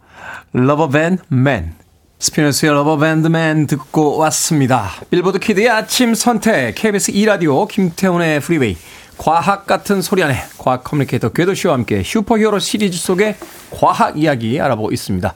Rubberband 0.53 1.21
Man. 1.27 1.75
스피너스의 2.17 2.71
Rubberband 2.71 3.27
Man 3.27 3.67
듣고 3.67 4.17
왔습니다. 4.17 4.89
빌보드 5.09 5.39
키드의 5.39 5.69
아침 5.69 6.13
선택, 6.13 6.73
KBS 6.75 7.11
2라디오, 7.11 7.67
김태훈의 7.67 8.39
프리웨이, 8.39 8.77
과학 9.17 9.67
같은 9.67 10.01
소리 10.01 10.23
하네 10.23 10.35
과학 10.57 10.83
커뮤니케이터 10.83 11.29
궤도씨와 11.29 11.75
함께 11.75 12.01
슈퍼히어로 12.01 12.57
시리즈 12.57 12.97
속의 12.97 13.35
과학 13.69 14.17
이야기 14.17 14.59
알아보고 14.59 14.91
있습니다. 14.91 15.33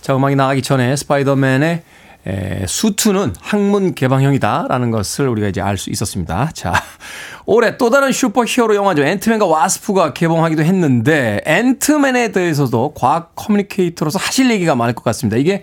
자, 0.00 0.16
음악이 0.16 0.36
나가기 0.36 0.62
전에 0.62 0.96
스파이더맨의 0.96 1.82
에, 2.26 2.66
수트는 2.66 3.34
항문 3.40 3.94
개방형이다라는 3.94 4.90
것을 4.90 5.28
우리가 5.28 5.48
이제 5.48 5.60
알 5.60 5.78
수 5.78 5.90
있었습니다. 5.90 6.50
자, 6.52 6.72
올해 7.46 7.76
또 7.78 7.90
다른 7.90 8.12
슈퍼 8.12 8.44
히어로 8.44 8.74
영화죠. 8.74 9.02
앤트맨과 9.02 9.46
와스프가 9.46 10.12
개봉하기도 10.12 10.62
했는데 10.62 11.40
앤트맨에 11.46 12.32
대해서도 12.32 12.92
과학 12.94 13.34
커뮤니케이터로서 13.34 14.18
하실 14.18 14.50
얘기가 14.50 14.74
많을 14.74 14.94
것 14.94 15.04
같습니다. 15.04 15.36
이게 15.36 15.62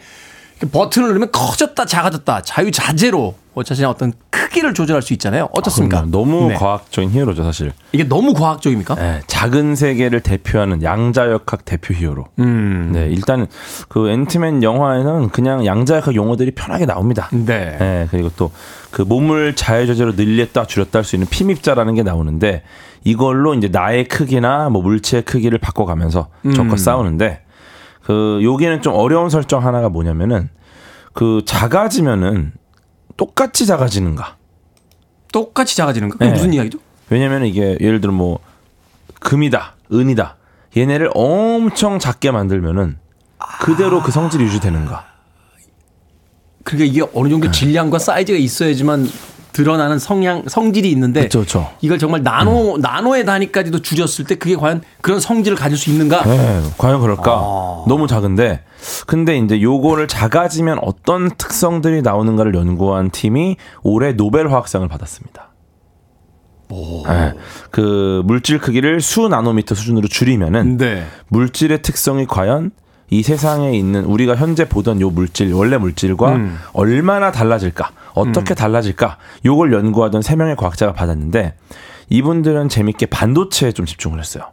버튼을 0.71 1.09
누르면 1.09 1.31
커졌다 1.31 1.85
작아졌다 1.85 2.41
자유자재로 2.41 3.35
자신의 3.63 3.89
어떤 3.89 4.13
크기를 4.29 4.73
조절할 4.73 5.01
수 5.01 5.13
있잖아요. 5.13 5.49
어떻습니까? 5.53 6.01
그럼요. 6.03 6.11
너무 6.11 6.47
네. 6.49 6.55
과학적인 6.55 7.11
히어로죠 7.11 7.43
사실 7.43 7.71
이게 7.91 8.03
너무 8.03 8.33
과학적입니까? 8.33 8.95
네, 8.95 9.21
작은 9.27 9.75
세계를 9.75 10.21
대표하는 10.21 10.83
양자역학 10.83 11.65
대표 11.65 11.93
히어로. 11.93 12.25
음. 12.39 12.91
네, 12.93 13.07
일단 13.09 13.47
그 13.89 14.09
앤트맨 14.09 14.63
영화에는 14.63 15.29
그냥 15.29 15.65
양자역학 15.65 16.15
용어들이 16.15 16.51
편하게 16.51 16.85
나옵니다. 16.85 17.29
네. 17.31 17.77
네, 17.79 18.07
그리고 18.11 18.29
또 18.35 18.51
그 18.95 19.01
몸을 19.01 19.57
자유자재로 19.57 20.13
늘렸다 20.13 20.67
줄였다 20.67 20.99
할 20.99 21.03
수 21.03 21.17
있는 21.17 21.27
피입자라는 21.29 21.95
게 21.95 22.03
나오는데 22.03 22.63
이걸로 23.03 23.53
이제 23.53 23.67
나의 23.67 24.07
크기나 24.07 24.69
뭐 24.69 24.81
물체의 24.81 25.23
크기를 25.23 25.57
바꿔가면서 25.59 26.29
적과 26.55 26.75
음. 26.75 26.77
싸우는데 26.77 27.41
그 28.03 28.39
여기는 28.41 28.81
좀 28.81 28.93
어려운 28.93 29.29
설정 29.29 29.65
하나가 29.65 29.89
뭐냐면은 29.89 30.47
그 31.11 31.41
작아지면은 31.45 32.53
똑같이 33.17 33.65
작아지는가? 33.65 34.37
똑같이 35.31 35.75
작아지는 35.75 36.09
거? 36.09 36.17
그게 36.17 36.25
네. 36.25 36.31
무슨 36.31 36.53
이야기죠? 36.53 36.79
왜냐면 37.09 37.45
이게 37.45 37.77
예를 37.79 38.01
들어 38.01 38.11
뭐 38.13 38.39
금이다, 39.19 39.75
은이다. 39.91 40.37
얘네를 40.77 41.09
엄청 41.13 41.99
작게 41.99 42.31
만들면은 42.31 42.97
그대로 43.61 44.01
그 44.01 44.11
성질이 44.11 44.43
유지되는가? 44.43 45.05
그러니까 46.63 46.91
이게 46.91 47.01
어느 47.13 47.27
네. 47.27 47.31
정도 47.31 47.51
질량과 47.51 47.99
사이즈가 47.99 48.37
있어야지만 48.37 49.07
드러나는 49.55 49.99
성향 49.99 50.43
성질이 50.45 50.91
있는데 50.91 51.21
그쵸, 51.21 51.39
그쵸. 51.39 51.71
이걸 51.79 51.97
정말 51.97 52.23
나노 52.23 52.77
나노의 52.81 53.23
단위까지도 53.23 53.79
줄였을 53.79 54.25
때 54.25 54.35
그게 54.35 54.57
과연 54.57 54.81
그런 54.99 55.21
성질을 55.21 55.55
가질 55.57 55.77
수 55.77 55.89
있는가? 55.89 56.23
네, 56.23 56.61
과연 56.77 56.99
그럴까? 56.99 57.31
아. 57.31 57.85
너무 57.87 58.05
작은데. 58.05 58.63
근데 59.07 59.37
이제 59.37 59.61
요거를 59.61 60.09
작아지면 60.09 60.79
어떤 60.81 61.29
특성들이 61.37 62.01
나오는가를 62.01 62.53
연구한 62.53 63.11
팀이 63.11 63.55
올해 63.81 64.11
노벨 64.11 64.51
화학상을 64.51 64.85
받았습니다. 64.89 65.53
네, 67.07 67.33
그 67.71 68.23
물질 68.25 68.59
크기를 68.59 68.99
수 68.99 69.29
나노미터 69.29 69.73
수준으로 69.73 70.09
줄이면은 70.09 70.75
네. 70.75 71.05
물질의 71.29 71.81
특성이 71.81 72.25
과연 72.25 72.71
이 73.09 73.21
세상에 73.23 73.77
있는 73.77 74.03
우리가 74.05 74.35
현재 74.35 74.67
보던 74.67 74.99
요 75.01 75.09
물질 75.09 75.53
원래 75.53 75.77
물질과 75.77 76.35
음. 76.35 76.57
얼마나 76.73 77.31
달라질까 77.31 77.91
어떻게 78.13 78.55
달라질까 78.55 79.17
요걸 79.45 79.73
연구하던 79.73 80.21
세 80.21 80.35
명의 80.35 80.55
과학자가 80.55 80.93
받았는데 80.93 81.55
이분들은 82.09 82.69
재밌게 82.69 83.07
반도체에 83.07 83.71
좀 83.71 83.85
집중을 83.85 84.19
했어요. 84.19 84.51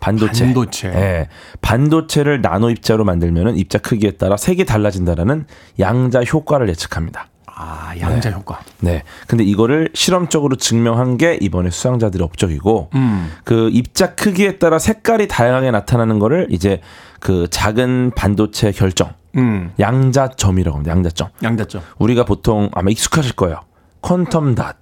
반도체. 0.00 0.44
반도체. 0.44 0.88
예. 0.88 1.28
반도체를 1.60 2.42
나노 2.42 2.70
입자로 2.70 3.04
만들면은 3.04 3.56
입자 3.56 3.78
크기에 3.78 4.12
따라 4.12 4.36
색이 4.36 4.64
달라진다라는 4.64 5.46
양자 5.78 6.24
효과를 6.24 6.68
예측합니다. 6.68 7.28
아 7.54 7.94
양자 8.00 8.30
효과. 8.30 8.60
네. 8.80 9.02
근데 9.26 9.44
이거를 9.44 9.90
실험적으로 9.94 10.56
증명한 10.56 11.18
게 11.18 11.38
이번에 11.40 11.70
수상자들의 11.70 12.24
업적이고 12.24 12.90
음. 12.94 13.30
그 13.44 13.68
입자 13.72 14.14
크기에 14.14 14.58
따라 14.58 14.78
색깔이 14.78 15.28
다양하게 15.28 15.70
나타나는 15.70 16.18
거를 16.18 16.46
이제 16.50 16.80
그 17.20 17.46
작은 17.50 18.12
반도체 18.16 18.72
결정 18.72 19.12
음. 19.36 19.72
양자점이라고 19.78 20.76
합니다. 20.76 20.92
양자점. 20.92 21.28
양자점. 21.42 21.82
우리가 21.98 22.24
보통 22.24 22.70
아마 22.72 22.90
익숙하실 22.90 23.34
거예요. 23.34 23.60
Quantum 24.02 24.56
dot. 24.56 24.78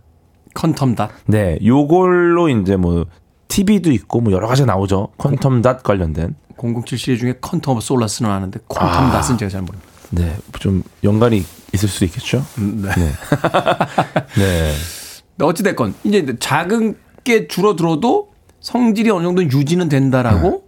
Quantum 0.55 0.97
dot. 0.97 1.11
네. 1.27 1.59
요걸로 1.65 2.49
이제 2.49 2.77
뭐 2.77 3.07
TV도 3.49 3.93
있고 3.93 4.21
뭐 4.21 4.33
여러 4.33 4.49
가지 4.49 4.65
나오죠. 4.65 5.09
Quantum 5.19 5.63
dot 5.63 5.83
관련된. 5.83 6.35
007 6.57 6.99
시리즈 6.99 7.21
중에 7.21 7.33
Quantum 7.35 7.71
of 7.71 7.81
Solace는 7.81 8.31
아는데 8.31 8.61
quantum 8.69 8.83
아. 8.83 9.11
dot은 9.13 9.39
제가 9.39 9.49
잘 9.49 9.63
모릅니다. 9.63 9.89
네. 10.11 10.37
좀 10.59 10.83
연관이 11.05 11.45
있을 11.73 11.89
수도 11.89 12.05
있겠죠. 12.07 12.45
음, 12.59 12.83
네. 12.83 12.91
네. 12.95 13.13
네. 14.37 14.73
근데 15.37 15.45
어찌됐건 15.45 15.95
이제 16.05 16.37
작은 16.39 16.97
게 17.25 17.49
줄어들어도 17.49 18.31
성질이 18.61 19.11
어느 19.11 19.25
정도 19.25 19.43
유지는 19.43 19.89
된다라고 19.89 20.65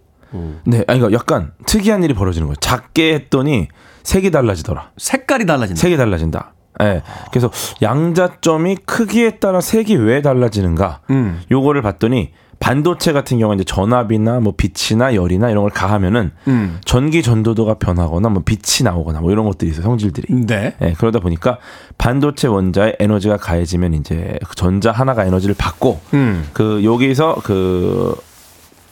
네. 0.65 0.83
아니, 0.87 0.99
그러니까 0.99 1.11
약간 1.13 1.51
특이한 1.65 2.03
일이 2.03 2.13
벌어지는 2.13 2.47
거예요. 2.47 2.55
작게 2.55 3.13
했더니 3.13 3.67
색이 4.03 4.31
달라지더라. 4.31 4.91
색깔이 4.97 5.45
달라진다. 5.45 5.79
색이 5.79 5.97
달라진다. 5.97 6.53
예. 6.81 7.03
그래서 7.31 7.51
양자점이 7.81 8.77
크기에 8.77 9.37
따라 9.37 9.61
색이 9.61 9.95
왜 9.95 10.21
달라지는가? 10.21 11.01
음. 11.11 11.41
요거를 11.51 11.81
봤더니 11.83 12.33
반도체 12.63 13.11
같은 13.11 13.39
경우는 13.39 13.61
이제 13.61 13.65
전압이나 13.65 14.39
뭐 14.39 14.53
빛이나 14.55 15.15
열이나 15.15 15.49
이런 15.49 15.63
걸 15.63 15.69
가하면은 15.69 16.31
음. 16.47 16.79
전기 16.85 17.21
전도도가 17.21 17.73
변하거나 17.73 18.29
뭐 18.29 18.41
빛이 18.45 18.85
나오거나 18.85 19.19
뭐 19.19 19.33
이런 19.33 19.43
것들이 19.43 19.71
있어요. 19.71 19.83
성질들이. 19.83 20.45
네. 20.45 20.73
예, 20.81 20.93
그러다 20.93 21.19
보니까 21.19 21.57
반도체 21.97 22.47
원자의 22.47 22.95
에너지가 22.99 23.35
가해지면 23.35 23.95
이제 23.95 24.39
그 24.47 24.55
전자 24.55 24.93
하나가 24.93 25.25
에너지를 25.25 25.55
받고 25.57 25.99
음. 26.13 26.47
그 26.53 26.85
여기서 26.85 27.41
그 27.43 28.15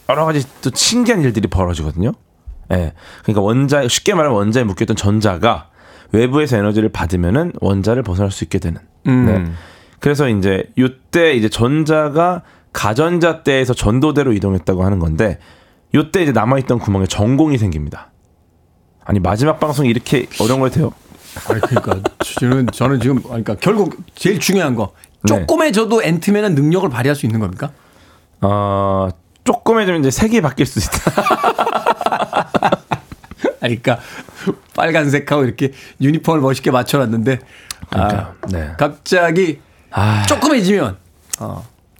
여러 0.09 0.25
가지 0.25 0.45
또 0.61 0.69
신기한 0.73 1.21
일들이 1.21 1.47
벌어지거든요. 1.47 2.11
예. 2.73 2.91
그러니까 3.23 3.41
원자 3.41 3.87
쉽게 3.87 4.15
말하면 4.15 4.37
원자에 4.37 4.65
묶였던 4.65 4.97
전자가 4.97 5.69
외부에서 6.11 6.57
에너지를 6.57 6.89
받으면은 6.89 7.53
원자를 7.61 8.03
벗어날 8.03 8.31
수 8.31 8.43
있게 8.43 8.59
되는. 8.59 8.81
음. 9.07 9.25
네. 9.25 9.51
그래서 10.01 10.27
이제 10.27 10.65
요때 10.77 11.35
이제 11.35 11.47
전자가 11.47 12.41
가전자 12.73 13.43
때에서 13.43 13.73
전도대로 13.73 14.33
이동했다고 14.33 14.83
하는 14.83 14.99
건데 14.99 15.39
요때 15.93 16.23
이제 16.23 16.31
남아있던 16.31 16.79
구멍에 16.79 17.05
전공이 17.05 17.57
생깁니다. 17.57 18.11
아니 19.03 19.19
마지막 19.19 19.59
방송이 19.59 19.89
이렇게 19.89 20.27
어려운 20.39 20.61
걸 20.61 20.71
돼요? 20.71 20.91
아니 21.49 21.59
그러니까 21.61 22.01
저는 22.39 22.67
저는 22.71 22.99
지금 23.01 23.21
그러니까 23.21 23.55
결국 23.55 23.97
제일 24.15 24.39
중요한 24.39 24.75
거 24.75 24.93
네. 25.23 25.39
조금해져도 25.39 26.03
앤트맨은 26.03 26.55
능력을 26.55 26.87
발휘할 26.89 27.15
수 27.15 27.25
있는 27.25 27.39
겁니까? 27.39 27.71
어 28.41 29.09
조금해지면 29.43 30.01
이제 30.01 30.11
색이 30.11 30.41
바뀔 30.41 30.65
수 30.65 30.79
있다. 30.79 31.11
그러니까 33.59 33.99
빨간색하고 34.75 35.43
이렇게 35.43 35.71
유니폼을 36.01 36.41
멋있게 36.41 36.71
맞춰놨는데 36.71 37.39
그러니까, 37.89 38.17
아, 38.17 38.47
네. 38.47 38.73
갑자기 38.77 39.59
아, 39.91 40.23
조금해지면 40.27 40.97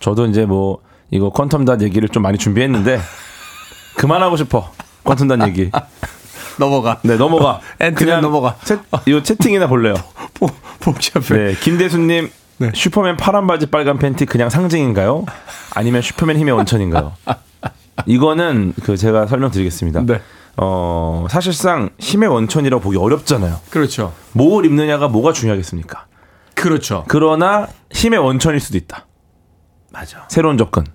저도 0.01 0.25
이제 0.25 0.45
뭐 0.45 0.79
이거 1.09 1.31
퀀텀 1.31 1.65
닷 1.65 1.81
얘기를 1.81 2.09
좀 2.09 2.23
많이 2.23 2.37
준비했는데 2.37 2.99
그만하고 3.95 4.35
싶어. 4.35 4.71
퀀텀 5.05 5.29
닷 5.29 5.47
얘기. 5.47 5.71
넘어가. 6.59 6.99
네 7.03 7.15
넘어가. 7.15 7.61
앤트맨 7.79 8.21
넘어가. 8.21 8.55
채, 8.65 8.77
이 9.07 9.23
채팅이나 9.23 9.67
볼래요. 9.67 9.93
보- 10.33 10.49
복잡해. 10.81 11.27
네 11.37 11.55
김대수님 11.55 12.29
네. 12.57 12.71
슈퍼맨 12.75 13.17
파란 13.17 13.47
바지 13.47 13.67
빨간 13.67 13.97
팬티 13.97 14.25
그냥 14.25 14.49
상징인가요? 14.49 15.25
아니면 15.73 16.01
슈퍼맨 16.01 16.37
힘의 16.37 16.53
원천인가요? 16.53 17.13
이거는 18.05 18.73
그 18.83 18.97
제가 18.97 19.27
설명드리겠습니다. 19.27 20.01
네. 20.05 20.21
어 20.57 21.25
사실상 21.29 21.89
힘의 21.99 22.29
원천이라고 22.29 22.81
보기 22.83 22.97
어렵잖아요. 22.97 23.59
그렇죠. 23.69 24.13
뭘 24.33 24.65
입느냐가 24.65 25.07
뭐가 25.07 25.33
중요하겠습니까? 25.33 26.05
그렇죠. 26.53 27.05
그러나 27.07 27.67
힘의 27.91 28.19
원천일 28.19 28.59
수도 28.59 28.77
있다. 28.77 29.05
맞아. 29.91 30.25
새로운 30.29 30.57
접근. 30.57 30.85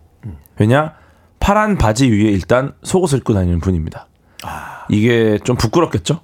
왜냐? 0.59 0.95
파란 1.39 1.77
바지 1.77 2.11
위에 2.11 2.31
일단 2.31 2.73
속옷을 2.83 3.19
입고 3.19 3.35
다니는 3.35 3.61
분입니다. 3.61 4.09
이게 4.89 5.39
좀 5.45 5.57
부끄럽겠죠? 5.57 6.21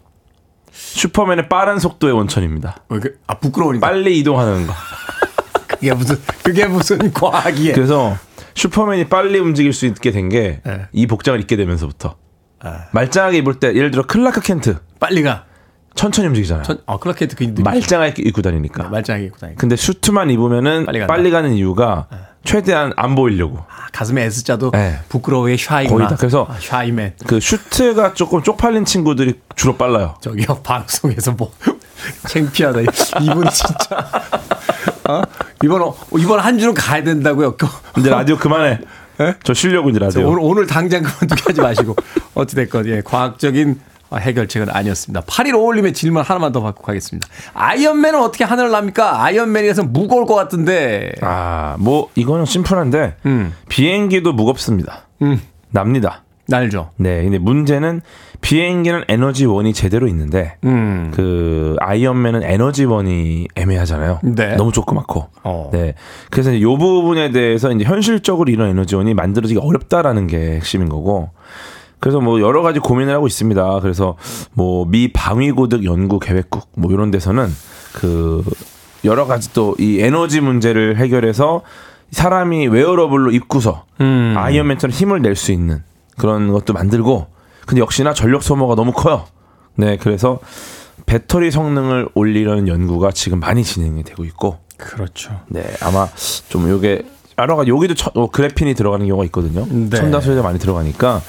슈퍼맨의 0.73 1.49
빠른 1.49 1.79
속도의 1.79 2.15
원천입니다. 2.15 2.77
어, 2.89 2.99
그, 2.99 3.19
아 3.27 3.39
부끄러우니까. 3.39 3.87
빨리 3.87 4.19
이동하는 4.19 4.67
거. 4.67 4.73
그게 5.69 5.93
무슨 5.93 6.17
그게 6.43 6.67
무슨 6.67 6.99
과학이에요? 7.13 7.75
그래서 7.75 8.17
슈퍼맨이 8.55 9.09
빨리 9.09 9.39
움직일 9.39 9.73
수 9.73 9.87
있게 9.87 10.11
된 10.13 10.29
게 10.29 10.49
이 10.49 10.59
네. 10.65 11.07
복장을 11.07 11.39
입게 11.41 11.57
되면서부터 11.57 12.17
말짱하게 12.93 13.39
입을 13.39 13.55
때 13.61 13.75
예를 13.75 13.91
들어 13.91 14.05
클라크 14.07 14.41
켄트 14.41 14.79
빨리 14.99 15.23
가. 15.23 15.45
천천히 15.95 16.29
움직이잖아요. 16.29 16.63
전, 16.65 16.79
아 16.87 16.97
클라크 16.97 17.21
켄트 17.21 17.37
그 17.37 17.45
이름 17.45 17.63
말짱하게 17.65 18.23
입고 18.23 18.41
다니니까. 18.41 18.89
말짱하게 18.89 19.27
입고 19.27 19.37
다니까. 19.39 19.61
근데 19.61 19.77
슈트만 19.77 20.31
입으면은 20.31 20.87
빨리 20.87 21.07
빨리. 21.07 21.31
가는 21.31 21.53
이유가 21.53 22.07
최대한 22.45 22.93
안 22.97 23.15
보이려고. 23.15 23.59
아, 23.69 23.87
가슴에 23.93 24.23
S자도 24.25 24.71
네. 24.73 24.99
부끄러워의 25.09 25.59
shy구나. 25.59 25.97
거의 25.99 26.09
다. 26.09 26.17
그래서 26.17 26.47
아, 26.51 26.57
shy 26.61 26.84
man. 26.84 27.15
그 27.27 27.41
슈트가 27.41 28.15
조금 28.15 28.43
쪽팔린 28.43 28.85
친구들이 28.85 29.41
주로 29.57 29.77
빨라요. 29.77 30.15
저기요 30.21 30.61
방송에서 30.63 31.33
뭐 31.33 31.53
창피하다. 32.29 32.81
이분 33.21 33.49
진짜. 33.51 34.11
어? 35.09 35.23
이번 35.63 35.83
어, 35.83 35.95
이번 36.19 36.41
한 36.41 36.59
주는 36.59 36.75
가야 36.75 37.03
된다고요. 37.05 37.57
그- 37.57 37.67
근데 37.95 38.11
라디오 38.11 38.37
그만해. 38.37 38.81
저 39.45 39.55
쉬려고 39.55 39.89
이제 39.91 39.99
저 40.01 40.05
라디오. 40.07 40.29
오늘 40.29 40.39
오늘 40.43 40.67
당장 40.67 41.03
그만두게 41.03 41.43
하지 41.47 41.61
마시고 41.61 41.95
어찌 42.35 42.57
됐건 42.57 42.87
예 42.87 43.03
과학적인 43.05 43.79
해결책은 44.19 44.69
아니었습니다. 44.71 45.23
8일 45.23 45.55
어울림의 45.55 45.93
질문 45.93 46.23
하나만 46.23 46.53
더 46.53 46.61
받고 46.63 46.83
가겠습니다. 46.83 47.29
아이언맨은 47.55 48.21
어떻게 48.21 48.45
하늘을 48.45 48.71
납니까? 48.71 49.23
아이언맨이라서 49.25 49.85
무거울 49.85 50.27
것 50.27 50.35
같은데. 50.35 51.13
아, 51.21 51.77
뭐 51.79 52.09
이거는 52.15 52.45
심플한데 52.45 53.17
음. 53.27 53.53
비행기도 53.69 54.33
무겁습니다. 54.33 55.07
음. 55.23 55.41
납니다. 55.71 56.23
날죠. 56.47 56.91
네, 56.97 57.23
근데 57.23 57.39
문제는 57.39 58.01
비행기는 58.41 59.05
에너지원이 59.09 59.73
제대로 59.73 60.09
있는데 60.09 60.57
음. 60.65 61.13
그 61.15 61.77
아이언맨은 61.81 62.43
에너지원이 62.43 63.49
애매하잖아요. 63.55 64.21
네. 64.25 64.57
너무 64.57 64.73
조그맣고. 64.73 65.29
어. 65.45 65.71
네. 65.73 65.95
그래서 66.31 66.61
요 66.61 66.77
부분에 66.77 67.31
대해서 67.31 67.71
이제 67.71 67.85
현실적으로 67.85 68.51
이런 68.51 68.69
에너지원이 68.71 69.15
만들어지기 69.15 69.61
어렵다라는 69.61 70.27
게 70.27 70.57
핵심인 70.57 70.89
거고. 70.89 71.31
그래서 72.03 72.21
뭐 72.21 72.41
여러 72.41 72.63
가지 72.63 72.81
고민을 72.81 73.15
하고 73.15 73.29
있습니다. 73.29 73.79
그래서 73.81 74.17
뭐 74.55 74.85
미 74.85 75.13
방위고등 75.13 75.85
연구 75.85 76.19
계획국 76.19 76.69
뭐 76.75 76.91
이런 76.93 77.13
데서는 77.13 77.47
그 77.95 78.43
여러 79.05 79.25
가지 79.27 79.53
또 79.53 79.77
이 79.79 80.01
에너지 80.01 80.41
문제를 80.41 80.97
해결해서 80.97 81.63
사람이 82.11 82.67
wearable로 82.67 83.31
입고서 83.31 83.85
음. 84.01 84.35
아이언맨처럼 84.37 84.93
힘을 84.93 85.23
낼 85.23 85.37
수 85.37 85.53
있는 85.53 85.83
그런 86.19 86.53
것도 86.53 86.73
만들고 86.73 87.29
근데 87.67 87.81
역시나 87.81 88.13
전력 88.15 88.43
소모가 88.43 88.75
너무 88.75 88.93
커요. 88.93 89.25
네, 89.77 89.97
그래서 89.97 90.41
배터리 91.07 91.53
성능을 91.53 92.09
올리려는 92.15 92.67
연구가 92.67 93.13
지금 93.13 93.39
많이 93.39 93.63
진행이 93.63 94.03
되고 94.03 94.25
있고 94.25 94.59
그렇죠. 94.77 95.41
네, 95.47 95.63
아마 95.83 96.09
좀 96.49 96.69
요게 96.69 97.03
여러 97.39 97.55
가지 97.57 97.71
여기도 97.71 97.95
처, 97.95 98.11
어, 98.15 98.29
그래핀이 98.29 98.75
들어가는 98.75 99.07
경우가 99.07 99.25
있거든요. 99.27 99.67
네. 99.71 99.97
첨단 99.97 100.21
소재가 100.21 100.43
많이 100.43 100.59
들어가니까 100.59 101.23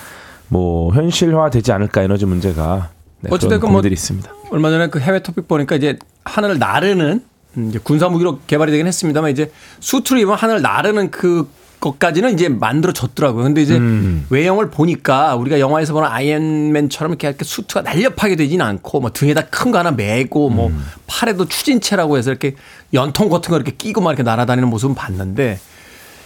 뭐 0.53 0.93
현실화되지 0.93 1.71
않을까 1.71 2.03
에너지 2.03 2.25
문제가 2.27 2.91
네, 3.21 3.29
어찌됐건 3.31 3.59
그런 3.71 3.71
뭐- 3.73 3.81
있습니다. 3.83 4.31
얼마 4.51 4.69
전에 4.69 4.87
그 4.87 4.99
해외 4.99 5.21
토픽 5.23 5.47
보니까 5.47 5.75
이제 5.75 5.97
하늘을 6.25 6.59
나르는 6.59 7.23
음, 7.57 7.69
이제 7.69 7.79
군사 7.83 8.07
무기로 8.07 8.39
개발이 8.45 8.71
되긴 8.71 8.85
했습니다만 8.85 9.31
이제 9.31 9.51
수트를 9.79 10.21
입으면 10.21 10.37
하늘 10.37 10.61
나르는 10.61 11.09
그 11.09 11.49
것까지는 11.79 12.33
이제 12.33 12.47
만들어졌더라고요. 12.49 13.43
근데 13.43 13.61
이제 13.61 13.75
음. 13.77 14.25
외형을 14.29 14.69
보니까 14.69 15.35
우리가 15.35 15.59
영화에서 15.59 15.91
보는 15.93 16.07
아이언맨처럼 16.07 17.11
이렇게, 17.13 17.27
이렇게 17.27 17.43
수트가 17.43 17.81
날렵하게 17.81 18.35
되진 18.37 18.61
않고 18.61 19.01
뭐 19.01 19.11
등에다 19.11 19.47
큰 19.47 19.71
거 19.71 19.79
하나 19.79 19.91
메고 19.91 20.49
뭐 20.49 20.67
음. 20.67 20.83
팔에도 21.07 21.45
추진체라고 21.45 22.17
해서 22.17 22.29
이렇게 22.29 22.55
연통 22.93 23.27
같은 23.29 23.49
거 23.49 23.55
이렇게 23.57 23.71
끼고 23.71 24.01
막 24.01 24.11
이렇게 24.11 24.21
날아다니는 24.23 24.69
모습은 24.69 24.93
봤는데 24.95 25.59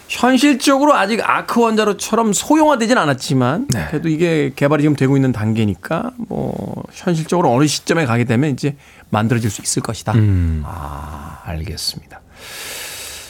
현실적으로 0.08 0.94
아직 0.94 1.20
아크 1.24 1.60
원자로처럼 1.60 2.34
소형화되진 2.34 2.98
않았지만 2.98 3.68
네. 3.70 3.88
그래도 3.90 4.10
이게 4.10 4.52
개발이 4.56 4.82
지금 4.82 4.96
되고 4.96 5.16
있는 5.18 5.32
단계니까 5.32 6.12
뭐 6.18 6.84
현실적으로 6.94 7.52
어느 7.54 7.68
시점에 7.68 8.06
가게 8.06 8.24
되면 8.24 8.52
이제 8.52 8.76
만들어질 9.10 9.50
수 9.50 9.62
있을 9.62 9.82
것이다. 9.82 10.14
음. 10.14 10.64
아, 10.66 11.42
알겠습니다. 11.44 12.22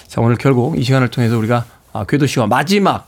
자, 0.07 0.21
오늘 0.21 0.37
결국 0.37 0.77
이 0.77 0.83
시간을 0.83 1.09
통해서 1.09 1.37
우리가 1.37 1.65
아, 1.93 2.05
궤도 2.05 2.27
씨와 2.27 2.47
마지막 2.47 3.07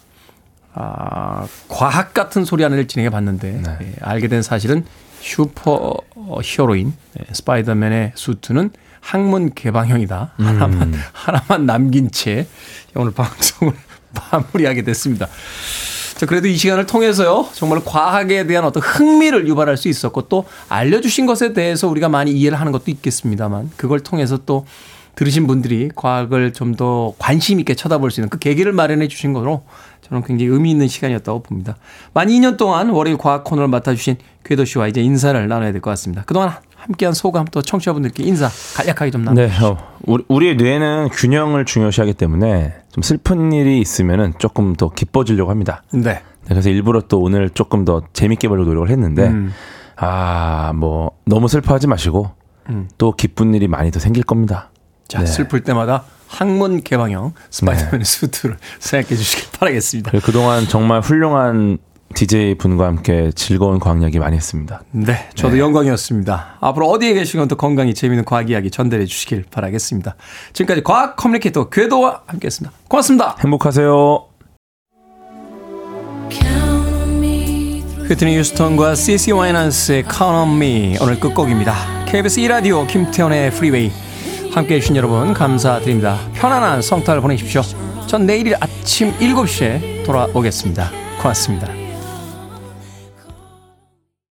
아, 0.74 1.48
과학 1.68 2.14
같은 2.14 2.46
소리 2.46 2.64
하나를 2.64 2.88
진행해 2.88 3.10
봤는데 3.10 3.62
네. 3.64 3.78
예, 3.82 3.94
알게 4.02 4.28
된 4.28 4.42
사실은 4.42 4.86
슈퍼 5.20 5.96
히어로인 6.42 6.94
예, 7.20 7.34
스파이더맨의 7.34 8.14
수트는 8.16 8.72
항문 9.02 9.54
개방형이다. 9.54 10.34
음. 10.40 10.46
하나만 10.46 10.94
하나만 11.14 11.66
남긴 11.66 12.12
채 12.12 12.48
오늘 12.96 13.12
방송을 13.12 13.74
마무리하게 14.32 14.84
됐습니다. 14.84 15.28
자, 16.20 16.26
그래도 16.26 16.50
이 16.50 16.58
시간을 16.58 16.86
통해서요, 16.86 17.48
정말 17.54 17.80
과학에 17.86 18.46
대한 18.46 18.66
어떤 18.66 18.84
흥미를 18.84 19.48
유발할 19.48 19.78
수 19.78 19.88
있었고, 19.88 20.24
또 20.24 20.44
알려주신 20.68 21.26
것에 21.26 21.54
대해서 21.54 21.88
우리가 21.88 22.10
많이 22.10 22.32
이해를 22.32 22.60
하는 22.60 22.74
것도 22.74 22.92
있겠습니다만, 22.92 23.72
그걸 23.78 24.02
통해서 24.02 24.38
또 24.46 24.66
들으신 25.20 25.48
분들이 25.48 25.90
과학을 25.96 26.54
좀 26.54 26.70
더 26.80 27.14
관심 27.20 27.60
있게 27.60 27.74
쳐다볼 27.76 28.10
수 28.10 28.22
있는 28.22 28.30
그 28.30 28.40
계기를 28.40 28.72
마련해 28.72 29.10
주신 29.10 29.34
거로 29.34 29.64
저는 30.02 30.24
굉장히 30.24 30.50
의미 30.50 30.72
있는 30.72 30.88
시간이었다고 30.88 31.44
봅니다. 31.44 31.76
만 32.14 32.30
2년 32.30 32.56
동안 32.56 32.90
월요일 32.92 33.18
과학 33.18 33.44
코너를 33.44 33.68
맡아주신 33.68 34.16
궤도 34.46 34.64
씨와 34.64 34.88
이제 34.88 35.02
인사를 35.02 35.46
나눠야 35.46 35.74
될 35.74 35.82
것 35.82 35.90
같습니다. 35.90 36.24
그동안 36.26 36.54
함께한 36.78 37.14
소감 37.14 37.44
또 37.52 37.62
청취자분들께 37.62 38.24
인사 38.24 38.48
간략하게 38.78 39.12
좀 39.12 39.26
나눠 39.26 39.46
네, 39.46 39.52
어, 39.62 39.78
우리, 40.04 40.24
우리의 40.30 40.56
뇌는 40.56 41.10
균형을 41.10 41.66
중요시하기 41.66 42.14
때문에 42.14 42.76
좀 42.94 43.02
슬픈 43.02 43.52
일이 43.52 43.82
있으면은 43.82 44.34
조금 44.38 44.76
더 44.78 44.90
기뻐지려고 44.90 45.52
합니다. 45.52 45.84
네. 45.92 46.00
네, 46.02 46.22
그래서 46.48 46.70
일부러 46.70 47.02
또 47.02 47.20
오늘 47.20 47.50
조금 47.50 47.84
더 47.84 48.04
재밌게 48.14 48.48
보려고 48.48 48.70
노력을 48.70 48.90
했는데, 48.90 49.28
음. 49.28 49.52
아, 49.98 50.72
뭐, 50.76 51.12
너무 51.26 51.50
슬퍼하지 51.50 51.88
마시고, 51.88 52.30
음. 52.70 52.88
또 52.98 53.12
기쁜 53.12 53.54
일이 53.54 53.68
많이 53.68 53.92
더 53.92 54.00
생길 54.00 54.24
겁니다. 54.24 54.72
자, 55.10 55.20
네. 55.20 55.26
슬플 55.26 55.64
때마다 55.64 56.04
항문 56.28 56.84
개방형 56.84 57.34
스파이더맨 57.50 58.04
수트를 58.04 58.58
생각해 58.80 59.16
주시길 59.16 59.60
바라겠습니다. 59.60 60.12
그동안 60.24 60.68
정말 60.68 61.02
훌륭한 61.02 61.80
DJ 62.16 62.56
분과 62.56 62.86
함께 62.86 63.32
즐거운 63.36 63.80
과학 63.80 64.02
이야기 64.02 64.20
많이 64.20 64.38
했습니다. 64.38 64.82
네, 64.92 65.30
저도 65.36 65.60
영광이었습니다. 65.60 66.58
앞으로 66.60 66.88
어디에 66.90 67.14
계시건 67.14 67.48
또 67.48 67.56
건강히 67.56 67.94
재미있는 67.94 68.26
과학 68.26 68.50
이야기 68.50 68.72
전달해 68.72 69.06
주시길 69.06 69.46
바라겠습니다. 69.52 70.16
지금까지 70.54 70.84
과학 70.84 71.16
커뮤니케이터 71.16 71.70
궤도와 71.70 72.24
함께했습니다. 72.28 72.76
고맙습니다. 72.88 73.36
행복하세요. 73.44 74.26
휘트니 78.08 78.38
휴스턴과 78.40 78.96
CC 78.96 79.32
와이넌스의 79.32 80.04
Count 80.12 80.36
on 80.36 80.56
Me 80.56 80.98
오늘 81.00 81.20
끝곡입니다. 81.20 82.06
KBS 82.06 82.42
2라디오 82.42 82.88
김태현의 82.88 83.52
프리웨이 83.52 83.92
함께 84.52 84.76
해주신 84.76 84.96
여러분 84.96 85.34
감사드립니다. 85.34 86.18
편안한 86.34 86.82
성탄을 86.82 87.22
보내십시오. 87.22 87.62
전 88.08 88.26
내일 88.26 88.56
아침 88.60 89.14
7시에 89.14 90.06
돌아오겠습니다. 90.06 90.92
고맙습니다. 91.22 91.89